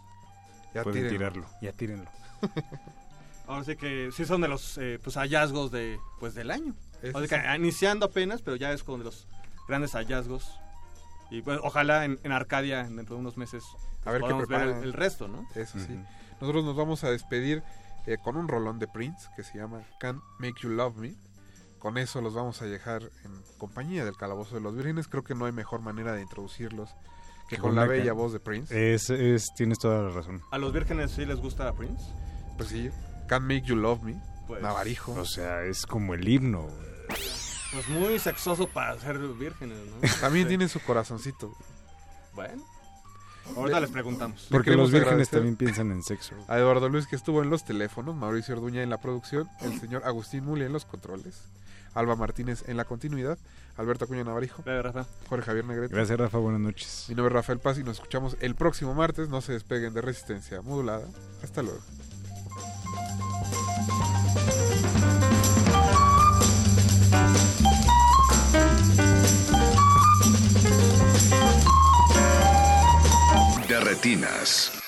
[0.74, 1.10] Ya Pueden tírenlo.
[1.32, 2.10] tirarlo, ya tírenlo.
[3.48, 6.74] Ahora sí que sí son de los eh, pues hallazgos de pues del año.
[7.02, 9.26] Eso O sea que iniciando apenas, pero ya es como de los
[9.66, 10.56] grandes hallazgos.
[11.30, 13.64] Y pues ojalá en, en Arcadia dentro de unos meses
[14.04, 14.84] A ver qué podamos ver el, preparan.
[14.84, 15.46] el resto, ¿no?
[15.56, 15.98] Eso sí.
[16.40, 17.62] Nosotros nos vamos a despedir
[18.06, 21.14] eh, con un rolón de Prince que se llama Can't Make You Love Me.
[21.80, 25.08] Con eso los vamos a dejar en compañía del Calabozo de los Vírgenes.
[25.08, 26.90] Creo que no hay mejor manera de introducirlos
[27.48, 28.94] que con la bella can- voz de Prince.
[28.94, 30.40] Es, es, tienes toda la razón.
[30.52, 32.04] A los vírgenes sí les gusta Prince.
[32.56, 32.90] Pues sí,
[33.28, 34.22] Can't Make You Love Me.
[34.46, 35.12] Pues- Navarijo.
[35.12, 36.68] O sea, es como el himno.
[37.72, 40.08] Pues muy sexoso para ser vírgenes, ¿no?
[40.20, 40.48] También Sí.
[40.50, 41.52] tiene su corazoncito.
[42.34, 42.62] Bueno.
[43.56, 44.46] Ahorita Le- les preguntamos.
[44.50, 46.34] Porque los vírgenes agradecer también piensan en sexo.
[46.46, 50.02] A Eduardo Luis que estuvo en los teléfonos, Mauricio Orduña en la producción, el señor
[50.04, 51.42] Agustín Muli en los controles,
[51.94, 53.38] Alba Martínez en la continuidad,
[53.76, 54.62] Alberto Acuña Navarijo,
[55.28, 55.94] Jorge Javier Negrete.
[55.94, 56.38] Gracias, Rafa.
[56.38, 57.06] Buenas noches.
[57.08, 59.28] Mi nombre es Rafael Paz y nos escuchamos el próximo martes.
[59.28, 61.06] No se despeguen de resistencia modulada.
[61.42, 61.80] Hasta luego.
[73.68, 74.79] De retinas.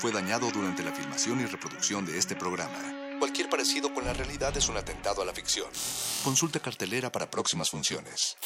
[0.00, 3.18] Fue dañado durante la filmación y reproducción de este programa.
[3.18, 5.68] Cualquier parecido con la realidad es un atentado a la ficción.
[6.24, 8.38] Consulta cartelera para próximas funciones.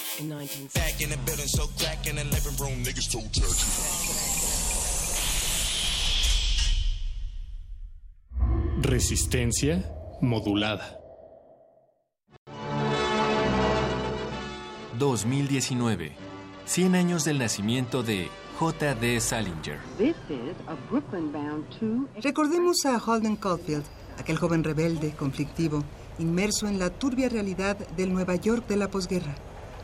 [8.80, 9.88] Resistencia
[10.20, 10.98] modulada.
[14.98, 16.16] 2019.
[16.66, 18.28] 100 años del nacimiento de
[18.58, 19.20] J.D.
[19.20, 19.80] Salinger.
[22.22, 23.84] Recordemos a Holden Caulfield,
[24.18, 25.82] aquel joven rebelde, conflictivo,
[26.18, 29.34] inmerso en la turbia realidad del Nueva York de la posguerra,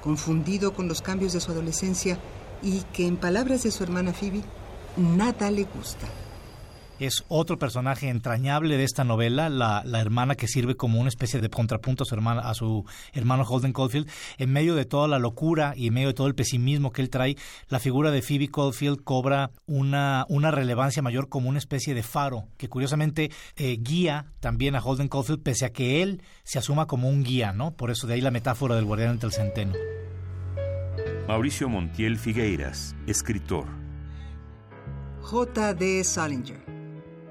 [0.02, 2.18] confundido con los cambios de su adolescencia
[2.62, 4.42] y que, en palabras de su hermana Phoebe,
[4.96, 6.06] nada le gusta.
[7.00, 11.40] Es otro personaje entrañable de esta novela, la, la hermana que sirve como una especie
[11.40, 14.08] de contrapunto a su, hermana, a su hermano Holden Caulfield.
[14.38, 17.10] En medio de toda la locura y en medio de todo el pesimismo que él
[17.10, 17.36] trae,
[17.68, 22.48] la figura de Phoebe Caulfield cobra una, una relevancia mayor como una especie de faro
[22.56, 27.08] que curiosamente eh, guía también a Holden Caulfield pese a que él se asuma como
[27.08, 27.72] un guía, ¿no?
[27.72, 29.72] Por eso de ahí la metáfora del guardián entre el centeno.
[31.26, 33.66] Mauricio Montiel Figueiras, escritor.
[35.22, 36.02] J.D.
[36.02, 36.69] Salinger.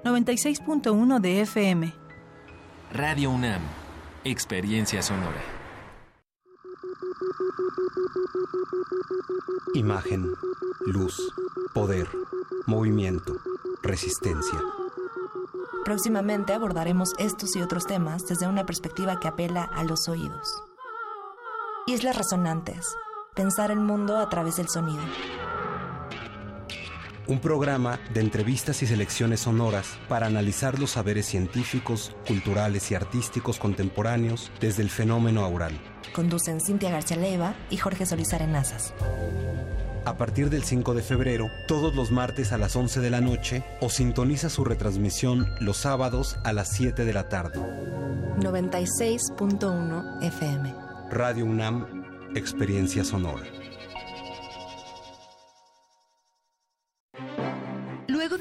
[0.03, 1.93] 96.1 de FM.
[2.93, 3.61] Radio UNAM.
[4.23, 5.41] Experiencia sonora.
[9.73, 10.25] Imagen,
[10.85, 11.21] luz,
[11.73, 12.07] poder,
[12.65, 13.35] movimiento,
[13.81, 14.59] resistencia.
[15.83, 20.63] Próximamente abordaremos estos y otros temas desde una perspectiva que apela a los oídos.
[21.87, 22.87] Islas resonantes.
[23.35, 25.01] Pensar el mundo a través del sonido.
[27.29, 33.59] Un programa de entrevistas y selecciones sonoras para analizar los saberes científicos, culturales y artísticos
[33.59, 35.79] contemporáneos desde el fenómeno aural.
[36.15, 38.95] Conducen Cintia García Leiva y Jorge Solís Arenazas.
[40.05, 43.63] A partir del 5 de febrero, todos los martes a las 11 de la noche
[43.79, 47.59] o sintoniza su retransmisión los sábados a las 7 de la tarde.
[48.39, 50.73] 96.1 FM.
[51.11, 51.85] Radio UNAM,
[52.33, 53.58] Experiencia Sonora.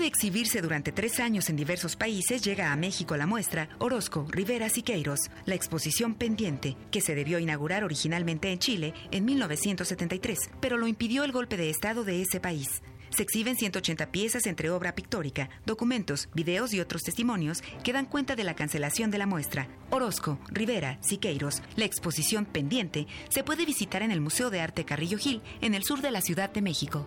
[0.09, 5.31] Exhibirse durante tres años en diversos países, llega a México la muestra Orozco, Rivera Siqueiros,
[5.47, 11.25] la exposición pendiente, que se debió inaugurar originalmente en Chile en 1973, pero lo impidió
[11.25, 12.83] el golpe de Estado de ese país.
[13.11, 18.37] Se exhiben 180 piezas entre obra pictórica, documentos, videos y otros testimonios que dan cuenta
[18.37, 19.69] de la cancelación de la muestra.
[19.91, 25.19] Orozco, Rivera, Siqueiros, la exposición pendiente, se puede visitar en el Museo de Arte Carrillo
[25.19, 27.07] Gil, en el sur de la Ciudad de México.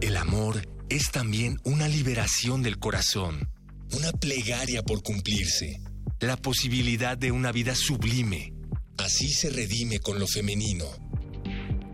[0.00, 3.50] El amor es también una liberación del corazón,
[3.92, 5.78] una plegaria por cumplirse,
[6.20, 8.54] la posibilidad de una vida sublime.
[8.96, 10.86] Así se redime con lo femenino.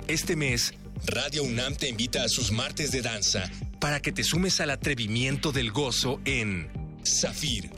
[0.07, 0.73] Este mes,
[1.05, 3.51] Radio UNAM te invita a sus martes de danza
[3.81, 6.71] para que te sumes al atrevimiento del gozo en
[7.05, 7.71] Zafir.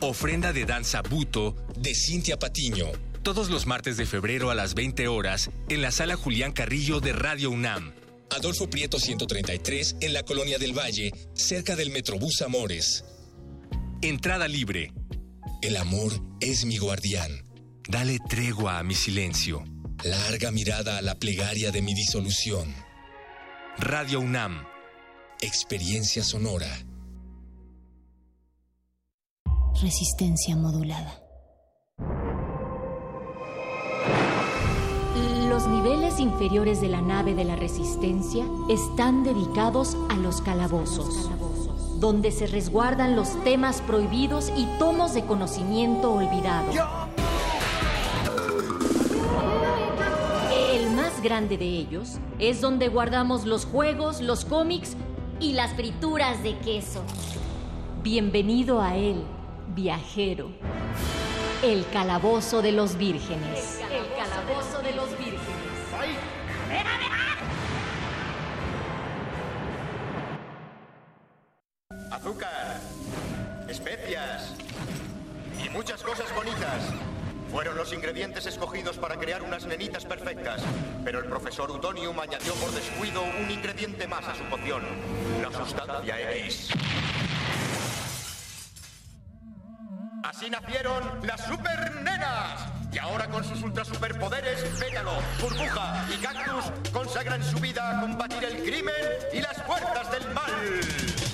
[0.00, 2.86] Ofrenda de danza buto de Cintia Patiño.
[3.22, 7.14] Todos los martes de febrero a las 20 horas en la sala Julián Carrillo de
[7.14, 7.97] Radio UNAM.
[8.30, 13.04] Adolfo Prieto 133 en la Colonia del Valle, cerca del Metrobús Amores.
[14.02, 14.92] Entrada libre.
[15.62, 17.44] El amor es mi guardián.
[17.88, 19.64] Dale tregua a mi silencio.
[20.04, 22.72] Larga mirada a la plegaria de mi disolución.
[23.78, 24.64] Radio UNAM.
[25.40, 26.86] Experiencia sonora.
[29.80, 31.27] Resistencia modulada.
[35.58, 41.28] Los niveles inferiores de la nave de la Resistencia están dedicados a los calabozos,
[41.98, 46.70] donde se resguardan los temas prohibidos y tomos de conocimiento olvidado.
[50.70, 54.96] El más grande de ellos es donde guardamos los juegos, los cómics
[55.40, 57.02] y las frituras de queso.
[58.04, 59.24] Bienvenido a él,
[59.74, 60.50] viajero.
[61.64, 63.80] El calabozo de los vírgenes.
[63.90, 65.27] El calabozo de los vírgenes.
[72.18, 72.80] Azúcar,
[73.68, 74.52] especias
[75.64, 76.82] y muchas cosas bonitas.
[77.52, 80.60] Fueron los ingredientes escogidos para crear unas nenitas perfectas,
[81.04, 84.82] pero el profesor Utonium añadió por descuido un ingrediente más a su poción,
[85.40, 86.70] la sustancia X.
[90.24, 92.66] Así nacieron las supernenas.
[92.92, 98.42] Y ahora con sus ultra superpoderes, Pétalo, Burbuja y Cactus consagran su vida a combatir
[98.42, 98.94] el crimen
[99.32, 101.27] y las fuerzas del mal.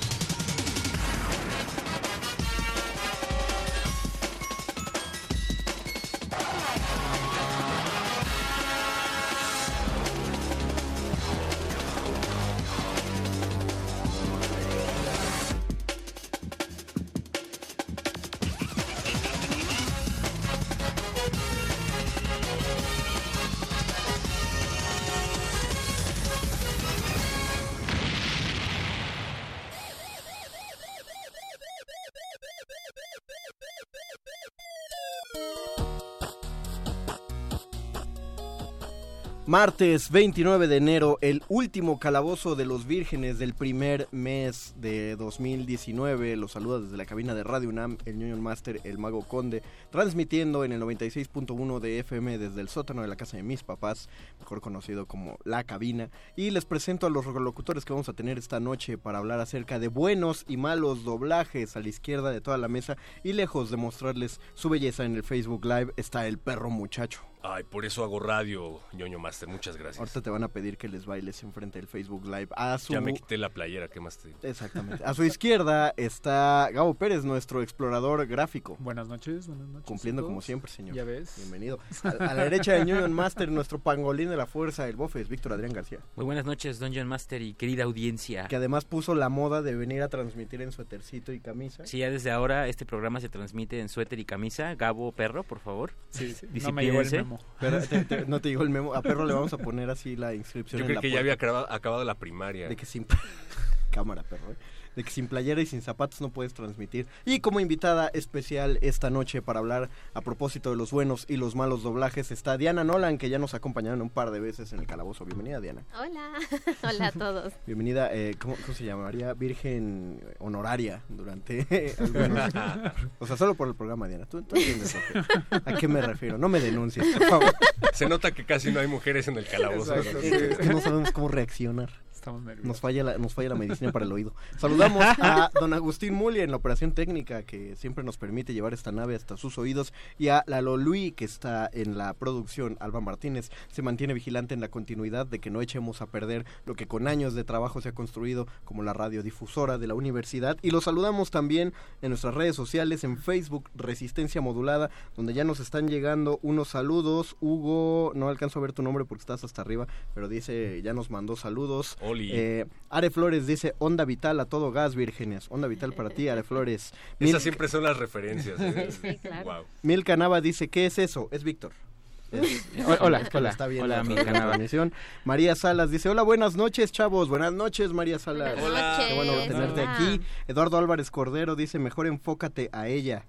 [39.54, 46.34] Martes 29 de enero, el último calabozo de los vírgenes del primer mes de 2019.
[46.34, 49.62] Los saluda desde la cabina de Radio UNAM, el Union Master, el Mago Conde,
[49.92, 54.08] transmitiendo en el 96.1 de FM desde el sótano de la casa de mis papás,
[54.40, 56.10] mejor conocido como La Cabina.
[56.34, 59.78] Y les presento a los locutores que vamos a tener esta noche para hablar acerca
[59.78, 62.96] de buenos y malos doblajes a la izquierda de toda la mesa.
[63.22, 67.20] Y lejos de mostrarles su belleza en el Facebook Live está el perro muchacho.
[67.46, 69.50] Ay, por eso hago radio, ñoño master.
[69.50, 69.98] Muchas gracias.
[69.98, 72.48] Ahorita te van a pedir que les bailes enfrente del Facebook Live.
[72.56, 72.94] A su...
[72.94, 74.40] Ya me quité la playera, ¿qué más te digo?
[74.42, 75.04] Exactamente.
[75.04, 78.78] A su izquierda está Gabo Pérez, nuestro explorador gráfico.
[78.80, 79.86] Buenas noches, buenas noches.
[79.86, 80.96] Cumpliendo como siempre, señor.
[80.96, 81.34] Ya ves.
[81.36, 81.80] Bienvenido.
[82.02, 85.28] A, a la derecha de Union Master, nuestro pangolín de la fuerza, el bofe, es
[85.28, 85.98] Víctor Adrián García.
[86.16, 88.48] Muy buenas noches, Dungeon Master y querida audiencia.
[88.48, 91.84] Que además puso la moda de venir a transmitir en suétercito y camisa.
[91.84, 94.74] Sí, ya desde ahora este programa se transmite en suéter y camisa.
[94.76, 95.92] Gabo Perro, por favor.
[96.08, 96.46] Sí, sí.
[96.64, 97.33] No me llegó el Disciplínense.
[97.38, 97.54] Memo.
[97.60, 98.94] Pero te- te- no te digo el memo.
[98.94, 101.20] A perro le vamos a poner así la inscripción Yo en creo la que ya
[101.20, 102.68] había acabado, acabado la primaria.
[102.68, 103.06] De que sin
[103.90, 104.52] cámara, perro.
[104.52, 104.56] ¿eh?
[104.96, 107.06] De que sin playera y sin zapatos no puedes transmitir.
[107.24, 111.54] Y como invitada especial esta noche para hablar a propósito de los buenos y los
[111.54, 114.80] malos doblajes está Diana Nolan, que ya nos ha acompañado un par de veces en
[114.80, 115.24] el calabozo.
[115.24, 115.84] Bienvenida, Diana.
[115.98, 116.32] Hola,
[116.82, 117.52] hola a todos.
[117.66, 119.34] Bienvenida, eh, ¿cómo, cómo se llamaría?
[119.34, 121.66] Virgen honoraria durante
[121.98, 122.52] algunos...
[123.18, 124.26] O sea, solo por el programa, Diana.
[124.26, 126.38] ¿Tú, tú entiendes a qué, a qué me refiero?
[126.38, 127.54] No me denuncies, por favor.
[127.92, 129.94] Se nota que casi no hay mujeres en el calabozo.
[129.94, 132.03] Exacto, sí, es que no sabemos cómo reaccionar.
[132.24, 132.66] Estamos nerviosos.
[132.66, 134.32] Nos falla, la, nos falla la medicina para el oído.
[134.56, 138.92] Saludamos a don Agustín Muli en la operación técnica que siempre nos permite llevar esta
[138.92, 142.78] nave hasta sus oídos y a Lalo Luis que está en la producción.
[142.80, 146.76] Alba Martínez se mantiene vigilante en la continuidad de que no echemos a perder lo
[146.76, 150.56] que con años de trabajo se ha construido como la radiodifusora de la universidad.
[150.62, 155.60] Y lo saludamos también en nuestras redes sociales, en Facebook Resistencia Modulada, donde ya nos
[155.60, 157.36] están llegando unos saludos.
[157.42, 161.10] Hugo, no alcanzo a ver tu nombre porque estás hasta arriba, pero dice, ya nos
[161.10, 161.98] mandó saludos.
[162.14, 162.30] Oli.
[162.32, 165.46] Eh, Are Flores dice, onda vital a todo gas, vírgenes.
[165.50, 166.92] Onda vital para ti, Are Flores.
[167.20, 168.60] Esas siempre son las referencias.
[168.60, 168.88] ¿eh?
[169.02, 169.44] Sí, claro.
[169.44, 169.64] Guau.
[169.82, 171.28] Milka Nava dice, ¿qué es eso?
[171.32, 171.72] Es Víctor.
[172.32, 172.66] Es-
[173.00, 174.90] Hola, es que hola, está viendo hola, la.
[175.24, 177.28] María Salas dice, hola, buenas noches, chavos.
[177.28, 178.58] Buenas noches, María Salas.
[178.60, 179.04] Hola.
[179.08, 179.94] Qué bueno tenerte Hola.
[179.94, 180.20] aquí.
[180.48, 183.24] Eduardo Álvarez Cordero dice, mejor enfócate a ella.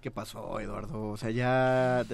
[0.00, 1.08] ¿Qué pasó, Eduardo?
[1.08, 2.04] O sea, ya a,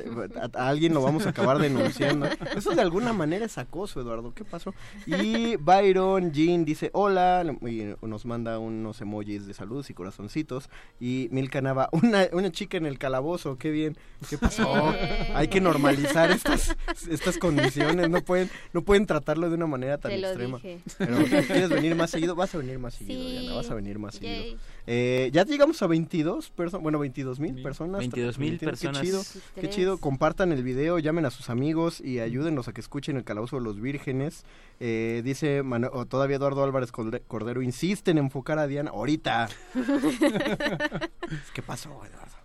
[0.55, 2.27] a alguien lo vamos a acabar denunciando.
[2.57, 4.33] Eso de alguna manera es acoso, Eduardo.
[4.35, 4.73] ¿Qué pasó?
[5.07, 10.71] Y Byron Jean dice hola y nos manda unos emojis de saludos y corazoncitos.
[11.01, 13.99] Y Milka Nava, una, una chica en el calabozo, qué bien.
[14.31, 14.95] ¿Qué pasó?
[14.95, 15.33] Eh.
[15.35, 16.75] Hay que normalizar estas,
[17.11, 18.09] estas condiciones.
[18.09, 20.57] No pueden, no pueden tratarlo de una manera tan Te lo extrema.
[20.59, 20.81] dije.
[20.97, 22.35] Pero ¿quieres venir más seguido?
[22.37, 23.39] Vas a venir más seguido, Sí.
[23.39, 23.57] Diana.
[23.57, 24.43] Vas a venir más Yay.
[24.43, 24.59] seguido.
[24.87, 28.01] Eh, ya llegamos a 22 personas, bueno, 22 mil personas.
[28.01, 29.01] 22,000 Qué personas.
[29.03, 29.23] chido,
[29.55, 29.99] qué chido.
[29.99, 33.63] Compartan el video, llamen a sus amigos y ayúdenlos a que escuchen el calabozo de
[33.63, 34.45] los vírgenes.
[34.81, 39.49] Eh, dice Manu- o todavía Eduardo Álvarez Cordero, insisten en enfocar a Diana ahorita.
[41.55, 42.42] ¿Qué pasó, Eduardo?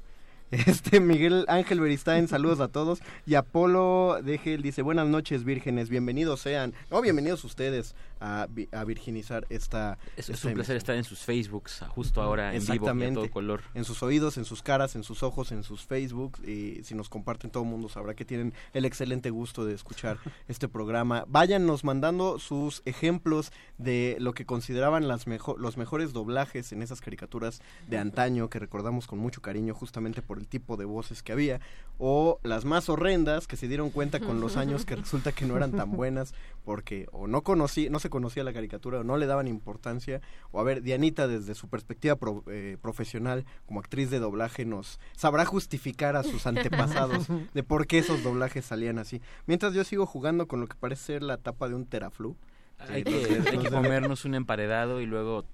[0.51, 2.99] Este Miguel Ángel Beristain, saludos a todos.
[3.25, 6.73] Y Apolo de Gel dice, buenas noches vírgenes, bienvenidos sean.
[6.89, 9.97] No, bienvenidos ustedes a, vi- a virginizar esta...
[10.15, 13.15] Es, un placer estar en sus Facebooks, justo ahora en vivo y a Exactamente.
[13.15, 13.61] todo color.
[13.73, 16.37] En sus oídos, en sus caras, en sus ojos, en sus Facebook.
[16.47, 20.17] Y si nos comparten, todo el mundo sabrá que tienen el excelente gusto de escuchar
[20.47, 21.25] este programa.
[21.27, 27.01] Váyanos mandando sus ejemplos de lo que consideraban las mejo- los mejores doblajes en esas
[27.01, 31.31] caricaturas de antaño que recordamos con mucho cariño justamente por el tipo de voces que
[31.31, 31.59] había.
[31.99, 35.57] O las más horrendas que se dieron cuenta con los años que resulta que no
[35.57, 36.33] eran tan buenas
[36.63, 40.21] porque o no conocí, no se conocía la caricatura o no le daban importancia.
[40.51, 44.99] O a ver, Dianita desde su perspectiva pro- eh, profesional como actriz de doblaje nos
[45.15, 49.21] sabrá justificar a sus antepasados de por qué esos doblajes salían así.
[49.47, 52.35] Mientras yo sigo jugando con lo que parece ser la tapa de un teraflu.
[52.77, 55.45] Hay Eh, que, los de- hay los que de- comernos un emparedado y luego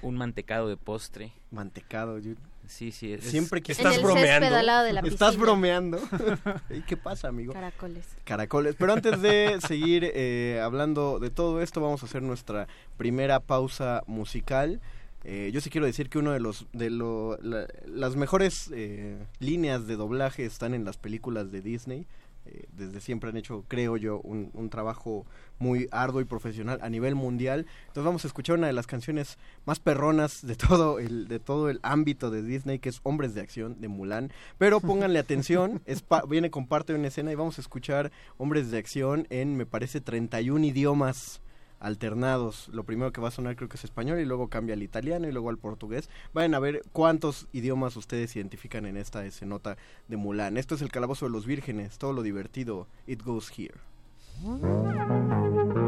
[0.00, 1.32] un mantecado de postre.
[1.50, 2.32] Mantecado, yo-
[2.70, 3.12] Sí, sí.
[3.12, 5.98] es- Siempre que En el césped al lado de la Estás bromeando.
[6.70, 7.52] ¿Y qué pasa, amigo?
[7.52, 8.06] Caracoles.
[8.24, 8.76] Caracoles.
[8.78, 14.02] Pero antes de seguir eh, hablando de todo esto, vamos a hacer nuestra primera pausa
[14.06, 14.80] musical.
[15.24, 19.18] Eh, yo sí quiero decir que uno de los de lo- la- las mejores eh,
[19.40, 22.06] líneas de doblaje están en las películas de Disney.
[22.52, 25.24] Eh, desde siempre han hecho, creo yo, un, un trabajo
[25.58, 27.66] muy arduo y profesional a nivel mundial.
[27.82, 31.70] Entonces vamos a escuchar una de las canciones más perronas de todo el de todo
[31.70, 34.32] el ámbito de Disney, que es Hombres de Acción de Mulan.
[34.58, 38.10] Pero pónganle atención, es pa- viene con parte de una escena y vamos a escuchar
[38.38, 41.40] Hombres de Acción en, me parece, 31 idiomas
[41.80, 42.68] alternados.
[42.68, 45.26] Lo primero que va a sonar creo que es español y luego cambia al italiano
[45.26, 46.08] y luego al portugués.
[46.32, 49.76] Vayan a ver cuántos idiomas ustedes identifican en esta escenota
[50.06, 50.56] de Mulan.
[50.56, 52.86] Esto es el calabozo de los vírgenes, todo lo divertido.
[53.06, 53.74] It goes here.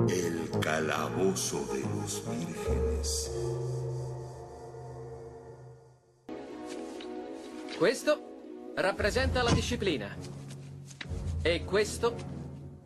[0.08, 3.30] El calabozo de los vírgenes.
[7.78, 8.20] Questo
[8.76, 10.16] rappresenta la disciplina
[11.42, 12.14] e questo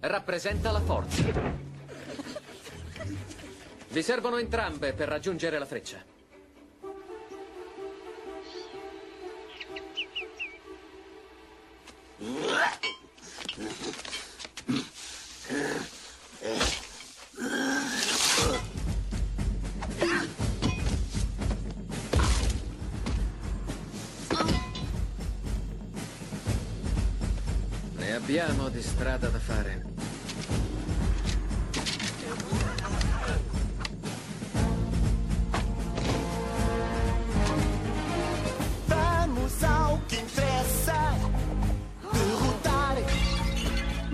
[0.01, 1.66] rappresenta la forza.
[3.89, 6.05] Vi servono entrambe per raggiungere la freccia.
[27.97, 29.96] Ne abbiamo di strada da fare.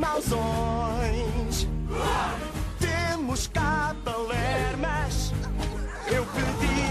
[0.03, 1.69] Mausões.
[2.81, 5.33] Temos cabalermas.
[6.11, 6.91] Eu pedi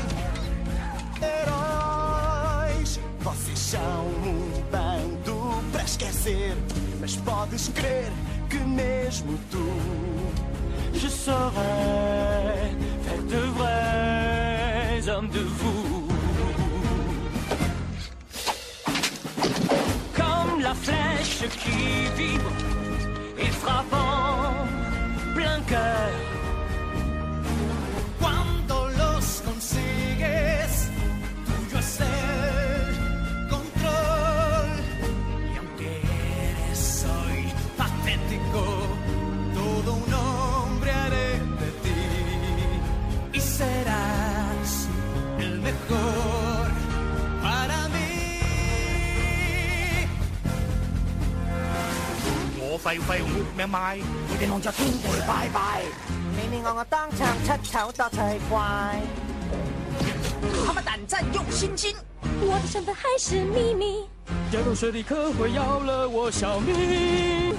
[1.21, 2.99] heróis.
[3.19, 6.55] Vocês são um bando para esquecer.
[7.01, 8.11] Mas podes crer
[8.49, 9.67] que mesmo tu.
[10.93, 12.71] Je saurais
[13.03, 16.07] faire de vrais hommes de vous.
[20.15, 22.70] Comme la flèche qui vibre
[52.91, 54.01] 我廢廢活咩賣？
[54.27, 55.81] 你哋望着天地拜拜，
[56.35, 58.17] 你你我我當場出醜多趣
[58.49, 58.99] 怪。
[60.65, 61.95] 他們膽戰用心經，
[62.41, 64.09] 我的身份还是秘密。
[64.49, 67.55] 掉入水里可会要了我小命。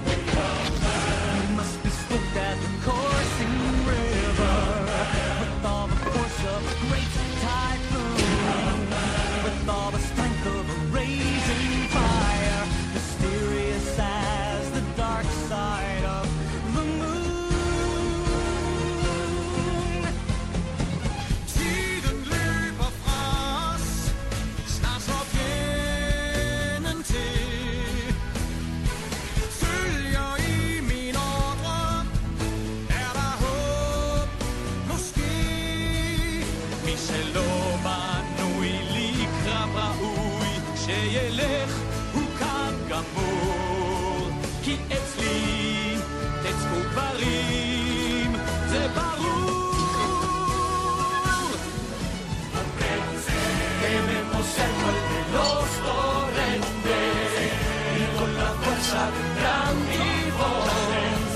[58.92, 61.34] szat, bram i wąs.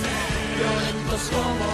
[0.59, 1.69] Biorę to słowo,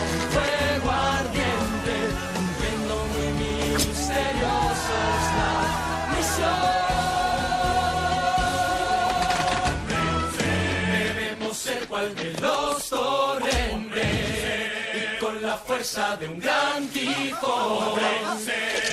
[15.52, 18.00] la fuerza de un gran tifón,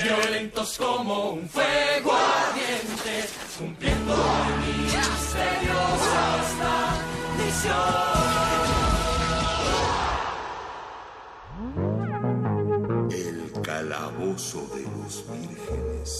[0.04, 6.78] violentos como un fuego ardiente, cumpliendo muy misteriosos la
[7.38, 8.00] misión.
[13.10, 16.12] El calabozo de los vírgenes.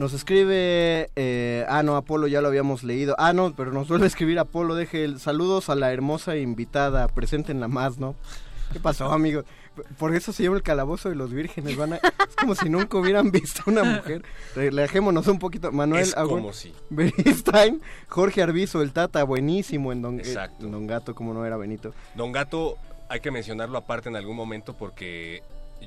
[0.00, 3.14] Nos escribe, eh, ah no, Apolo ya lo habíamos leído.
[3.18, 7.06] Ah no, pero nos vuelve a escribir Apolo, deje el saludos a la hermosa invitada,
[7.08, 8.14] preséntenla más, ¿no?
[8.72, 9.42] ¿Qué pasó, amigo?
[9.98, 12.96] Por eso se llama el calabozo de los vírgenes, van a, es como si nunca
[12.96, 14.22] hubieran visto una mujer.
[14.56, 15.70] Relajémonos un poquito.
[15.70, 16.72] Manuel Es Agüen- como si.
[16.88, 20.64] Beristain, Jorge Arbizo, el Tata, buenísimo en Don, eh, Exacto.
[20.64, 21.92] en Don Gato, como no era Benito.
[22.14, 22.78] Don Gato,
[23.10, 25.42] hay que mencionarlo aparte en algún momento porque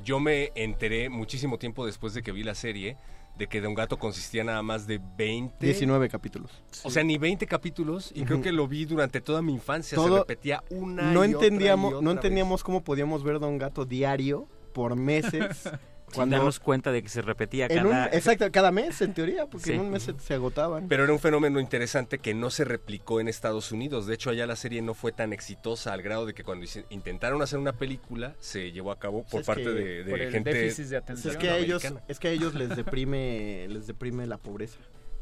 [0.06, 2.96] yo me enteré muchísimo tiempo después de que vi la serie
[3.38, 5.66] de que Don Gato consistía nada más de 20...
[5.66, 6.52] 19 capítulos.
[6.84, 9.98] O sea, ni 20 capítulos y creo que lo vi durante toda mi infancia.
[9.98, 12.18] Se repetía una no y otra y entendíamos, otra no vez.
[12.18, 15.70] entendíamos cómo podíamos ver Don Gato diario por meses.
[16.14, 18.08] Sin darnos cuenta de que se repetía un- cada...
[18.08, 19.72] exacto, cada mes en teoría, porque Sí.
[19.74, 20.88] en un mes se, se agotaban.
[20.88, 24.06] Pero era un fenómeno interesante que no se replicó en Estados Unidos.
[24.08, 27.42] De hecho, allá la serie no fue tan exitosa al grado de que cuando intentaron
[27.42, 30.32] hacer una película se llevó a cabo por Es parte que de, de por el
[30.32, 31.32] gente déficit de atención.
[31.34, 34.78] es que a ellos, es que a ellos les deprime, les deprime la pobreza.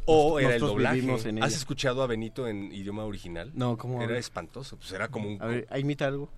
[0.06, 1.04] O Nos- era el doblaje.
[1.42, 3.52] ¿Has escuchado a Benito en idioma original?
[3.54, 4.78] No, ¿cómo Era espantoso.
[4.78, 5.42] Pues era como un.
[5.42, 6.30] A ver, imita algo.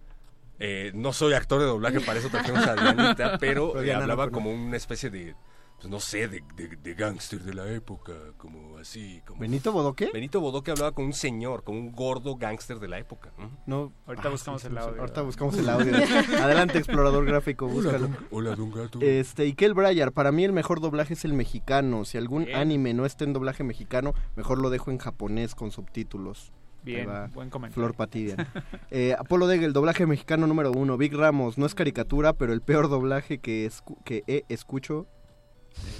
[0.65, 3.99] Eh, no soy actor de doblaje, para eso trajimos a Dianita, pero Pero eh, no
[4.01, 5.35] hablaba como una especie de.
[5.77, 9.21] Pues no sé, de, de, de gángster de la época, como así.
[9.27, 9.41] Como...
[9.41, 10.09] ¿Benito Bodoque?
[10.13, 13.33] Benito Bodoque hablaba con un señor, con un gordo gángster de la época.
[13.37, 13.49] Ujú.
[13.65, 13.91] No.
[14.07, 15.01] Ahorita Ah, buscamos sí, el audio.
[15.01, 15.93] Ahorita buscamos el audio.
[16.41, 18.07] Adelante, explorador gráfico, búscalo.
[18.31, 18.99] Hola, don gato.
[19.01, 22.05] Este, Ikel Brayar, para mí el mejor doblaje es el mexicano.
[22.05, 22.57] Si algún Bien.
[22.59, 26.53] anime no está en doblaje mexicano, mejor lo dejo en japonés con subtítulos.
[26.83, 27.73] Bien, buen comentario.
[27.73, 28.37] Flor Patidian.
[28.91, 30.97] Eh, Apolo Deg, el doblaje mexicano número uno.
[30.97, 35.07] Big Ramos, no es caricatura, pero el peor doblaje que, escu- que he escucho.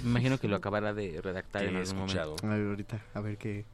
[0.04, 2.36] Me imagino que lo acabará de redactar en he algún escuchado.
[2.42, 2.46] momento.
[2.46, 3.64] A ver, ahorita, a ver qué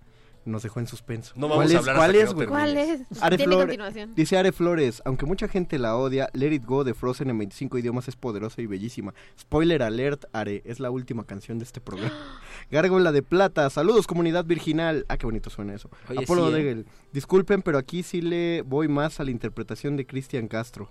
[0.45, 1.33] nos dejó en suspenso.
[1.37, 2.47] No vamos ¿Cuál a hablar ¿Cuál es, no?
[2.47, 3.23] ¿Cuál es?
[3.23, 4.15] Are Tiene continuación.
[4.15, 7.79] Dice Are Flores, aunque mucha gente la odia, Let It Go de Frozen en 25
[7.79, 9.13] idiomas es poderosa y bellísima.
[9.39, 12.15] Spoiler alert, Are, es la última canción de este programa.
[12.71, 15.05] Gárgola de Plata, saludos comunidad virginal.
[15.09, 15.91] Ah, qué bonito suena eso.
[16.09, 16.57] Oye, Apolo sí, ¿eh?
[16.57, 20.91] Degel, disculpen, pero aquí sí le voy más a la interpretación de Cristian Castro.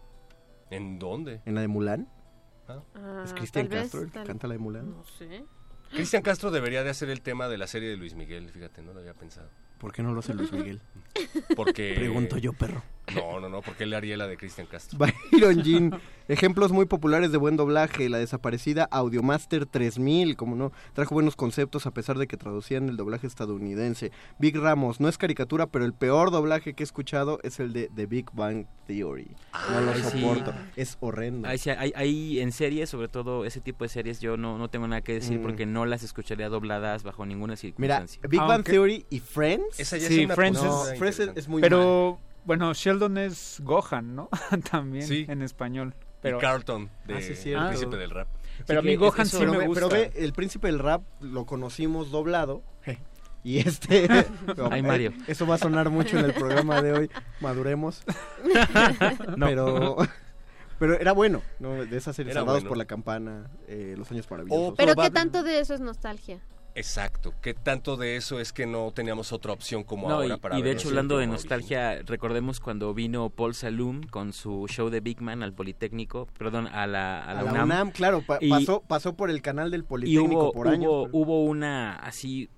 [0.69, 1.41] ¿En dónde?
[1.45, 2.07] ¿En la de Mulan?
[2.67, 4.91] Ah, ¿Es Cristian tal vez, Castro el que tal- canta la de Mulan?
[4.91, 5.43] No sé.
[5.91, 8.93] Cristian Castro debería de hacer el tema de la serie de Luis Miguel, fíjate, no
[8.93, 9.49] lo había pensado.
[9.79, 10.81] ¿Por qué no lo hace Luis Miguel?
[11.55, 11.93] Porque...
[11.95, 12.83] Pregunto yo, perro.
[13.15, 14.97] No, no, no, porque él haría la de Cristian Castro.
[15.31, 21.13] Byron Jean, ejemplos muy populares de buen doblaje, la desaparecida Audiomaster 3000, como no, trajo
[21.15, 24.11] buenos conceptos a pesar de que traducían el doblaje estadounidense.
[24.37, 27.89] Big Ramos, no es caricatura, pero el peor doblaje que he escuchado es el de
[27.95, 29.27] The Big Bang Theory.
[29.71, 30.01] No lo sí.
[30.21, 31.47] soporto, es horrendo.
[31.47, 34.69] Ahí sí, hay, hay en series, sobre todo ese tipo de series, yo no, no
[34.69, 35.43] tengo nada que decir Mm.
[35.43, 37.57] porque no las escucharía dobladas bajo ninguna Mira,
[38.07, 38.21] circunstancia.
[38.27, 39.79] Big Bang Aunque- Theory y Friends.
[39.79, 41.69] Esa ya Sí, es una Friends No, cosa Friends es, es muy mal.
[42.49, 44.27] Bueno, Sheldon es Gohan, ¿no?
[44.71, 45.25] También Sí.
[45.29, 45.93] en español.
[45.95, 47.67] Y Pero, Carlton, de Ah, sí, El.
[47.67, 48.27] Príncipe del Rap.
[48.65, 49.87] pero a que Gohan eso- sí me gusta.
[49.87, 52.63] pero ve, el príncipe del rap lo conocimos doblado.
[53.43, 54.07] Y este.
[54.71, 55.13] Ay, Mario.
[55.27, 57.11] Eso va a sonar mucho en el programa de hoy.
[57.39, 58.03] Maduremos.
[59.37, 59.45] No.
[59.45, 59.97] Pero.
[60.79, 61.73] Pero era bueno, ¿no?
[61.85, 62.69] De esas series Era Salvados bueno.
[62.69, 64.71] por la Campana, eh, Los Años Maravillosos.
[64.71, 66.39] O- Pero ¿qué tanto de eso es nostalgia?
[66.75, 67.33] Exacto.
[67.41, 70.57] ¿Qué tanto de eso es que no teníamos otra opción como No, ahora y, para
[70.57, 75.01] y de hecho, hablando de nostalgia, recordemos cuando vino Paul Salum con su show de
[75.01, 77.65] Big Man al Politécnico, perdón, a la, a a la la UNAM.
[77.65, 80.89] UNAM, claro, pa- Y- pasó, pasó por el canal del y Politécnico hubo, por años.
[80.89, 82.49] hubo, pero- hubo una así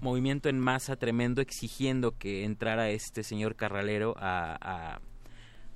[0.00, 5.00] movimiento en masa tremendo exigiendo que entrara este señor Carralero a, a,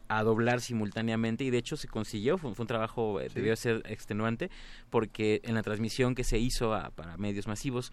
[0.08, 3.34] a doblar simultáneamente y de hecho se consiguió, fue, fue un trabajo, eh, Sí.
[3.36, 4.50] debió ser extenuante
[4.90, 7.92] porque en la transmisión que se hizo a- para medios masivos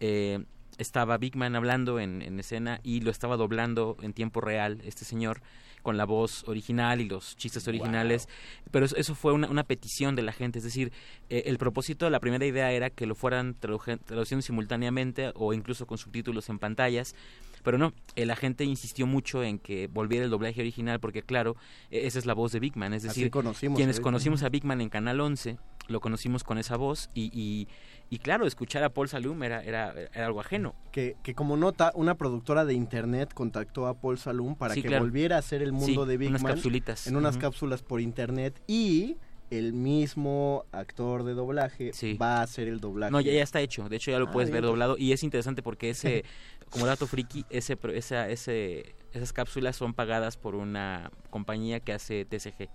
[0.00, 0.44] eh,
[0.78, 5.04] estaba Big Man hablando en, en escena y lo estaba doblando en tiempo real este
[5.04, 5.40] señor
[5.82, 8.28] con la voz original y los chistes originales,
[8.70, 10.92] pero eso, eso fue una, una petición de la gente, es decir,
[11.28, 15.84] eh, el propósito, la primera idea era que lo fueran tradu- traduciendo simultáneamente o incluso
[15.86, 17.16] con subtítulos en pantallas,
[17.62, 21.56] Pero no, el agente insistió mucho en que volviera el doblaje original porque, claro,
[21.90, 22.92] e- esa es la voz de Big Man.
[22.92, 25.58] Es decir, conocimos quienes conocimos a Big Man en Canal 11,
[25.88, 27.68] lo conocimos con esa voz y, y,
[28.10, 30.74] y claro, escuchar a Paul Salum era, era, era algo ajeno.
[30.90, 34.88] Que, que como nota, una productora de internet contactó a Paul Salum para Sí, que
[34.88, 35.04] claro.
[35.04, 37.06] volviera a hacer el mundo Sí, de Big unas Man capsulitas.
[37.06, 39.16] en unas cápsulas por internet y
[39.50, 41.90] el mismo actor de doblaje
[42.20, 43.12] va a hacer el doblaje.
[43.12, 43.88] No, ya, ya está hecho.
[43.88, 44.62] De hecho, ya lo Ah, puedes bien.
[44.62, 44.96] ver doblado.
[44.96, 46.24] Y es interesante porque ese,
[46.72, 51.92] como dato friki, ese, pro- esa, ese, esas cápsulas son pagadas por una compañía que
[51.92, 52.68] hace TCG.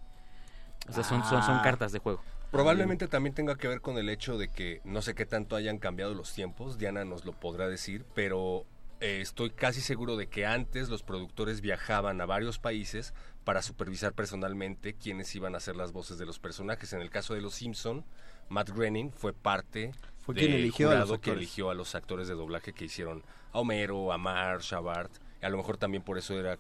[0.89, 1.61] O sea, son, son, son Ah.
[1.63, 2.21] cartas de juego.
[2.51, 5.79] Probablemente también tenga que ver con el hecho de que no sé qué tanto hayan
[5.79, 8.65] cambiado los tiempos, Diana nos lo podrá decir, pero
[9.01, 13.13] eh, estoy casi seguro de que antes los productores viajaban a varios países
[13.43, 16.93] para supervisar personalmente quiénes iban a hacer las voces de los personajes.
[16.93, 18.05] En el caso de Los Simpson,
[18.49, 21.95] Matt Groening fue parte Fue del quien eligió a los jurado que eligió a los
[21.95, 23.23] actores de doblaje que hicieron
[23.57, 25.11] a Homero, a Marsh, a Bart,
[25.41, 26.57] y a lo mejor también por eso era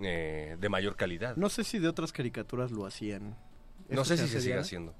[0.00, 1.36] eh, de mayor calidad.
[1.36, 3.30] No sé si de otras caricaturas lo hacían.
[3.88, 4.94] No ¿Esto sé si se sigue haciendo.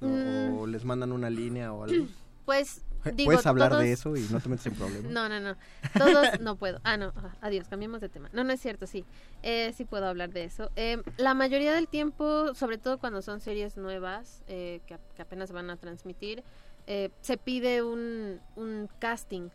[0.00, 0.58] Mm.
[0.58, 2.06] O les mandan una línea o algo.
[2.44, 2.84] Pues,
[3.14, 5.10] digo, Puedes hablar todos- de eso y no te metes en problemas.
[5.10, 5.56] No, no, no.
[5.96, 6.78] Todos no puedo.
[6.84, 7.10] Ah, no.
[7.16, 8.28] ah, Adiós, cambiemos de tema.
[8.34, 9.06] No, no es cierto, sí.
[9.42, 10.70] Eh, sí puedo hablar de eso.
[10.76, 15.52] Eh, la mayoría del tiempo, sobre todo cuando son series nuevas eh, que, que apenas
[15.52, 16.44] van a transmitir,
[16.86, 19.48] eh, se pide un, un casting.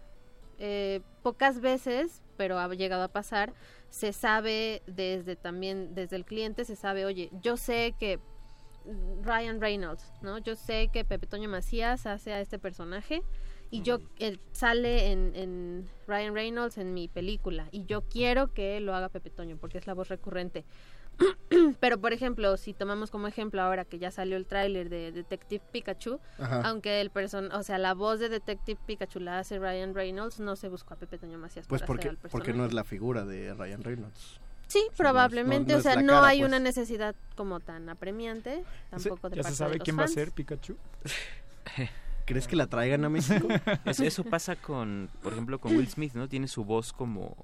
[0.59, 3.53] Eh, pocas veces, pero ha llegado a pasar,
[3.89, 8.19] se sabe desde también, desde el cliente, se sabe, oye, yo sé que
[9.23, 10.37] Ryan Reynolds, ¿no?
[10.37, 13.23] Yo sé que Pepe Toño Macías hace a este personaje
[13.71, 18.79] y yo él sale en, en Ryan Reynolds en mi película y yo quiero que
[18.79, 20.65] lo haga Pepe Toño porque es la voz recurrente.
[21.79, 25.61] Pero por ejemplo, si tomamos como ejemplo ahora que ya salió el tráiler de Detective
[25.71, 26.61] Pikachu, Ajá.
[26.61, 30.55] aunque el person, o sea, la voz de Detective Pikachu la hace Ryan Reynolds, no
[30.55, 32.83] se buscó a Pepe Toño Macías Pues para porque, hacer al porque no es la
[32.83, 34.39] figura de Ryan Reynolds.
[34.67, 36.47] Sí, probablemente, no o sea, no cara, hay pues.
[36.49, 40.03] una necesidad como tan apremiante, tampoco de ¿Ya parte se de sabe los quién va
[40.03, 40.77] a ser Pikachu?
[42.25, 43.47] ¿Crees que la traigan a México?
[43.85, 46.29] Eso, eso pasa con, por ejemplo, con Will Smith, ¿no?
[46.29, 47.35] Tiene su voz como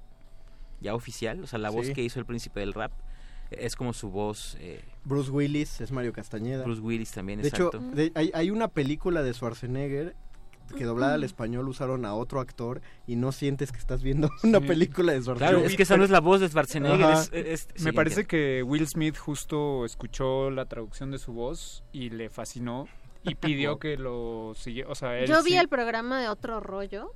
[0.80, 1.92] ya oficial, o sea, la voz Sí.
[1.92, 2.92] que hizo el príncipe del rap
[3.50, 4.56] es como su voz.
[4.60, 6.64] eh, Bruce Willis es Mario Castañeda.
[6.64, 7.78] Bruce Willis también, De exacto.
[7.78, 10.14] hecho, de- hay, hay una película de Schwarzenegger
[10.76, 14.60] que doblada al español usaron a otro actor y no sientes que estás viendo una
[14.60, 15.54] película de Schwarzenegger.
[15.58, 17.04] Claro, es que esa no es la voz de Schwarzenegger.
[17.04, 17.22] Ajá.
[17.22, 18.28] es- es- Me sí, parece entiendo.
[18.28, 22.88] que Will Smith justo escuchó la traducción de su voz y le fascinó
[23.26, 24.88] y pidió que lo siguiera.
[24.90, 27.12] O sea, él Yo vi sí- el programa de Otro Rollo,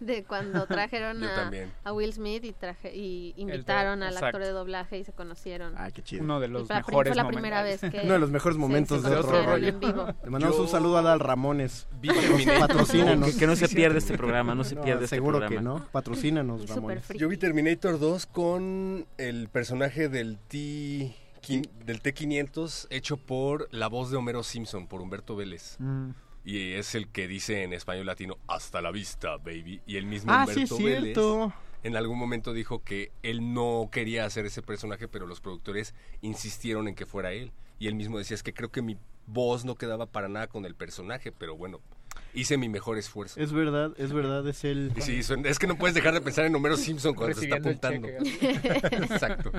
[0.00, 4.26] de cuando trajeron a, Will Smith y, traje, y invitaron al exacto.
[4.26, 5.74] actor de doblaje y se conocieron.
[5.76, 6.22] Ah, qué chido.
[6.22, 7.40] Uno de los mejores Fue la momentos.
[7.42, 9.68] primera vez que Uno de los mejores momentos de otro rollo.
[9.68, 10.06] en vivo.
[10.24, 11.88] Le mandamos Yo- un saludo a Dal Ramones.
[12.60, 13.32] Patrocínanos.
[13.32, 15.56] Que- que no se pierda este programa, no se pierda este Seguro programa.
[15.56, 15.86] que no.
[15.92, 17.08] Patrocínanos, Ramones.
[17.16, 21.14] Yo vi Terminator 2 con el personaje del T
[21.48, 25.76] del T500 hecho por la voz de Homero Simpson, por Humberto Vélez.
[25.78, 26.10] Mm.
[26.44, 29.80] Y es el que dice en español latino, hasta la vista, baby.
[29.86, 31.16] Y el mismo Ah, sí, Humberto es Vélez
[31.84, 36.88] en algún momento dijo que él no quería hacer ese personaje, pero los productores insistieron
[36.88, 37.52] en que fuera él.
[37.78, 38.96] Y él mismo decía, es que creo que mi
[39.26, 41.80] voz no quedaba para nada con el personaje, pero bueno,
[42.34, 43.40] hice mi mejor esfuerzo.
[43.40, 44.92] Es verdad, es verdad, es el...
[44.96, 47.44] Y sí, suena- es que no puedes dejar de pensar en Homero Simpson cuando se
[47.44, 48.08] está apuntando.
[48.92, 49.50] Exacto.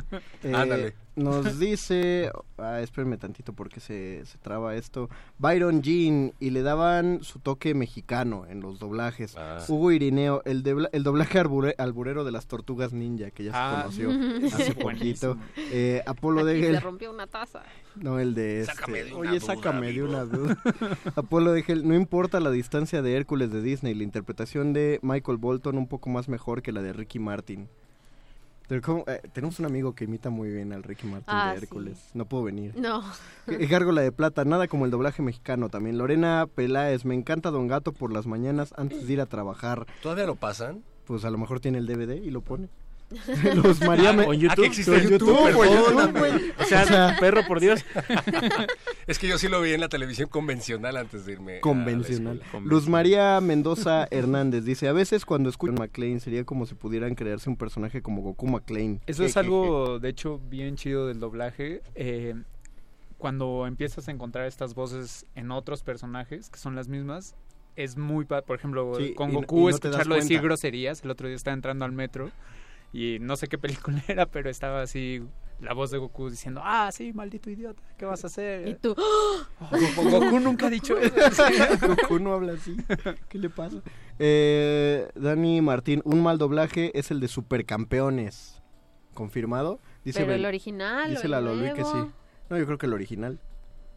[0.44, 0.94] Eh, Ándale.
[1.16, 5.10] Nos dice, ah, espérenme tantito porque se, se traba esto.
[5.38, 9.36] Byron Jean y le daban su toque mexicano en los doblajes.
[9.38, 9.64] Ah.
[9.68, 13.58] Hugo Irineo, el, debla- el doblaje arbure- alburero de las tortugas ninja que ya se
[13.58, 13.82] Ah.
[13.84, 14.10] conoció
[14.54, 15.38] hace poquito.
[15.72, 16.74] Eh, Apolo Degel.
[16.76, 17.64] se rompió una taza.
[17.96, 18.74] No, el de este.
[18.76, 20.08] Sácame de una Oye, duda, sácame de amigo.
[20.10, 20.58] una duda.
[21.16, 25.38] Apolo de Hell, no importa la distancia de Hércules de Disney, la interpretación de Michael
[25.38, 27.68] Bolton un poco más mejor que la de Ricky Martin.
[28.70, 31.64] Eh, tenemos un amigo que imita muy bien al Ricky Martin Ah, de sí.
[31.66, 32.10] Hércules.
[32.16, 32.74] No puedo venir.
[32.76, 33.04] No.
[33.48, 36.00] Gárgola de Plata, nada como el doblaje mexicano también.
[36.00, 39.86] Lorena Peláez, me encanta Don Gato por las mañanas antes de ir a trabajar.
[40.02, 40.84] ¿Todavía lo pasan?
[41.06, 42.68] Pues a lo mejor tiene el DVD y lo pone.
[43.56, 44.50] Los María en YouTube.
[44.52, 45.38] Ah, que existe en YouTube.
[46.60, 47.84] O sea, perro, por Dios.
[49.08, 51.52] Es que yo sí lo vi en la televisión convencional antes de irme.
[51.54, 52.42] a la Convencional.
[52.64, 57.14] Luz María Mendoza Hernández dice, a veces cuando escucho a McLean sería como si pudieran
[57.14, 59.02] crearse un personaje como Goku McLean.
[59.06, 61.84] Eso es algo, de hecho, bien chido del doblaje.
[61.94, 62.34] Eh,
[63.20, 67.36] cuando empiezas a encontrar estas voces en otros personajes, que son las mismas,
[67.76, 68.26] es muy...
[68.26, 71.04] pa- Por ejemplo, Sí, con Goku, y no escucharlo decir groserías.
[71.04, 72.32] El otro día estaba entrando al metro
[72.96, 75.22] y no sé qué película era, pero estaba así
[75.60, 78.68] la voz de Goku diciendo, ah, sí, maldito idiota, ¿qué vas a hacer?
[78.70, 78.96] Y tú,
[79.60, 81.44] Oh, Goku, Goku nunca ha dicho eso.
[81.86, 82.78] Goku no habla así.
[83.28, 83.82] ¿Qué le pasa?
[84.18, 88.62] Eh, Dani Martín, un mal doblaje es el de Supercampeones.
[89.14, 89.82] ¿Confirmado?
[90.06, 91.10] Dice pero el original.
[91.10, 91.98] Dice la Lolui que sí.
[92.50, 93.40] No, yo creo que el original.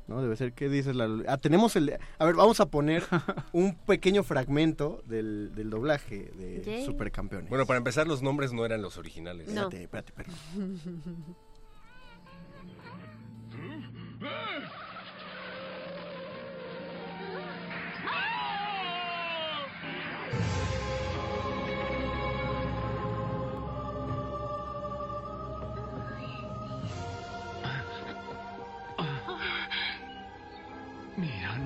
[0.09, 0.23] ¿No?
[0.23, 0.55] Debe ser.
[0.55, 1.07] ¿Qué dices la?
[1.29, 1.99] Ah, tenemos el...
[2.19, 3.05] A ver, vamos a poner
[3.53, 6.85] un pequeño fragmento del, del doblaje de Yay.
[6.87, 7.49] Supercampeones.
[7.51, 9.49] Bueno, para empezar, los nombres no eran los originales.
[9.49, 9.69] No.
[9.69, 10.35] Espérate, espérate, espérate.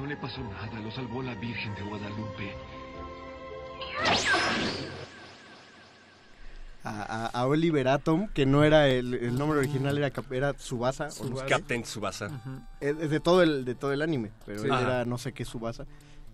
[0.03, 2.53] no le pasó nada, lo salvó la Virgen de Guadalupe.
[6.85, 11.09] A, a- a Oliver Atom, que no era el, el nombre original, era, era Subasa.
[11.13, 11.47] qué.
[11.49, 12.29] Captain Tsubasa.
[12.81, 14.67] Es, es de todo el de todo el anime, pero Sí.
[14.67, 15.85] él era no sé qué Subasa.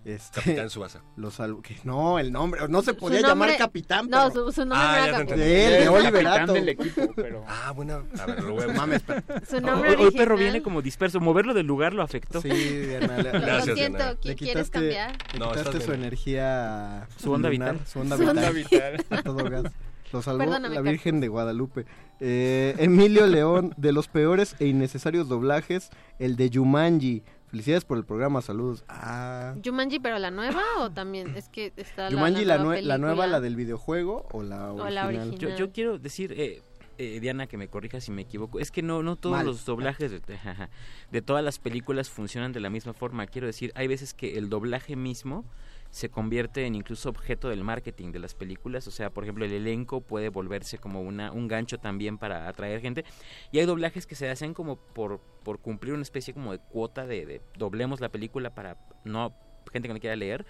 [0.04, 1.02] Este, Capitán Tsubasa.
[1.16, 4.08] Lo salvo, que no, el nombre, no se podía nombre- llamar capitán.
[4.08, 5.38] No, pero- su, su nombre Ah, era Capitán.
[5.38, 7.44] de él, de Oliver del equipo, pero...
[7.48, 8.04] Ah, bueno.
[8.18, 8.68] A ver, lo voy a...
[8.68, 11.20] Mames, pero- Su nombre Hoy, hoy perro viene como disperso.
[11.20, 12.40] Moverlo del lugar lo afectó.
[12.40, 14.20] Sí, Diana, le- Lo, Gracias, lo siento, Diana.
[14.20, 15.16] ¿qui- le ¿quieres cambiar?
[15.34, 16.00] le No, quitaste su bien.
[16.04, 17.86] energía Su onda lunar, vital.
[17.88, 19.04] Su onda Su onda vital.
[19.10, 19.64] A todo gas.
[20.10, 20.80] Lo salvó Perdóname, la.
[20.80, 21.84] Virgen de Guadalupe.
[22.20, 27.22] Eh, Emilio León, de los peores e innecesarios doblajes, el de Yumanji.
[27.50, 28.84] Felicidades por el programa, saludos.
[28.88, 29.54] Ah.
[29.64, 31.34] ¿Jumanji, pero la nueva o también?
[31.36, 34.70] Es que está Yumanji, la, la, nueva nue- la nueva, la del videojuego o la
[34.72, 34.94] O original.
[34.94, 35.38] la original.
[35.38, 36.60] Yo, yo quiero decir, eh,
[36.98, 39.46] eh, Diana, que me corrija si me equivoco, es que no, no todos Mal.
[39.46, 40.20] los doblajes de,
[41.10, 43.26] de todas las películas funcionan de la misma forma.
[43.26, 45.44] Quiero decir, hay veces que el doblaje mismo
[45.90, 48.86] se convierte en incluso objeto del marketing de las películas.
[48.86, 52.80] O sea, por ejemplo, el elenco puede volverse como una, un gancho también para atraer
[52.80, 53.04] gente.
[53.52, 57.06] Y hay doblajes que se hacen como por, por cumplir una especie como de cuota
[57.06, 59.34] de, de doblemos la película para no
[59.72, 60.46] gente que no quiera leer.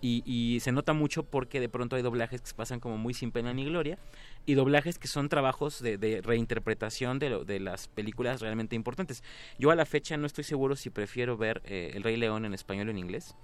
[0.00, 3.14] Y, y se nota mucho porque de pronto hay doblajes que se pasan como muy
[3.14, 3.98] sin pena ni gloria
[4.46, 9.24] y doblajes que son trabajos de, de reinterpretación de, lo- de las películas realmente importantes.
[9.58, 12.54] Yo a la fecha no estoy seguro si prefiero ver eh, El Rey León en
[12.54, 13.34] español o en inglés.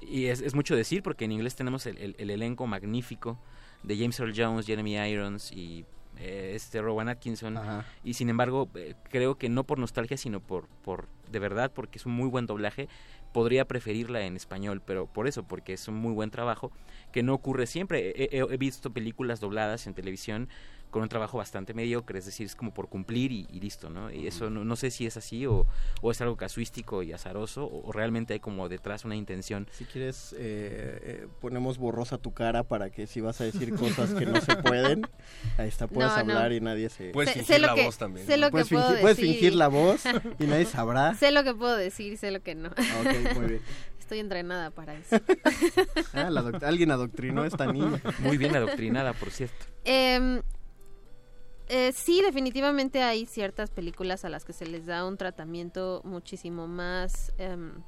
[0.00, 3.38] Y es, es mucho decir porque en inglés tenemos el, el- el elenco magnífico
[3.82, 5.84] de James Earl Jones, Jeremy Irons y
[6.18, 7.56] eh, este Rowan Atkinson.
[7.56, 7.84] Ajá.
[8.04, 11.98] Y sin embargo, eh, creo que no por nostalgia, sino por, por de verdad, porque
[11.98, 12.88] es un muy buen doblaje,
[13.32, 16.72] podría preferirla en español, pero por eso, porque es un muy buen trabajo,
[17.12, 18.10] que no ocurre siempre.
[18.10, 20.48] He, he- he visto películas dobladas en televisión
[20.90, 24.10] con un trabajo bastante mediocre, es decir, es como por cumplir y, y listo, ¿no?
[24.10, 25.66] Y eso no, no sé si es así o,
[26.02, 29.68] o es algo casuístico y azaroso o, o realmente hay como detrás una intención.
[29.72, 34.12] Si quieres, eh, eh, ponemos borrosa tu cara para que si vas a decir cosas
[34.14, 35.06] que no se pueden,
[35.58, 36.32] ahí está, puedes No, no.
[36.34, 37.10] hablar y nadie se...
[37.10, 38.26] Puedes Sé- fingir sé lo la que- voz también.
[38.26, 39.32] sé lo que puedes, puedo fingir, puedes decir.
[39.34, 40.02] fingir la voz
[40.38, 41.14] y nadie sabrá.
[41.14, 42.70] Sé lo que puedo decir, sé lo que no.
[42.76, 43.60] Ah, ok, muy bien.
[43.98, 45.16] Estoy entrenada para eso.
[46.14, 48.00] Ah, la alguien adoctrinó a esta niña.
[48.18, 49.66] Muy bien adoctrinada, por cierto.
[49.84, 50.42] Em,
[51.70, 56.66] eh, sí, definitivamente hay ciertas películas a las que se les da un tratamiento muchísimo
[56.66, 57.32] más...
[57.38, 57.82] em,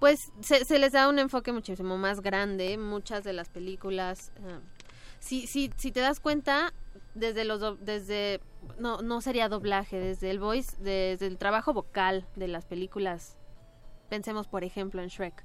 [0.00, 2.76] pues se, se les da un enfoque muchísimo más grande.
[2.78, 4.32] Muchas de las películas...
[4.38, 4.60] em,
[5.20, 6.72] si, si, si te das cuenta,
[7.14, 7.60] desde los...
[7.60, 8.40] do- desde
[8.78, 13.36] no, no sería doblaje, desde el voice, desde el trabajo vocal de las películas.
[14.08, 15.44] Pensemos, por ejemplo, en Shrek.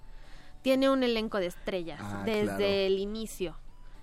[0.63, 2.63] Tiene un elenco de estrellas Ah, desde claro.
[2.63, 3.57] el inicio.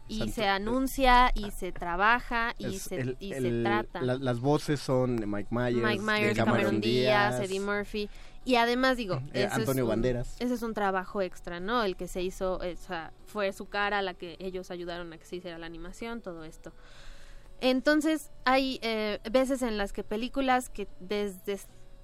[0.08, 4.00] Y Santo- se anuncia, y se trabaja, y se, el- y el- se trata.
[4.02, 8.08] la- las voces son Mike Myers, Mike Myers, de Cameron, Díaz, Eddie Murphy.
[8.44, 10.36] Y además digo, Eh, Antonio es un, Banderas.
[10.40, 11.82] Ese es un trabajo extra, ¿no?
[11.84, 15.26] El que se hizo, o sea, fue su cara la que ellos ayudaron a que
[15.26, 16.72] se hiciera la animación, todo esto.
[17.60, 21.58] Entonces, hay eh, veces en las que películas que desde,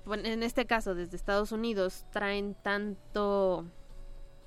[0.04, 3.64] bueno, en este caso, desde Estados Unidos, traen tanto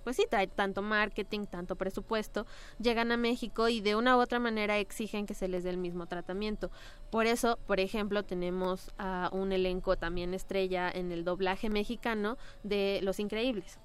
[0.07, 2.45] pues sí, trae tanto marketing, tanto presupuesto,
[2.79, 5.75] llegan a México y de una u otra manera exigen que se les dé el
[5.75, 6.71] mismo tratamiento.
[7.11, 13.01] Por eso, por ejemplo, tenemos a un elenco también estrella en el doblaje mexicano de
[13.03, 13.81] Los Increíbles.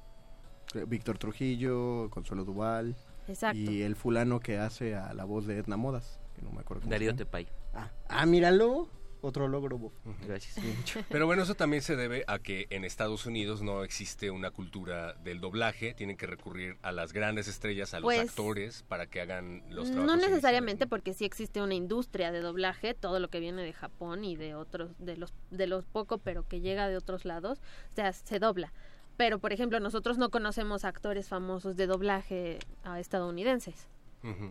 [0.87, 2.95] Víctor Trujillo, Consuelo Duval.
[3.27, 3.59] Exacto.
[3.59, 6.89] Y el fulano que hace a la voz de Edna Modas, que no me acuerdo
[6.89, 7.17] Darío.
[7.17, 7.49] Tepay.
[7.75, 8.87] Ah, ah, míralo.
[9.23, 9.79] Otro logro.
[9.79, 9.93] Bob.
[10.27, 10.57] Gracias.
[11.09, 15.15] Pero bueno, eso también se debe a que en Estados Unidos no existe una cultura
[15.15, 15.95] del doblaje.
[15.95, 19.91] Tienen que recurrir a las grandes estrellas, a los Pues, actores, para que hagan los
[19.91, 20.07] trabajos.
[20.07, 24.25] No necesariamente porque sí existe una industria de doblaje, todo lo que viene de Japón
[24.25, 27.61] y de otros, de los, de los poco, pero que llega de otros lados,
[27.91, 28.73] o sea, se dobla.
[29.17, 32.59] Pero, por ejemplo, nosotros no conocemos actores famosos de doblaje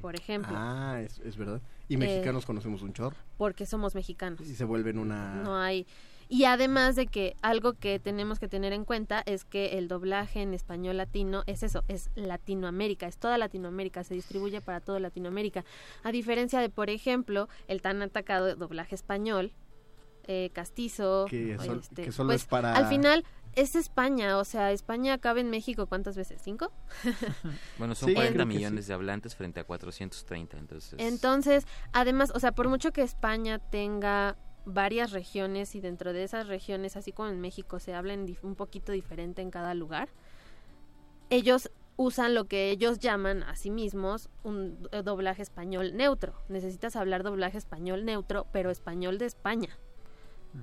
[0.02, 0.54] por ejemplo.
[0.56, 1.62] Ah, es, es verdad.
[1.88, 3.16] Y Eh, mexicanos conocemos un chorro.
[3.38, 4.42] Porque somos mexicanos.
[4.42, 5.36] Y se vuelven una...
[5.36, 5.86] No hay.
[6.30, 10.42] Y además de que algo que tenemos que tener en cuenta es que el doblaje
[10.42, 15.66] en español latino es eso, es Latinoamérica, es toda Latinoamérica, se distribuye para toda Latinoamérica.
[16.04, 19.52] A diferencia de, por ejemplo, el tan atacado doblaje español,
[20.28, 21.26] eh, castizo.
[21.30, 23.26] Que sol- este, que solo pues, es para- Al final
[23.56, 26.42] es España, o sea, España cabe en México, ¿cuántas veces?
[26.44, 26.72] ¿Cinco?
[27.78, 30.96] Bueno, son Sí, 40 creo que millones de hablantes frente a 430, entonces...
[31.00, 36.48] Entonces, además, o sea, por mucho que España tenga varias regiones y dentro de esas
[36.48, 40.10] regiones, así como en México, se hablen dif- un poquito diferente en cada lugar,
[41.30, 46.34] ellos usan lo que ellos llaman a sí mismos un eh, doblaje español neutro.
[46.50, 49.78] Necesitas hablar doblaje español neutro, pero español de España,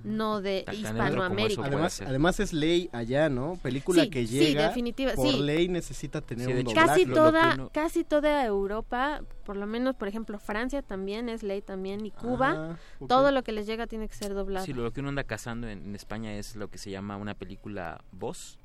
[0.05, 1.63] no de Hispanoamérica.
[1.65, 3.57] Además, además es ley allá, ¿no?
[3.63, 5.41] Película Sí, que sí, llega definitiva- por sí.
[5.41, 6.87] ley necesita tener Sí, un doblaje.
[6.89, 12.05] casi toda casi toda Europa por lo menos por ejemplo Francia también es ley también
[12.05, 12.77] y Cuba Ah,
[13.09, 15.69] todo lo que les llega tiene que ser doblado Sí, lo que uno anda cazando
[15.69, 18.59] en, en España es lo que se llama una película voz,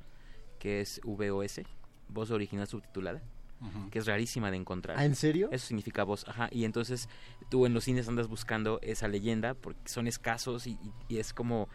[0.60, 1.62] que es VOS,
[2.10, 3.22] voz original subtitulada,
[3.92, 4.98] Que es rarísima de encontrar.
[4.98, 5.50] ¿Ah, en serio?
[5.52, 6.50] Eso significa voz, ajá.
[6.52, 7.08] Y entonces
[7.50, 11.34] tú en los cines andas buscando esa leyenda porque son escasos y, y- y es
[11.34, 11.70] como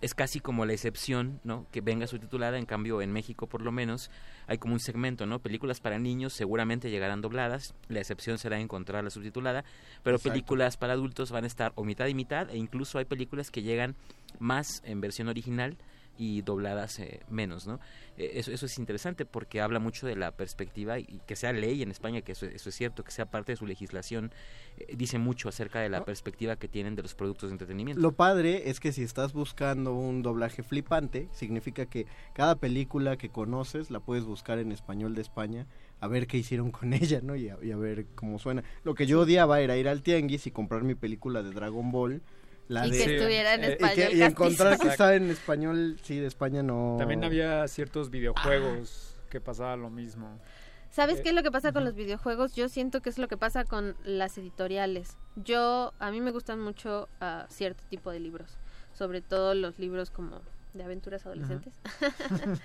[0.00, 1.66] es casi como la excepción, ¿no?
[1.70, 4.10] Que venga subtitulada, en cambio en México por lo menos
[4.46, 5.40] hay como un segmento, ¿no?
[5.40, 9.62] Películas para niños seguramente llegarán dobladas, la excepción será encontrarla subtitulada,
[10.02, 10.32] pero Exacto.
[10.32, 13.60] películas para adultos van a estar o mitad y mitad e incluso hay películas que
[13.62, 13.94] llegan
[14.38, 15.76] más en versión original
[16.20, 17.80] y dobladas eh, menos, ¿no?
[18.18, 21.82] Eh, eso, eso es interesante porque habla mucho de la perspectiva y, que sea ley
[21.82, 24.30] en España, que eso, eso es cierto, que sea parte de su legislación,
[24.76, 28.02] eh, dice mucho acerca de la perspectiva que tienen de los productos de entretenimiento.
[28.02, 33.30] Lo padre es que si estás buscando un doblaje flipante, significa que cada película que
[33.30, 35.66] conoces la puedes buscar en español de España,
[36.00, 37.34] a ver qué hicieron con ella, ¿no?
[37.34, 38.62] Y a, y a ver cómo suena.
[38.84, 42.20] Lo que yo odiaba era ir al tianguis y comprar mi película de Dragon Ball.
[42.70, 45.28] La Y de, que estuviera en eh, y español que- y, encontrar que estaba en
[45.28, 46.94] español, sí, de España no.
[47.00, 50.38] También había ciertos videojuegos que pasaba lo mismo.
[50.88, 52.54] ¿Sabes Eh, qué es lo que pasa con los videojuegos?
[52.54, 55.16] Yo siento que es lo que pasa con las editoriales.
[55.34, 58.56] Yo, a mí me gustan mucho ah, cierto tipo de libros,
[58.92, 60.40] sobre todo los libros como
[60.72, 61.74] de aventuras adolescentes.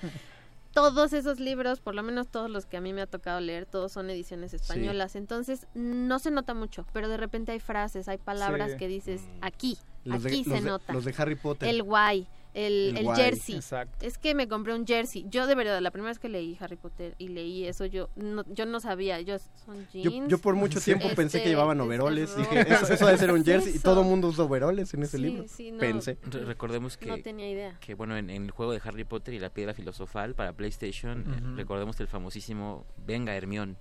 [0.76, 3.66] todos esos libros, por lo menos todos los que a mí me ha tocado leer,
[3.66, 5.16] todos son ediciones españolas.
[5.16, 8.78] Entonces, no se nota mucho, pero de repente hay frases, hay palabras Sí.
[8.78, 10.92] que dices aquí, Los de- aquí los se de- nota.
[10.92, 11.70] los de Harry Potter.
[11.70, 13.56] El guay, el, El jersey.
[13.56, 14.03] Exacto.
[14.06, 15.25] Es que me compré un jersey.
[15.30, 18.43] Yo de verdad, la primera vez que leí Harry Potter y leí eso, yo no,
[18.51, 19.19] yo no sabía.
[19.22, 20.27] Yo, son jeans.
[20.30, 22.30] yo por mucho tiempo pensé que Este, llevaban este overoles.
[22.35, 22.50] rojo.
[22.50, 23.75] Dije, eso, eso debe ser un ¿Qué es jersey.
[23.75, 25.45] Y todo el mundo usa overoles en ese Sí, libro.
[25.48, 25.80] sí, no.
[25.80, 26.17] Pensé.
[26.24, 27.77] Re- recordemos que No tenía idea.
[27.80, 31.22] que bueno en, en el juego de Harry Potter y la piedra filosofal para PlayStation
[31.22, 33.77] eh, recordemos el famosísimo Venga Hermión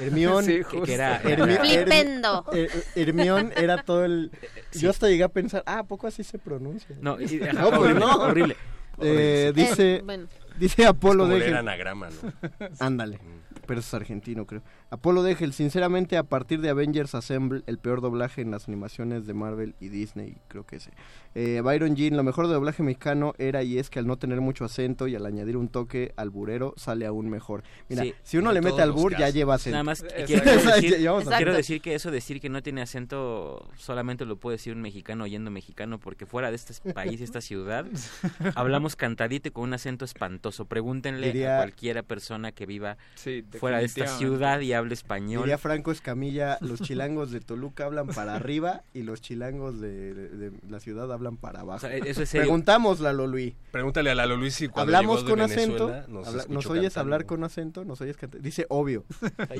[0.00, 2.44] Hermión, Sí, que, era, Hermi- era- Her- Flipendo.
[2.52, 4.30] Her- Hermión era todo el...
[4.70, 4.80] Sí.
[4.80, 6.96] Yo hasta llegué a pensar, ah, ¿a poco así se pronuncia?
[7.00, 8.14] No, y- ajá, no, pues horrible, no.
[8.16, 8.56] horrible.
[9.00, 10.26] Eh, Eh, dice, bueno.
[10.58, 11.56] dice Apolo leer Degel.
[11.56, 12.32] anagrama, ¿no?
[12.78, 13.18] Ándale,
[13.66, 14.62] pero eso es argentino, creo.
[14.90, 19.32] Apolo Degel, sinceramente, a partir de Avengers Assemble, el peor doblaje en las animaciones de
[19.34, 20.90] Marvel y Disney, creo que ese.
[21.34, 24.40] Eh, Byron Jean, lo mejor de doblaje mexicano era y es que al no tener
[24.40, 27.62] mucho acento y al añadir un toque alburero, sale aún mejor.
[27.88, 29.72] Mira, Sí, si uno le mete los albur, ya lleva acento.
[29.74, 30.96] Nada más quiero, decir,
[31.38, 35.50] quiero que eso decir que no tiene acento solamente lo puede decir un mexicano oyendo
[35.50, 37.86] mexicano porque fuera de este país, esta ciudad,
[38.54, 40.66] hablamos cantadito y con un acento espantoso.
[40.66, 45.42] Pregúntenle Diría- a cualquiera persona que viva Sí, fuera de esta ciudad y hable español.
[45.42, 50.28] Diría Franco Escamilla, los chilangos de Toluca hablan para arriba y los chilangos de, de-
[50.28, 51.76] de la ciudad hablan para abajo.
[51.76, 52.42] O sea, eso es serio.
[52.44, 53.54] Preguntamos, Lalo Luis.
[53.70, 55.88] Pregúntale a Lalo Luis si cuando ¿Hablamos llegó de con acento?
[56.08, 57.00] Nos, Habla- escuchó ¿Nos oyes cantando.
[57.00, 57.84] hablar con acento?
[57.84, 58.40] ¿Nos oyes cantar?
[58.40, 59.04] Dice obvio.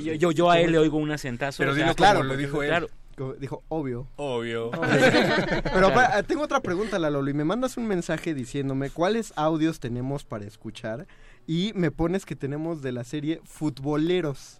[0.01, 1.57] Yo, yo, yo a él le oigo un acentazo.
[1.59, 2.69] Pero o sea, dilo claro, como lo dijo él.
[2.69, 2.87] claro.
[3.39, 4.07] Dijo obvio.
[4.15, 4.71] Obvio.
[5.73, 7.35] Pero pa- tengo otra pregunta, Lalo Luis.
[7.35, 11.05] Me mandas un mensaje diciéndome cuáles audios tenemos para escuchar
[11.45, 14.59] y me pones que tenemos de la serie Futboleros.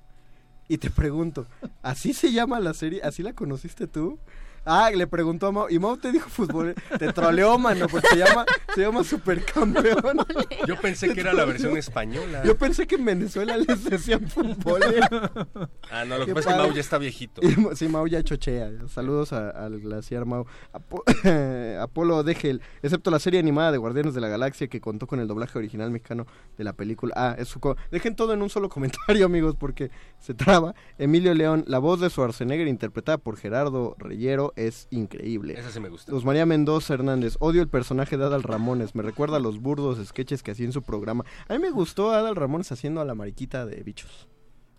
[0.70, 1.46] Y te pregunto,
[1.82, 3.02] ¿así se llama la serie?
[3.04, 4.18] ¿Así la conociste tú?
[4.66, 5.68] Ah, le preguntó a Mau.
[5.70, 6.74] Y Mau te dijo fútbol.
[6.98, 10.18] Te troleó, mano, porque se llama, se llama Supercampeón.
[10.68, 12.44] Yo pensé que era la versión española.
[12.46, 15.06] Yo pensé que en Venezuela les decían futbolero.
[15.92, 16.62] Ah, no, lo que pasa es que.
[16.64, 17.42] Mau ya está viejito.
[17.44, 18.72] Y Sí, Mau ya chochea.
[18.88, 20.46] Saludos a- al glaciar Mau.
[20.72, 21.04] Apo-
[21.82, 25.28] Apolo Degel, excepto la serie animada de Guardianes de la Galaxia que contó con el
[25.28, 26.26] doblaje original mexicano
[26.58, 27.14] de la película.
[27.18, 30.74] Ah, es su co- Dejen todo en un solo comentario, amigos, porque se traba.
[30.98, 35.58] Emilio León, la voz de Schwarzenegger interpretada por Gerardo Reyero es increíble.
[35.58, 36.12] Esa sí me gusta.
[36.12, 40.06] Luz María Mendoza Hernández, odio el personaje de Adal Ramones, me recuerda a los burdos
[40.08, 41.24] sketches que hacía en su programa.
[41.48, 44.28] A mí me gustó Adal Ramones haciendo a la mariquita de bichos.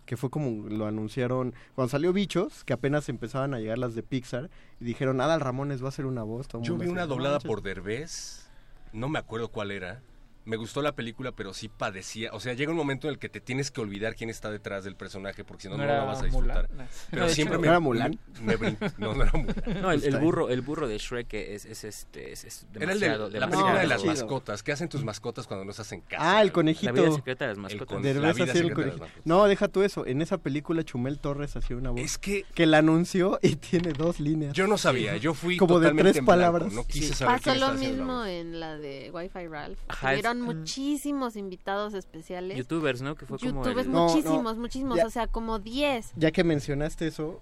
[0.05, 4.03] que fue como lo anunciaron cuando salió Bichos, que apenas empezaban a llegar las de
[4.03, 6.47] Pixar, y dijeron, Adal Ramones va a ser una voz.
[6.61, 7.47] Yo vi una "No doblada manches".
[7.49, 8.47] por Derbez,
[8.93, 10.03] no me acuerdo cuál era.
[10.45, 12.29] Me gustó la película, pero sí padecía.
[12.33, 14.83] O sea, llega un momento en el que te tienes que olvidar quién está detrás
[14.83, 16.69] del personaje, porque si no, ¿No no, lo vas a disfrutar.
[16.69, 16.87] Mulan?
[17.09, 17.65] Pero No, siempre hecho, me.
[17.67, 18.19] ¿no era Mulan?
[18.41, 19.55] me brin- no, no era Mulan.
[19.81, 23.07] No, el, burro, el burro de Shrek es, es este, es, es Era el de
[23.07, 23.29] demasiado.
[23.29, 24.13] la demasiado película de las chido.
[24.13, 24.63] mascotas.
[24.63, 26.37] ¿Qué hacen tus mascotas cuando no estás en casa?
[26.37, 26.93] Ah, el conejito.
[26.93, 28.03] La vida secreta de las El mascotas.
[28.03, 29.25] La vida hacía el secreta de las mascotas.
[29.25, 30.05] No, deja tú eso.
[30.05, 33.93] En esa película Chumel Torres hacía una voz Es que que la anunció y tiene
[33.93, 34.53] dos líneas.
[34.53, 35.17] yo no sabía.
[35.17, 36.71] Yo fui Como de tres palabras.
[36.71, 37.13] No quise Sí.
[37.15, 39.79] saber Pasó lo mismo en la de Wi-Fi Ralph.
[39.87, 42.57] Ajá, muchísimos invitados especiales.
[42.57, 43.15] Youtubers, ¿no?
[43.15, 44.61] Que fue como Youtubers, el- No, muchísimos, no.
[44.61, 45.05] muchísimos, Ya.
[45.07, 46.11] o sea, como 10.
[46.15, 47.41] Ya que mencionaste eso,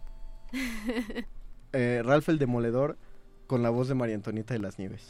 [1.74, 2.98] eh, Ralph el Demoledor
[3.48, 5.06] con la voz de María Antonieta de las Nieves.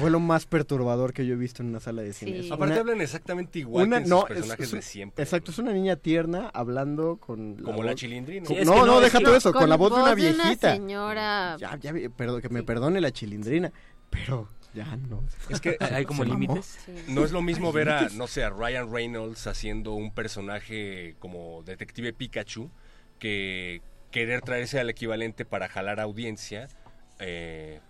[0.00, 2.42] Fue lo más perturbador que yo he visto en una sala de cine.
[2.42, 2.50] Sí.
[2.52, 5.22] Aparte una- hablan exactamente igual una- que en no, sus personajes es- de siempre.
[5.24, 8.44] Exacto, es una niña tierna hablando con Como la chilindrina.
[8.46, 10.16] con- Sí, es no, no, no, deja todo eso, con, la voz de una de
[10.16, 10.72] viejita.
[10.74, 11.56] señora.
[11.58, 13.72] Ya, ya, perdón, que me perdone la chilindrina,
[14.10, 15.22] pero ya no.
[15.48, 16.78] Es que Hay como límites.
[16.86, 16.92] Sí.
[17.08, 21.62] No es lo mismo ver a, no sé, a Ryan Reynolds haciendo un personaje como
[21.64, 22.70] detective Pikachu
[23.18, 26.68] que querer traerse al equivalente para jalar audiencia.
[27.18, 27.80] Eh,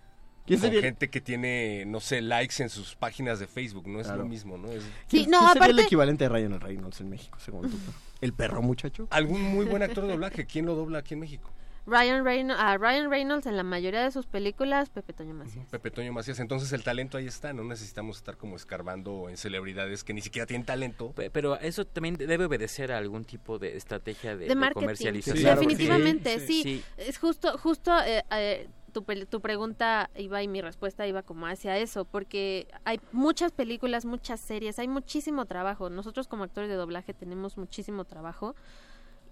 [0.47, 3.87] ¿Quién con sería- gente que tiene, no sé, likes en sus páginas de Facebook.
[3.87, 4.23] No es Claro.
[4.23, 4.69] lo mismo, ¿no?
[4.73, 7.77] Es Sí, ¿Quién- no, sería el aparte, equivalente de Ryan Reynolds en México, según tú?
[8.21, 9.07] ¿El perro muchacho?
[9.11, 10.47] algún muy buen actor de doblaje.
[10.47, 11.51] ¿Quién lo dobla aquí en México?
[11.87, 15.67] Ryan, Reynolds, a Ryan Reynolds en la mayoría de sus películas, Pepe Toño Macías.
[15.71, 16.39] Pepe Toño Macías.
[16.39, 17.53] Entonces el talento ahí está.
[17.53, 21.13] No necesitamos estar como escarbando en celebridades que ni siquiera tienen talento.
[21.13, 24.81] Pe- Pero eso también debe obedecer a algún tipo de estrategia de, de de marketing.
[24.81, 25.37] comercialización.
[25.37, 26.63] Sí, claro, Definitivamente, sí, sí.
[26.63, 26.85] sí.
[26.99, 31.79] Es justo, justo eh, eh, tu, tu pregunta iba y mi respuesta iba como hacia
[31.79, 35.91] eso, porque hay muchas películas, muchas series, hay muchísimo trabajo.
[35.91, 38.55] Nosotros como actores de doblaje tenemos muchísimo trabajo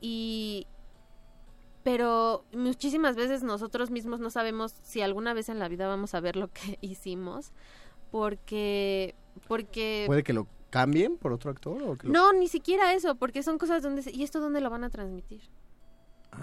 [0.00, 0.66] y
[1.89, 6.20] pero muchísimas veces nosotros mismos no sabemos si alguna vez en la vida vamos a
[6.20, 7.52] ver lo que hicimos
[8.10, 9.15] porque
[9.47, 11.83] porque ¿Puede que lo cambien por otro actor?
[11.83, 14.02] O que lo- no, ni siquiera eso, porque son cosas donde...
[14.02, 15.41] se- ¿Y esto dónde lo van a transmitir?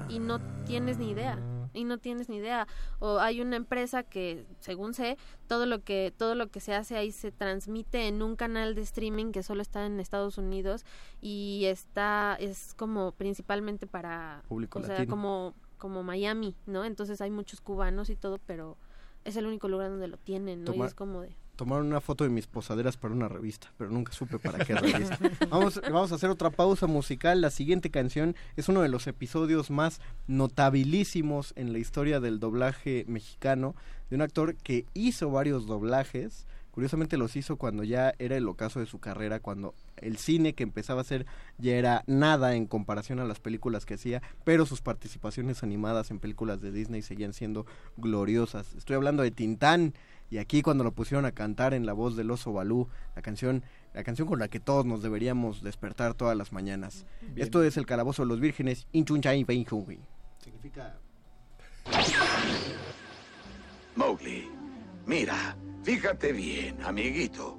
[0.10, 1.40] Y no tienes ni idea.
[1.74, 2.68] Y no tienes ni idea.
[3.00, 6.96] O hay una empresa que, según sé, todo lo que todo lo que se hace
[6.96, 10.86] ahí se transmite en un canal de streaming que solo está en Estados Unidos
[11.22, 15.10] y está es como principalmente para Público o sea, latino.
[15.12, 16.86] como como Miami, ¿no?
[16.86, 18.78] Entonces hay muchos cubanos y todo, pero
[19.26, 20.72] es el único lugar donde lo tienen, ¿no?
[20.72, 23.90] Toma- Y es como de Tomaron una foto de mis posaderas para una revista, pero
[23.90, 25.17] nunca supe para qué revista.
[25.50, 27.42] vamos, vamos a hacer otra pausa musical.
[27.42, 33.06] La siguiente canción es uno de los episodios más notabilísimos en la historia del doblaje
[33.08, 33.75] mexicano,
[34.09, 36.45] de un actor que hizo varios doblajes.
[36.72, 40.64] Curiosamente los hizo cuando ya era el ocaso de su carrera, cuando el cine que
[40.64, 41.25] empezaba a hacer
[41.58, 46.19] ya era nada en comparación a las películas que hacía, pero sus participaciones animadas en
[46.19, 48.74] películas de Disney seguían siendo gloriosas.
[48.75, 49.93] Estoy hablando de Tintán
[50.30, 53.64] y aquí cuando lo pusieron a cantar en la voz del oso Balú, la canción,
[53.94, 57.06] la canción con la que todos nos deberíamos despertar todas las mañanas.
[57.22, 57.45] Bien.
[57.45, 60.00] Esto es el calabozo de los vírgenes, Inchunchay Benjungi.
[60.40, 60.98] Significa
[63.95, 64.50] Mowgli,
[65.06, 67.58] mira, fíjate bien, amiguito.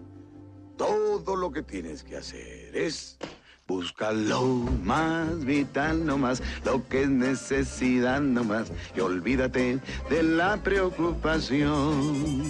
[0.76, 3.18] Todo lo que tienes que hacer es
[3.66, 4.42] buscar lo
[4.84, 12.44] más vital nomás, lo que es necesidad nomás, y olvídate de la preocupación.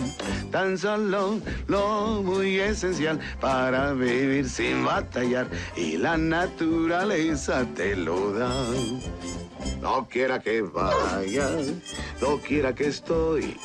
[0.50, 8.52] Tan solo lo muy esencial para vivir sin batallar, y la naturaleza te lo da.
[9.80, 11.50] No quiera que vaya,
[12.20, 13.56] no quiera que estoy.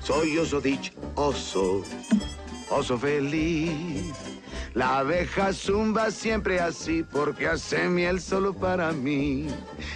[0.00, 1.82] Soy oso dichoso,
[2.72, 4.12] oso feliz.
[4.74, 9.48] La abeja zumba siempre así porque hace miel solo para mí.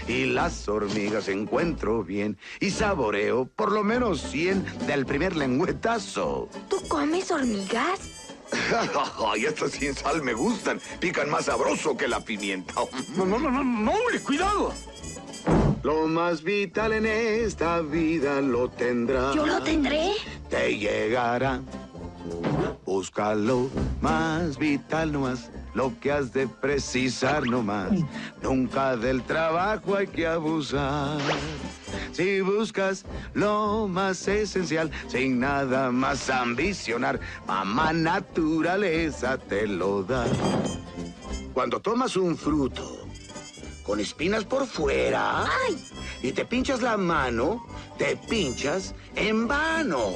[0.07, 6.49] Y las hormigas encuentro bien y saboreo por lo menos 100 del primer lengüetazo.
[6.69, 8.33] ¿Tú comes hormigas?
[9.27, 10.79] Ay, estas sin sal me gustan.
[11.01, 12.75] Pican más sabroso que la pimienta.
[13.17, 14.73] No, no, no, no, no, hombre, cuidado.
[15.83, 19.35] Lo más vital en esta vida lo tendrás.
[19.35, 20.13] ¿Yo lo tendré?
[20.51, 21.63] Te llegará.
[22.85, 23.69] Búscalo
[24.01, 25.51] más vital nomás.
[25.75, 27.91] Lo que has de precisar nomás.
[28.43, 31.19] Nunca del trabajo hay que abusar.
[32.13, 40.25] Si buscas lo más esencial, sin nada más ambicionar, mamá naturaleza te lo da.
[41.53, 43.07] Cuando tomas un fruto
[43.83, 45.45] con espinas por fuera
[46.23, 47.67] y te pinchas la mano,
[47.99, 50.13] te pinchas en vano.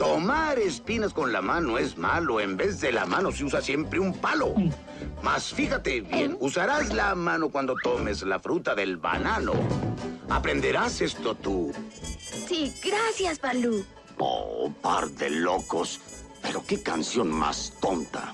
[0.00, 4.00] Tomar espinas con la mano es malo, en vez de la mano se usa siempre
[4.00, 4.54] un palo.
[5.22, 9.52] Mas fíjate bien, usarás la mano cuando tomes la fruta del banano.
[10.30, 11.70] Aprenderás esto tú.
[12.48, 13.84] Sí, gracias, Balú.
[14.16, 16.00] Oh, par de locos.
[16.40, 18.32] Pero qué canción más tonta.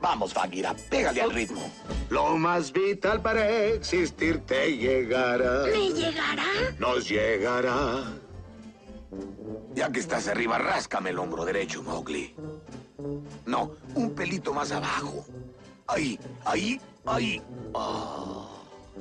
[0.00, 1.70] Vamos, Bagheera, pégale al ritmo.
[2.08, 5.64] Lo más vital para existir te llegará.
[5.64, 6.46] ¿Me llegará?
[6.78, 8.02] Nos llegará.
[9.74, 12.34] Ya que estás arriba, ráscame el hombro derecho, Mowgli.
[13.46, 15.24] No, un pelito más abajo.
[15.86, 17.42] Ahí, ahí, ahí.
[17.74, 18.46] Ah,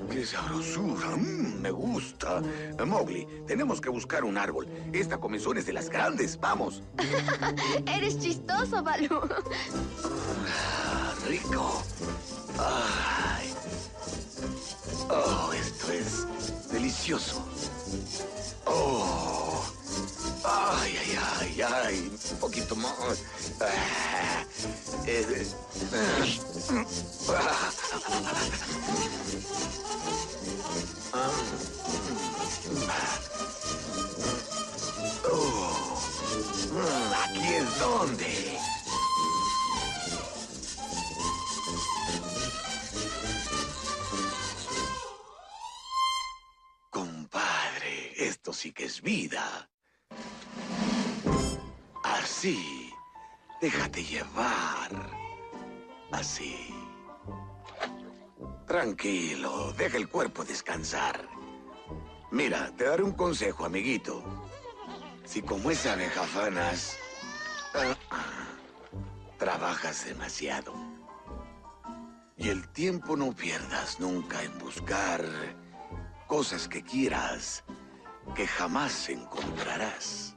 [0.10, 1.16] ¡Qué sabrosura!
[1.16, 2.42] Mm, me gusta.
[2.86, 4.68] Mowgli, tenemos que buscar un árbol.
[4.94, 6.40] Esta comezón es de las grandes.
[6.40, 6.82] Vamos.
[7.86, 9.22] Eres chistoso, Balú.
[10.88, 11.84] Ah, rico.
[12.58, 13.54] Ay.
[15.10, 17.46] Oh, esto es delicioso.
[18.66, 19.64] Oh.
[20.44, 22.12] Ay, ay, ay, ay.
[22.32, 22.94] Un poquito más.
[23.60, 24.46] Ah,
[25.06, 25.48] eh,
[35.24, 36.02] Oh.
[36.72, 38.60] Mm, Aquí es donde.
[53.62, 54.90] Déjate llevar.
[56.12, 56.74] Así.
[58.66, 61.30] Tranquilo, deja el cuerpo descansar.
[62.32, 64.24] Mira, te daré un consejo, amiguito.
[65.26, 66.98] Si como esa abeja fanas,
[67.76, 68.48] ah,
[69.38, 70.74] trabajas demasiado.
[72.38, 75.24] Y el tiempo no pierdas nunca en buscar
[76.26, 77.64] cosas que quieras,
[78.34, 80.31] que jamás encontrarás.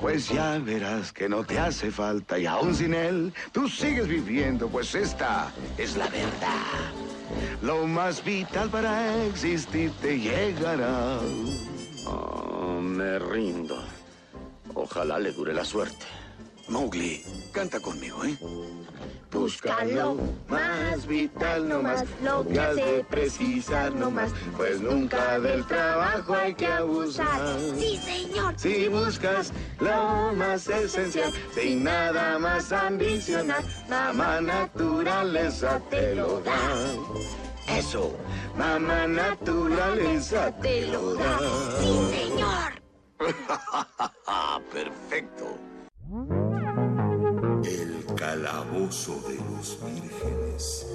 [0.00, 4.68] Pues ya verás que no te hace falta y aún sin él, tú sigues viviendo,
[4.68, 6.92] pues esta es la verdad.
[7.62, 11.18] Lo más vital para existir te llegará.
[12.06, 13.82] Oh, me rindo.
[14.74, 16.06] Ojalá le dure la suerte.
[16.68, 18.38] Mowgli, canta conmigo, ¿eh?
[19.30, 20.16] Búscalo
[20.48, 26.34] más vital no más, lo que has de precisar no más, pues nunca del trabajo
[26.34, 27.58] hay que abusar.
[27.78, 28.54] Sí, señor.
[28.56, 36.58] Si buscas lo más esencial, sin nada más ambicionar, mamá naturaleza te lo da.
[37.76, 38.16] Eso,
[38.56, 41.38] mamá naturaleza te lo da.
[41.80, 42.72] Sí, señor.
[44.72, 46.47] Perfecto.
[48.28, 50.86] Calabozo de los vírgenes.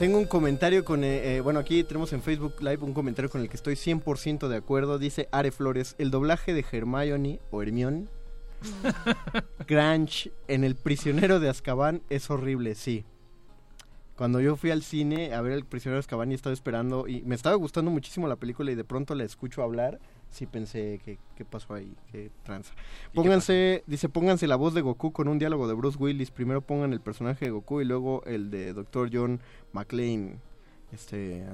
[0.00, 3.40] Tengo un comentario con, eh, eh, bueno, aquí tenemos en Facebook Live un comentario con
[3.40, 4.98] el que estoy 100% de acuerdo.
[4.98, 8.08] Dice Are Flores, el doblaje de Hermione o Hermione
[9.66, 13.04] Grange en El prisionero de Azkaban es horrible, sí.
[14.16, 17.22] Cuando yo fui al cine a ver El prisionero de Azkaban y estaba esperando y
[17.22, 19.98] me estaba gustando muchísimo la película y de pronto la escucho hablar,
[20.30, 22.74] sí pensé que qué pasó ahí, qué tranza.
[23.14, 26.92] Pónganse, dice, pónganse la voz de Goku con un diálogo de Bruce Willis, primero pongan
[26.92, 29.10] el personaje de Goku y luego el de Dr.
[29.12, 29.40] John
[29.72, 30.36] McClane.
[30.92, 31.46] Este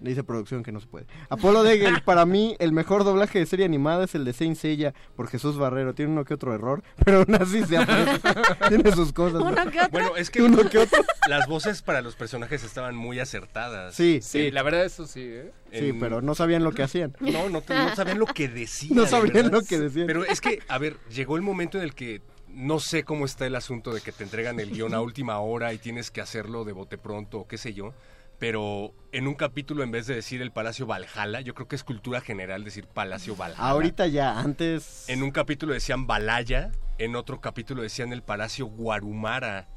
[0.00, 1.06] dice producción que no se puede.
[1.28, 4.94] Apolo Degel, para mí el mejor doblaje de serie animada es el de Saint Seiya
[5.16, 5.94] por Jesús Barrero.
[5.94, 7.76] Tiene uno que otro error, pero aún así se.
[8.68, 9.40] Tiene sus cosas.
[9.40, 9.54] ¿no?
[9.90, 11.02] Bueno, es que Uno que otro.
[11.28, 13.94] las voces para los personajes estaban muy acertadas.
[13.94, 15.52] Sí, Sí, la verdad eso sí, ¿eh?
[15.72, 17.16] Sí, En- pero no sabían lo que hacían.
[17.20, 18.96] No, no, te- no sabían lo que decían.
[18.96, 20.06] No sabían lo que decían.
[20.06, 23.46] Pero es que, a ver, llegó el momento en el que no sé cómo está
[23.46, 26.64] el asunto de que te entregan el guion a última hora y tienes que hacerlo
[26.64, 27.92] de bote pronto o qué sé yo.
[28.40, 31.84] Pero en un capítulo, en vez de decir el Palacio Valhalla, yo creo que es
[31.84, 33.62] cultura general decir Palacio Valhalla.
[33.62, 35.04] Ahorita ya, antes.
[35.08, 39.68] En un capítulo decían Balaya, en otro capítulo decían el Palacio Guarumara.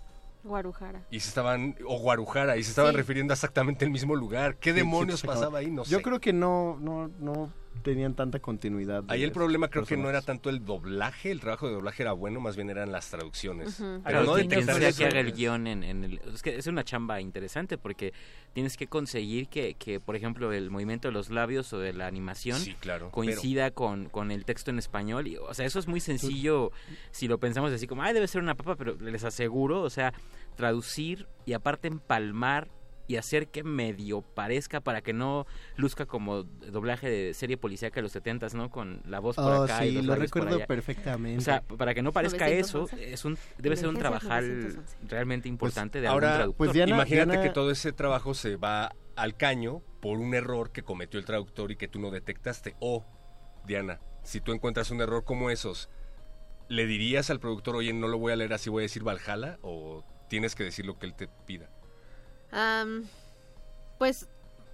[0.45, 1.01] Guarujara.
[1.11, 2.97] Y se estaban, o Guarujara, y se estaban Sí.
[2.97, 4.55] refiriendo a exactamente el mismo lugar.
[4.57, 5.69] ¿Qué Sí, demonios sí, pasaba ahí?
[5.69, 6.03] No Yo sé.
[6.03, 7.51] creo que no, no, no
[7.81, 9.03] tenían tanta continuidad.
[9.03, 12.03] de Ahí el problema creo que no era tanto el doblaje, el trabajo de doblaje
[12.03, 13.79] era bueno, más bien eran las traducciones.
[13.79, 14.01] Ujú.
[14.03, 14.97] Pero Pero no eso.
[14.97, 16.21] que haga el guion en, en el...
[16.33, 18.13] Es que es una chamba interesante porque
[18.53, 22.07] tienes que conseguir que, que, por ejemplo, el movimiento de los labios o de la
[22.07, 25.27] animación Sí, claro, coincida con, con el texto en español.
[25.27, 26.71] Y, o sea, eso es muy sencillo
[27.11, 30.13] si lo pensamos así como, ay, debe ser una papa, pero les aseguro, o sea,
[30.55, 32.67] traducir y aparte empalmar
[33.07, 38.03] y hacer que medio parezca para que no luzca como doblaje de serie policíaca de
[38.03, 38.69] los 70 ¿no?
[38.69, 40.67] Con la voz por Oh, acá y sí, los lo por recuerdo allá.
[40.67, 41.37] perfectamente.
[41.39, 43.13] O sea, para que no parezca eso, 911.
[43.13, 44.97] es un debe ser un trabajal 911.
[45.07, 46.57] realmente importante de algún Ahora, traductor.
[46.57, 50.71] Pues Diana- imagínate Diana- que todo ese trabajo se va al caño por un error
[50.71, 52.75] que cometió el traductor y que tú no detectaste.
[52.79, 53.05] O,
[53.67, 55.89] Diana, si tú encuentras un error como esos,
[56.69, 59.59] ¿le dirías al productor, oye, no lo voy a leer así, voy a decir Valhalla?
[59.61, 61.69] ¿O tienes que decir lo que él te pida?
[63.99, 64.27] Pues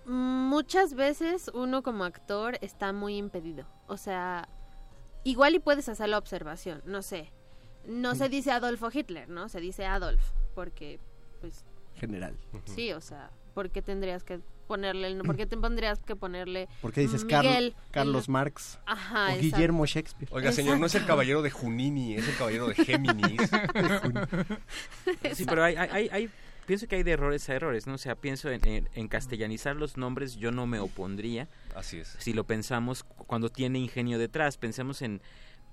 [0.05, 3.65] muchas veces uno como actor está muy impedido.
[3.87, 4.47] O sea,
[5.23, 7.31] igual y puedes hacer la observación, no sé.
[7.85, 9.49] No se dice Adolfo Hitler, ¿no?
[9.49, 10.21] Se dice Adolf,
[10.55, 10.99] porque,
[11.41, 11.63] pues,
[11.95, 12.35] General.
[12.65, 16.15] sí, o sea, ¿por qué tendrías que ponerle el no- ¿Por qué te pondrías que
[16.15, 17.75] ponerle ¿Por qué dices Carl- Miguel?
[17.91, 19.41] Carlos el- Marx Ajá, o exacto.
[19.41, 20.29] Guillermo Shakespeare?
[20.31, 23.41] Oiga, señor, no es el caballero de Junini, es el caballero de Géminis.
[25.33, 26.29] Sí, pero hay, hay, hay- hay-
[26.69, 27.95] pienso que hay de errores a errores, ¿no?
[27.95, 31.47] O sea, pienso en, en- en castellanizar los nombres, yo no me opondría.
[31.75, 32.15] Así es.
[32.19, 35.19] Si lo pensamos cu- cuando tiene ingenio detrás, pensemos en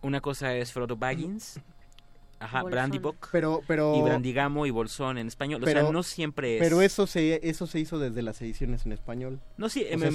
[0.00, 1.60] una cosa es Frodo Baggins,
[2.40, 2.70] ajá, Bolsón.
[2.72, 5.62] Brandy Book, Pero, pero, y Brandigamo y Bolsón en español.
[5.62, 6.62] o sea, no siempre es.
[6.62, 9.38] pero eso se, eso se hizo desde las ediciones en español.
[9.58, 10.14] No, sí, me, es de un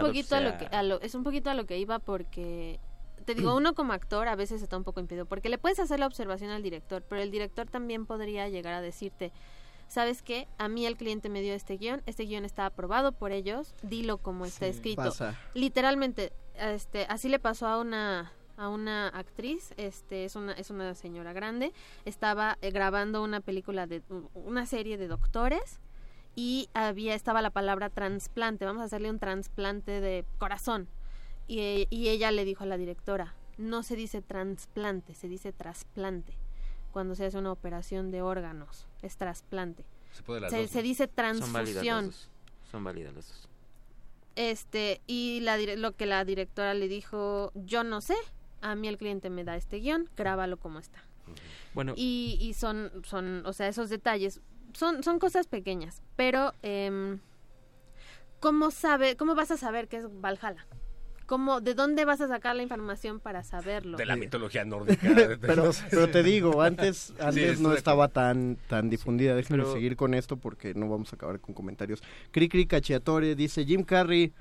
[0.00, 2.78] poquito a lo que a lo- es un poquito a lo que iba porque
[3.28, 6.00] te digo uno como actor a veces está un poco impedido porque le puedes hacer
[6.00, 9.32] la observación al director pero el director también podría llegar a decirte
[9.86, 13.32] sabes qué a mí el cliente me dio este guion este guion está aprobado por
[13.32, 15.38] ellos dilo como está Sí, escrito pasa.
[15.54, 20.94] literalmente este así le pasó a una a una actriz este es una es una
[20.94, 21.72] señora grande
[22.04, 24.02] estaba eh, grabando una película de
[24.34, 25.80] una serie de doctores
[26.34, 30.88] y había estaba la palabra trasplante vamos a hacerle un trasplante de corazón
[31.48, 36.32] y, y ella le dijo a la directora no se dice trasplante se dice trasplante.
[36.92, 39.84] Cuando se hace una operación de órganos es trasplante.
[40.12, 40.82] Se puede las se, dos, se ¿no?
[40.82, 42.12] dice transfusión.
[42.70, 43.48] Son válidas las dos.
[44.36, 48.14] este y la lo que la directora le dijo yo no sé
[48.62, 51.02] a mí el cliente me da este guion grábalo como está.
[51.74, 54.40] Bueno, y, y son son o sea esos detalles
[54.72, 57.20] son son cosas pequeñas pero em,
[58.40, 60.64] cómo sabe cómo vas a saber qué es Valhalla
[61.28, 65.06] cómo de dónde vas a sacar la información para saberlo De la mitología nórdica.
[65.40, 65.84] pero, no sé.
[65.90, 69.36] pero te digo, antes, antes no de estaba tan, tan difundida.
[69.36, 72.02] Déjenme pero- seguir con esto porque no vamos a acabar con comentarios.
[72.30, 74.32] Cri Cri Cachiatore dice Jim Carrey.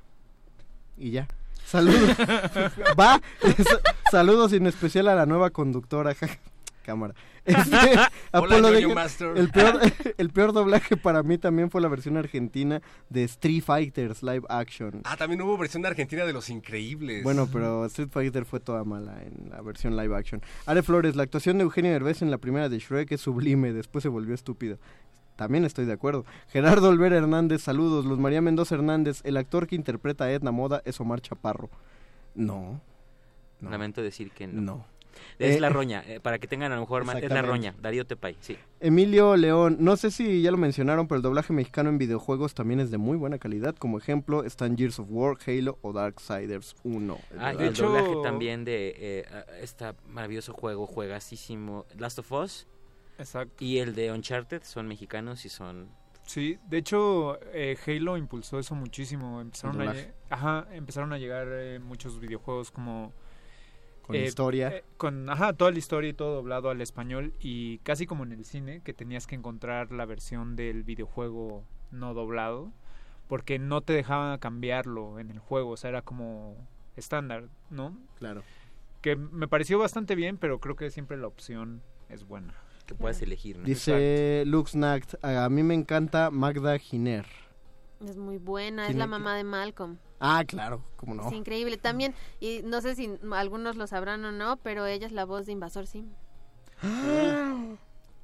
[0.97, 1.27] Y ya.
[1.65, 2.15] Saludos.
[2.99, 3.21] Va.
[4.11, 6.15] Saludos en especial a la nueva conductora.
[6.87, 7.13] Cámara.
[7.47, 7.77] Este,
[8.33, 9.37] Apolo Master.
[9.37, 9.79] el peor,
[10.17, 15.01] el peor doblaje para mí también fue la versión argentina de Street Fighters live action.
[15.05, 17.23] Ah, también hubo versión de Argentina de Los Increíbles.
[17.23, 20.41] Bueno, pero Street Fighter fue toda mala en la versión live action.
[20.65, 24.03] Ale Flores, la actuación de Eugenio Derbez en la primera de Shrek es sublime, después
[24.03, 24.77] se volvió estúpido.
[25.37, 26.25] También estoy de acuerdo.
[26.49, 28.05] Gerardo Olvera Hernández, saludos.
[28.05, 31.69] Luz María Mendoza Hernández, el actor que interpreta a Edna Moda es Omar Chaparro.
[32.35, 32.81] No.
[33.61, 34.61] no, lamento decir que no.
[34.61, 34.96] No.
[35.39, 37.75] Es Eh, la roña, eh, para que tengan a lo mejor más, es la roña,
[37.81, 38.57] Darío Tepay, sí.
[38.79, 42.79] Emilio León, no sé si ya lo mencionaron, pero el doblaje mexicano en videojuegos también
[42.79, 43.75] es de muy buena calidad.
[43.75, 47.17] Como ejemplo están Gears of War, Halo o Darksiders 1.
[47.31, 49.25] El Ah, y doblaje- el hecho- doblaje también de eh,
[49.61, 52.67] este maravilloso juego, juegasísimo, Last of Us
[53.17, 53.63] Exacto.
[53.63, 55.89] y el de Uncharted son mexicanos y son...
[56.25, 59.39] Sí, de hecho, eh, Halo impulsó eso muchísimo.
[59.39, 59.95] Empezaron, a,
[60.29, 63.13] ajá, empezaron a llegar eh, muchos videojuegos como...
[64.07, 64.69] Con eh, historia.
[64.69, 67.33] eh, con, ajá, toda la historia y todo doblado al español.
[67.39, 72.13] Y casi como en el cine, que tenías que encontrar la versión del videojuego no
[72.13, 72.71] doblado.
[73.27, 75.71] Porque no te dejaban cambiarlo en el juego.
[75.71, 76.55] O sea, era como
[76.95, 77.97] estándar, ¿no?
[78.17, 78.41] Claro.
[79.01, 82.53] Que me pareció bastante bien, pero creo que siempre la opción es buena.
[82.85, 83.57] que puedas elegir.
[83.57, 83.65] ¿no?
[83.65, 87.25] Dice Luxnacht, a mí me encanta Magda Giner.
[88.05, 91.27] Es muy buena es la que- mamá de Malcolm Ah, claro, cómo no.
[91.27, 91.77] Es increíble.
[91.77, 95.45] También, y no sé si algunos lo sabrán o no, pero ella es la voz
[95.45, 96.09] de Invasor Sim.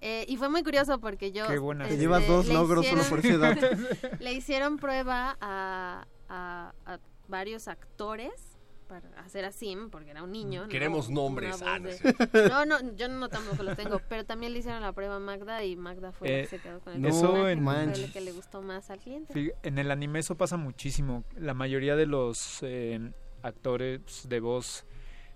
[0.01, 1.47] Eh, y fue muy curioso porque yo...
[1.47, 1.85] Qué buena.
[1.85, 3.67] Te este, llevas dos le logros solo por ese dato.
[4.19, 8.52] Le hicieron prueba a, a- a varios actores
[9.01, 10.63] para hacer a Sim, porque era un niño.
[10.63, 10.69] ¿no?
[10.69, 11.61] Queremos Una nombres.
[11.61, 12.49] Ah, no de-.
[12.49, 15.63] No, no, yo no tampoco los tengo, pero también le hicieron la prueba a Magda
[15.63, 17.99] y Magda fue la Eh, que se quedó con el no fue manches.
[18.05, 19.55] el que le gustó más al cliente.
[19.63, 21.23] En el anime eso pasa muchísimo.
[21.37, 24.85] La mayoría de los eh, actores de voz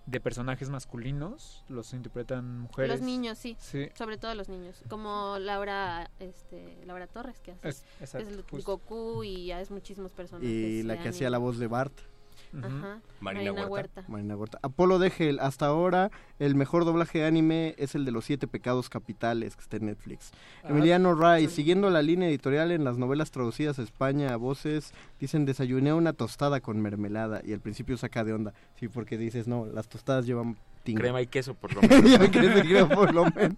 [0.06, 2.92] de personajes masculinos los interpretan mujeres.
[2.92, 3.58] Los niños, sí.
[3.60, 3.90] Sí.
[3.94, 4.82] Sobre todo los niños.
[4.88, 7.68] Como Laura, este, Laura Torres, que hace.
[7.68, 8.64] Es- exacto, es.
[8.64, 10.50] Goku y ya es muchísimos personajes.
[10.50, 11.92] Y la que hacía la voz de Bart.
[12.62, 13.00] Ajá.
[13.20, 14.04] Marina Huerta.
[14.08, 14.60] Marina Huerta.
[14.62, 18.90] Apolo Degel, hasta ahora el mejor doblaje de anime es el de los siete pecados
[18.90, 20.32] capitales que está en Netflix.
[20.64, 24.94] Ah, Emiliano Ray, siguiendo la línea editorial en las novelas traducidas a España a voces,
[25.20, 28.54] dicen desayuné una tostada con mermelada y al principio saca de onda.
[28.76, 31.02] Sí, porque dices, no, las tostadas llevan tinga.
[31.02, 32.30] Crema y queso, por lo menos.
[32.30, 33.58] Crema y queso, por lo menos.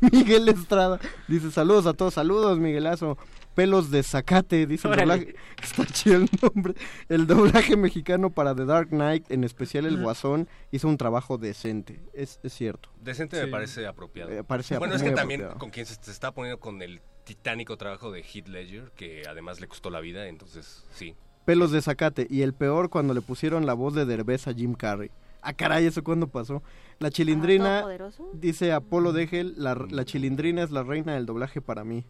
[0.12, 0.98] Miguel Estrada
[1.28, 3.18] dice saludos a todos, saludos Miguelazo.
[3.54, 5.34] Pelos de zacate, dice el doblaje.
[5.62, 6.74] Está chido el nombre.
[7.10, 12.00] El doblaje mexicano para The Dark Knight, en especial el Guasón, hizo un trabajo decente.
[12.14, 12.88] Es, es cierto.
[13.02, 13.44] Decente Sí.
[13.44, 14.30] me parece apropiado.
[14.30, 15.58] Eh, parece bueno, es que también apropiado.
[15.60, 19.60] con quien se, se está poniendo con el titánico trabajo de Heath Ledger, que además
[19.60, 21.14] le costó la vida, entonces sí.
[21.44, 22.26] Pelos de zacate.
[22.30, 25.10] Y el peor cuando le pusieron la voz de Derbez a Jim Carrey.
[25.40, 26.62] Ah, caray, ¿eso cuándo pasó?
[27.00, 28.30] La chilindrina, ¿Todopoderoso?
[28.32, 32.04] dice Apolo Degel, la, la chilindrina es la reina del doblaje para mí.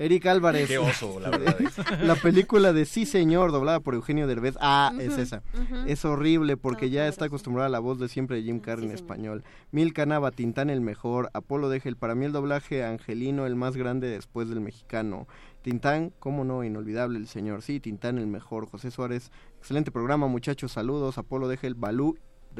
[0.00, 0.66] Eric Álvarez.
[0.66, 1.56] Qué oso, la verdad.
[2.02, 4.56] la película de Sí Señor, doblada por Eugenio Derbez.
[4.60, 5.42] Ah, es esa.
[5.86, 8.92] Es horrible porque ya está acostumbrada a la voz de siempre de Jim Carrey en
[8.92, 9.44] español.
[9.70, 11.30] Mil Canava, Tintán el mejor.
[11.34, 15.28] Apolo Degel, para mí el doblaje angelino el más grande después del mexicano.
[15.62, 17.60] Tintán, cómo no, inolvidable el señor.
[17.60, 18.66] Sí, Tintán el mejor.
[18.66, 21.18] José Suárez, excelente programa, muchachos, saludos.
[21.18, 22.16] Apolo Degel, Balú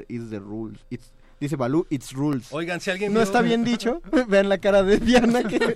[0.09, 0.85] is the rules.
[0.91, 2.49] It's- dice Balú, it's rules.
[2.53, 4.03] Oigan, si alguien ¿No vio- está bien dicho?
[4.29, 5.59] Vean la cara de Diana, que,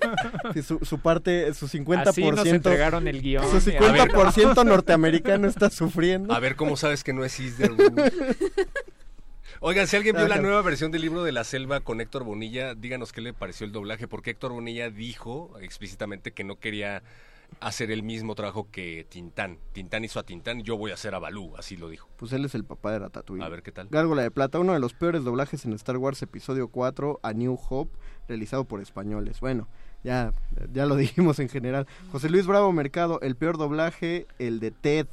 [0.55, 2.07] que su, su parte, su 50%.
[2.09, 3.45] Así nos entregaron el guion.
[3.51, 4.11] Su y a ver.
[4.11, 6.33] 50% norteamericano está sufriendo.
[6.33, 7.71] A ver cómo sabes que no es Is the?
[9.61, 12.75] Oigan, si alguien vio la nueva versión del libro de la selva con Héctor Bonilla,
[12.75, 17.03] díganos qué le pareció el doblaje, porque Héctor Bonilla dijo explícitamente que no quería
[17.61, 19.59] hacer el mismo trabajo que Tintán.
[19.73, 22.09] Tintán hizo a Tintán, yo voy a hacer a Balú, así lo dijo.
[22.17, 23.45] Pues él es el papá de Ratatouille.
[23.45, 23.89] A ver qué tal.
[23.91, 27.59] Gárgola de Plata, uno de los peores doblajes en Star Wars Episodio 4, A New
[27.69, 27.97] Hope,
[28.29, 29.41] realizado por españoles.
[29.41, 29.69] Bueno,
[30.03, 30.33] ya,
[30.73, 31.87] ya lo dijimos en general.
[32.13, 35.07] José Luis Bravo Mercado, el peor doblaje, el de Ted,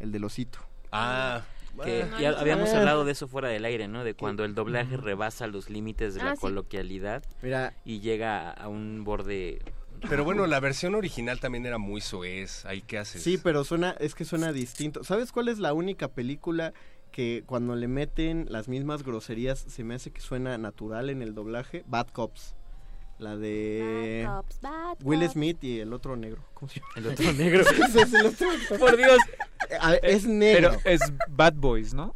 [0.00, 0.58] el del osito.
[0.92, 1.42] Ah,
[1.84, 2.20] Que bueno.
[2.20, 2.78] ya habíamos Bueno.
[2.80, 4.04] hablado de eso fuera del aire, ¿no?
[4.04, 6.40] De cuando el doblaje rebasa los límites de Ah, la sí.
[6.40, 7.74] coloquialidad Mira.
[7.84, 9.60] y llega a un borde...
[10.08, 12.64] Pero bueno, la versión original también era muy soez.
[12.66, 13.22] ¿Ahí qué haces?
[13.22, 15.02] Sí, pero suena, es que suena distinto.
[15.04, 16.72] ¿Sabes cuál es la única película
[17.10, 21.34] que cuando le meten las mismas groserías se me hace que suena natural en el
[21.34, 21.84] doblaje?
[21.86, 22.54] Bad Cops.
[23.18, 25.32] La de Bad Cops, Bad Will Cops.
[25.32, 26.44] Smith y el otro negro.
[26.52, 26.92] ¿Cómo se llama?
[26.96, 27.60] El otro negro.
[27.86, 28.48] Ese es el otro.
[28.78, 29.18] Por Dios.
[29.80, 30.76] A- es negro.
[30.82, 32.14] Pero es Bad Boys, ¿no?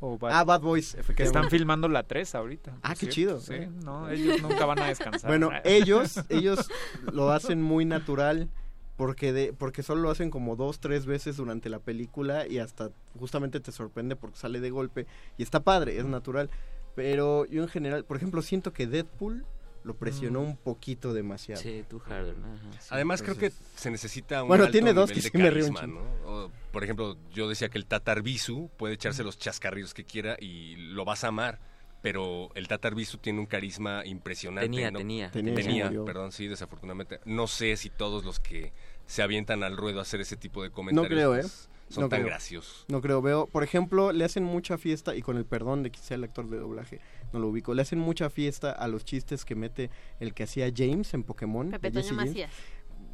[0.00, 1.38] O Bad- Ah, Bad Boys, que efectivamente.
[1.38, 2.76] están filmando la 3 ahorita.
[2.82, 3.14] Ah, qué cierto.
[3.14, 3.40] chido.
[3.40, 5.28] Sí, no, ellos nunca van a descansar.
[5.28, 6.70] Bueno, ellos, ellos
[7.12, 8.48] lo hacen muy natural
[8.96, 12.90] porque de, porque solo lo hacen como dos, tres veces durante la película y hasta
[13.18, 16.48] justamente te sorprende porque sale de golpe y está padre, es natural.
[16.94, 19.44] Pero yo en general, por ejemplo, siento que Deadpool
[19.88, 21.60] lo presionó un poquito demasiado.
[21.62, 22.36] Sí, tú harder.
[22.36, 22.88] ajá, sí.
[22.90, 25.70] Además, creo que se necesita un Bueno, alto tiene dos nivel que sí me río.
[25.86, 26.00] ¿no?
[26.26, 30.36] O, por ejemplo, yo decía que el Tatar Bisu puede echarse los chascarrillos que quiera
[30.38, 31.58] y lo vas a amar.
[32.02, 34.68] Pero el Tatar Bisu tiene un carisma impresionante.
[34.68, 34.98] Tenía, ¿no?
[34.98, 35.30] tenía.
[35.32, 37.18] Tenía, Tenía, perdón, sí, desafortunadamente.
[37.24, 38.72] No sé si todos los que
[39.06, 41.40] se avientan al ruedo a hacer ese tipo de comentarios creo, ¿eh?
[41.40, 42.28] pues, son No tan creo.
[42.28, 42.84] graciosos.
[42.88, 45.98] No creo, veo, por ejemplo, le hacen mucha fiesta, y con el perdón de que
[45.98, 47.00] sea el actor de doblaje,
[47.32, 50.70] no lo ubico, le hacen mucha fiesta a los chistes que mete el que hacía
[50.74, 51.70] James en Pokémon.
[51.70, 52.14] Pepe Toño.
[52.14, 52.50] Macías.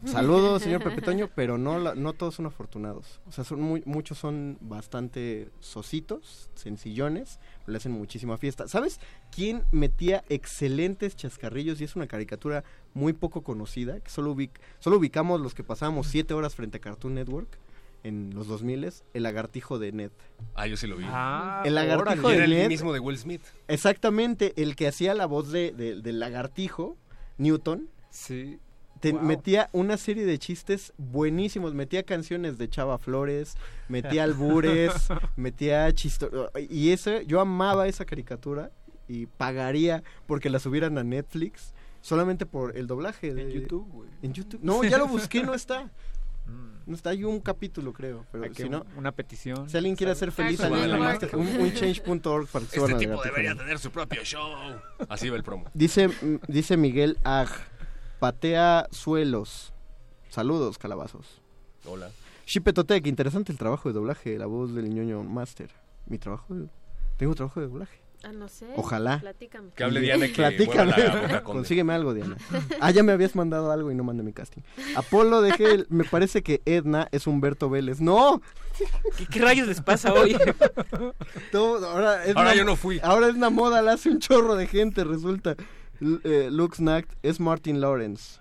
[0.05, 3.21] Saludos, señor Pepe Toño, pero no, la- no todos son afortunados.
[3.27, 8.69] O sea, son muy, muchos son bastante sositos, sencillones, pero le hacen muchísima fiesta.
[8.69, 14.01] ¿Sabes quién metía excelentes chascarrillos y es una caricatura muy poco conocida?
[14.01, 17.59] Que solo, ubic- solo ubicamos los que pasábamos siete horas frente a Cartoon Network
[18.05, 20.11] en los 2000 el lagartijo de Ned.
[20.55, 21.05] Ah, yo sí lo vi.
[21.09, 22.69] Ah, El lagartijo de era el Ned.
[22.69, 23.43] mismo de Will Smith.
[23.67, 26.97] Exactamente, el que hacía la voz de, de- del lagartijo,
[27.39, 28.61] Newton, Sí.
[29.01, 29.23] te Wow.
[29.23, 31.75] metía una serie de chistes buenísimos.
[31.75, 33.57] Metía canciones de Chava Flores,
[33.89, 34.93] metía albures,
[35.37, 36.31] metía chistos.
[36.71, 38.71] Y ese, yo amaba esa caricatura
[39.09, 43.35] y pagaría porque la subieran a Netflix solamente por el doblaje.
[43.35, 44.11] De, En YouTube, güey.
[44.23, 44.61] En YouTube.
[44.63, 45.91] No, ya lo busqué, no está.
[46.87, 48.27] No está, hay un capítulo, creo.
[48.31, 49.69] Pero si no, una petición.
[49.71, 50.99] si alguien quiere hacer feliz a Network.
[51.01, 54.53] Master, un, un change.org para que suban Este tipo debería tener su propio show.
[55.09, 55.65] Así va el promo.
[55.73, 56.11] Dice,
[56.47, 57.49] dice Miguel Ag,
[58.19, 59.73] patea suelos.
[60.29, 61.41] Saludos, calabazos.
[61.87, 62.11] Hola.
[62.47, 65.71] Shipetotec, interesante el trabajo de doblaje, la voz del ñoño master.
[66.07, 66.69] Mi trabajo, de-
[67.17, 68.04] tengo trabajo de doblaje.
[68.27, 68.67] Ah, no sé.
[68.77, 69.21] Ojalá.
[69.21, 69.71] Platícame.
[69.77, 70.93] Que hable Diana y que Platícame.
[71.29, 71.43] la.
[71.45, 72.37] Consígueme algo, Diana.
[72.81, 74.63] Ah, ya me habías mandado algo y no mandé mi casting.
[74.97, 78.01] Apolo de Gel, me parece que Edna es Humberto Vélez.
[78.01, 78.41] ¡No!
[79.19, 80.37] ¿Qué, qué rayos les pasa hoy?
[81.53, 83.01] Todo- ahora, es Ahora una- yo no fui.
[83.03, 85.55] Ahora es una moda, la hace un chorro de gente, resulta.
[86.01, 88.41] L- eh, Luke Snack es Martin Lawrence.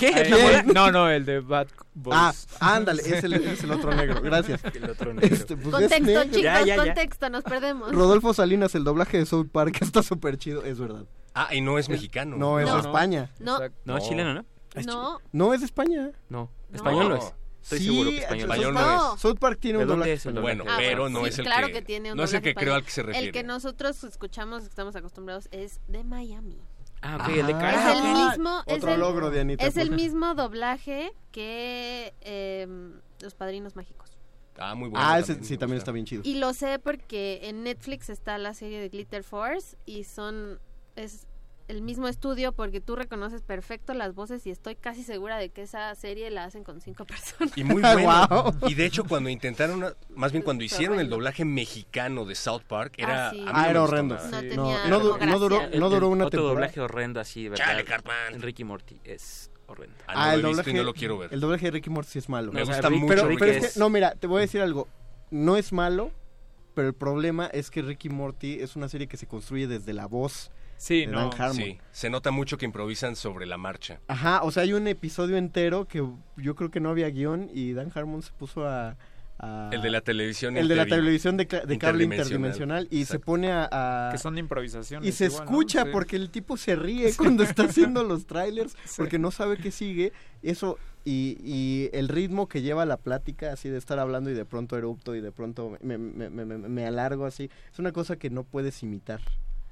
[0.00, 2.16] Eh, No, no, el de Bad Boys.
[2.18, 2.32] Ah,
[2.76, 4.60] ándale, es el, es el otro negro, gracias.
[4.74, 5.34] El otro negro.
[5.34, 6.22] Este, pues, es Contexto, negro.
[6.24, 6.76] chicos, Ya, ya, ya.
[6.84, 7.92] contexto, nos perdemos.
[7.92, 11.04] Rodolfo Salinas, el doblaje de South Park está súper chido, es verdad.
[11.34, 12.36] Ah, y no es mexicano.
[12.36, 12.74] No, es No.
[12.74, 13.30] de España.
[13.38, 14.44] No, No, es chileno, ¿no?
[14.86, 16.10] no, No, es de España.
[16.28, 17.34] No, español no es.
[17.62, 19.14] Estoy Sí, seguro que español, español no.
[19.14, 19.20] es.
[19.20, 20.42] South Park tiene ¿De un doblaje es español.
[20.42, 22.40] Bueno, Ah, pero no sí, es el claro que, que tiene un no es el
[22.40, 23.26] que creo al que se refiere.
[23.26, 26.58] El que nosotros escuchamos, que estamos acostumbrados, es de Miami.
[27.02, 27.92] Ah, ok, el de Ah, Es cara.
[27.92, 29.66] el mismo, es Otro el, logro de Anita.
[29.66, 34.18] es el mismo doblaje que em, Los Padrinos Mágicos.
[34.58, 35.06] Ah, muy bueno.
[35.06, 36.22] Ah, ese también sí, también está bien chido.
[36.24, 40.58] Y lo sé porque en Netflix está la serie de Glitter Force y son
[40.96, 41.26] es
[41.70, 45.62] el mismo estudio porque tú reconoces perfecto las voces y estoy casi segura de que
[45.62, 47.56] esa serie la hacen con cinco personas.
[47.56, 48.54] Y muy bueno.
[48.68, 49.84] Y de hecho, cuando intentaron,
[50.14, 53.28] más bien cuando hicieron el doblaje mexicano de South Park, era.
[53.28, 53.44] Ah, sí.
[53.46, 54.16] Ah, era horrendo.
[54.16, 54.48] No Sí.
[54.48, 56.54] tenía no, no duró, no duró una Otro temporada.
[56.54, 57.64] doblaje horrendo así, de verdad.
[57.66, 58.42] Chale, Cartman.
[58.42, 59.96] Ricky Morty es horrendo.
[60.08, 61.32] Ah, Ah, el doblaje, no lo quiero ver.
[61.32, 62.52] El doblaje de Ricky Morty es malo.
[62.52, 63.14] Me o sea, gusta Rick- mucho.
[63.14, 64.88] pero, Rick pero es es- que, no, mira, te voy a decir algo.
[65.30, 66.10] No es malo,
[66.74, 70.06] pero el problema es que Ricky Morty es una serie que se construye desde la
[70.06, 70.50] voz
[70.80, 71.28] Sí, de no.
[71.28, 71.56] Dan Harmon.
[71.56, 74.00] Sí, se nota mucho que improvisan sobre la marcha.
[74.08, 76.02] Ajá, o sea, hay un episodio entero que
[76.38, 78.96] yo creo que no había guion y Dan Harmon se puso a...
[79.38, 80.56] a- El de la televisión.
[80.56, 82.88] el de la televisión de, cla- de cable interdimensional.
[82.90, 83.68] y se pone a...
[83.70, 85.06] a- Que son improvisaciones.
[85.06, 85.50] y se igual, ¿no?
[85.50, 85.88] escucha Sí.
[85.92, 88.94] porque el tipo se ríe cuando está haciendo los trailers Sí.
[88.96, 90.14] porque no sabe qué sigue.
[90.42, 94.46] Eso y, y el ritmo que lleva la plática, así de estar hablando y de
[94.46, 98.16] pronto erupto y de pronto me, me, me- me- me alargo así, es una cosa
[98.16, 99.20] que no puedes imitar.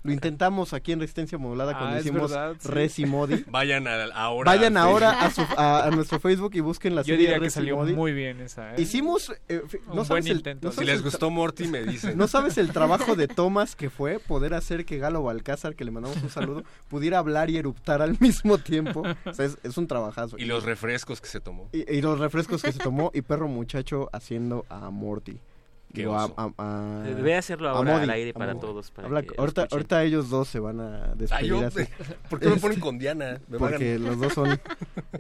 [0.04, 2.68] Lo intentamos aquí en Resistencia Modulada cuando Ah, hicimos verdad, sí.
[2.68, 3.44] Res y Modi.
[3.50, 4.50] Vayan a- ahora.
[4.52, 7.40] Vayan ahora a, su- a- a nuestro Facebook y busquen la Yo serie diría que
[7.40, 7.92] Res y salió Modi.
[7.94, 8.74] muy bien esa.
[8.74, 8.80] ¿eh?
[8.80, 10.68] Hicimos, eh, Un no buen sabes el- intento.
[10.68, 12.16] no Si les el gustó Morty, me dicen.
[12.16, 15.90] no sabes el trabajo de Thomas que fue poder hacer que Galo Balcázar, que le
[15.90, 19.02] mandamos un saludo, pudiera hablar y eruptar al mismo tiempo.
[19.26, 20.38] O sea, es, es un trabajazo.
[20.38, 21.68] Y los refrescos que se tomó.
[21.72, 25.38] Y, y los refrescos que se tomó y perro muchacho haciendo a Morty.
[25.92, 26.34] Qué Digo, a- oso.
[26.36, 28.90] a- a- Debe hacerlo a ahora Modi, al aire para todos.
[28.90, 29.24] Para Habla-
[29.70, 31.80] ahorita, ellos dos se van a despedir yo, así.
[32.30, 33.40] ¿Por qué me Este, ponen con Diana?
[33.48, 34.60] Me van a- Porque los dos son.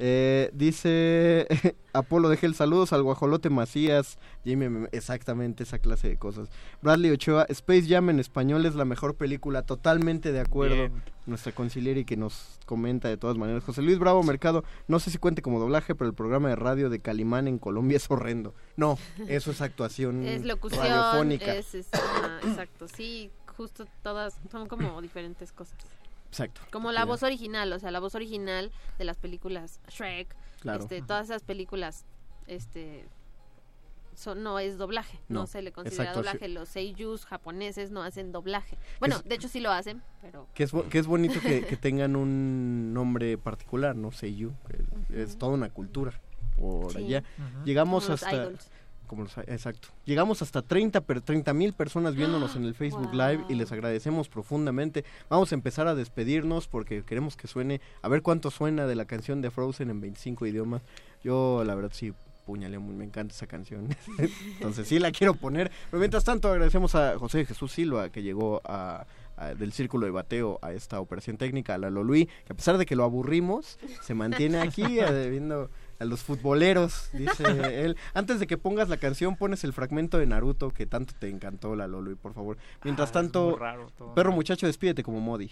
[0.00, 1.46] Eh, dice
[1.94, 4.18] Apolo deje el saludos al guajolote Macías.
[4.44, 6.48] Jimmy, exactamente esa clase de cosas.
[6.82, 9.62] Bradley Ochoa, Space Jam en español es la mejor película.
[9.62, 10.76] Totalmente de acuerdo.
[10.76, 11.02] Bien.
[11.28, 13.62] Nuestra conciliary que nos comenta de todas maneras.
[13.62, 16.88] José Luis Bravo Mercado, no sé si cuente como doblaje, pero el programa de radio
[16.90, 18.54] de Calimán en Colombia es horrendo.
[18.76, 18.98] No,
[19.28, 21.54] eso es actuación Es locución, radiofónica.
[21.54, 25.76] es, es- ah, exacto, sí, justo todas son como diferentes cosas.
[26.30, 26.60] Exacto.
[26.72, 30.80] Como la voz original, o sea, la voz original de las películas Shrek, Claro.
[30.82, 32.04] este, todas esas películas,
[32.46, 33.06] este,
[34.18, 36.26] son, no es doblaje, no, No, se le considera exacto, sí.
[36.28, 36.48] doblaje.
[36.48, 38.76] Los seiyus japoneses no hacen doblaje.
[39.00, 41.76] Bueno, Es- de hecho sí lo hacen, pero Que es, que es bonito que, que
[41.76, 46.12] tengan un nombre particular, no que es toda una cultura
[46.58, 46.98] por Sí.
[46.98, 47.22] allá.
[47.64, 48.70] Llegamos Como los hasta idols.
[49.06, 49.88] como los exacto.
[50.04, 54.28] Llegamos hasta 30 per- 30 mil personas viéndonos en el Facebook Live y les agradecemos
[54.28, 55.04] profundamente.
[55.30, 59.04] Vamos a empezar a despedirnos porque queremos que suene, a ver cuánto suena de la
[59.06, 60.82] canción de Frozen en 25 idiomas.
[61.22, 62.12] Yo la verdad sí
[62.48, 63.88] puñaleo muy, me encanta esa canción.
[64.54, 65.70] Entonces sí la quiero poner.
[65.90, 70.12] Pero mientras tanto agradecemos a José Jesús Silva que llegó a, a- del círculo de
[70.12, 73.78] bateo a esta operación técnica, a Lalo Luis, que a pesar de que lo aburrimos,
[74.02, 75.70] se mantiene aquí eh, viendo
[76.00, 77.44] a los futboleros, dice
[77.84, 77.96] él.
[78.14, 81.76] Antes de que pongas la canción, pones el fragmento de Naruto que tanto te encantó,
[81.76, 82.56] Lalo Luis, por favor.
[82.82, 85.50] Mientras Ah, tanto, raro perro muchacho, despídete como Modi.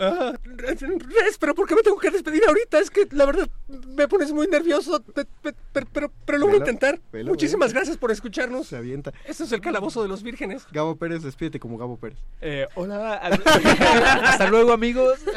[0.00, 2.78] Ah, Res, pero ¿por qué me tengo que despedir ahorita?
[2.78, 3.48] Es que la verdad
[3.94, 6.98] me pones muy nervioso, pe- pe- pero, pero, pero lo voy a intentar.
[7.12, 7.80] velo, Muchísimas velo.
[7.80, 8.66] gracias por escucharnos.
[8.66, 9.12] Se avienta.
[9.26, 10.66] Esto es el calabozo de los vírgenes.
[10.72, 12.18] Gabo Pérez, despídete como Gabo Pérez.
[12.40, 13.14] Eh, hola,
[14.24, 15.18] hasta luego amigos.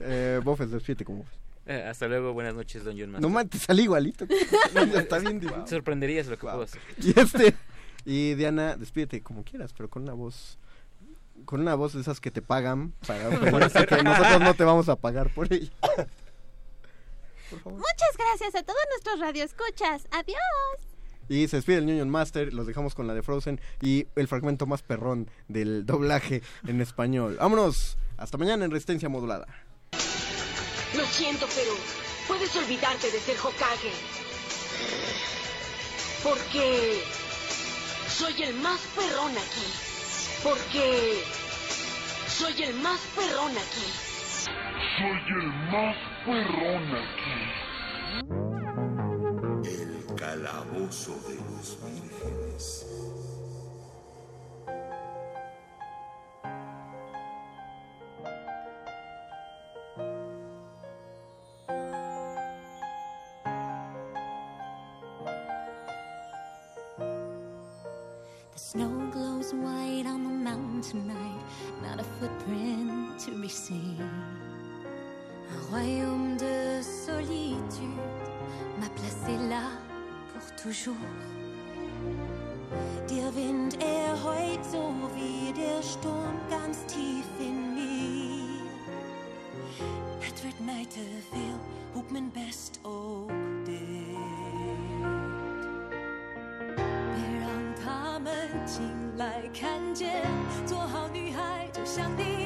[0.00, 1.38] Eh, Bofes, despídete como Bofes.
[1.66, 3.30] Eh, hasta luego, buenas noches, don John No Master.
[3.30, 4.26] man, te salí igualito.
[4.96, 5.40] Está bien.
[5.40, 6.80] Te sorprenderías lo que puedo hacer.
[6.98, 7.54] Y este
[8.04, 10.58] y Diana, despídete como quieras, pero con una voz
[11.44, 13.50] con una voz de esas que te pagan para que
[14.02, 15.70] nosotros no te vamos a pagar por ello.
[17.64, 20.08] Muchas gracias a todos nuestros radioescuchas.
[20.10, 20.38] Adiós.
[21.28, 24.66] Y se despide el Union Master, los dejamos con la de Frozen y el fragmento
[24.66, 27.36] más perrón del doblaje en español.
[27.38, 29.46] Vámonos, hasta mañana en Resistencia Modulada.
[30.96, 31.72] Lo siento, pero
[32.28, 33.92] puedes olvidarte de ser Hokage.
[36.22, 37.02] Porque
[38.08, 39.91] soy el más perrón aquí.
[40.42, 41.22] Porque
[42.26, 43.86] soy el más perrón aquí.
[44.98, 45.96] Soy el más
[46.26, 47.42] perrón aquí.
[49.68, 52.86] El calabozo de los vírgenes.
[68.72, 71.44] Snow glows white on the mountain tonight,
[71.82, 74.00] not a footprint to be seen.
[75.50, 78.00] Un royaume de solitude
[78.80, 79.68] m'a placé là
[80.32, 80.94] pour toujours.
[83.10, 84.16] Der Wind, er
[84.62, 88.62] so wie der Sturm ganz tief in mir.
[90.18, 91.58] Het werd mij te veel
[91.92, 93.41] op mijn best ook
[98.64, 98.82] 进
[99.16, 100.22] 来看见，
[100.66, 102.41] 做好女孩就像你。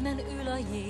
[0.00, 0.89] Szívemen ül a jég.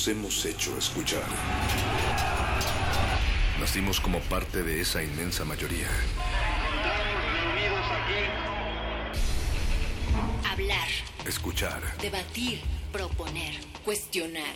[0.00, 1.22] Nos hemos hecho escuchar.
[3.60, 5.88] Nacimos como parte de esa inmensa mayoría.
[10.50, 10.88] Hablar,
[11.26, 11.82] Escuchar.
[12.00, 14.54] debatir, proponer, cuestionar.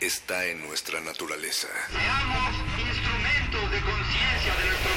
[0.00, 1.68] Está en nuestra naturaleza.
[2.78, 4.90] Instrumentos de conciencia de nuestro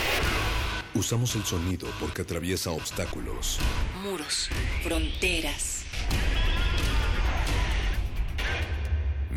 [0.94, 3.60] Usamos el sonido porque atraviesa obstáculos.
[4.04, 4.50] Muros,
[4.84, 5.79] fronteras.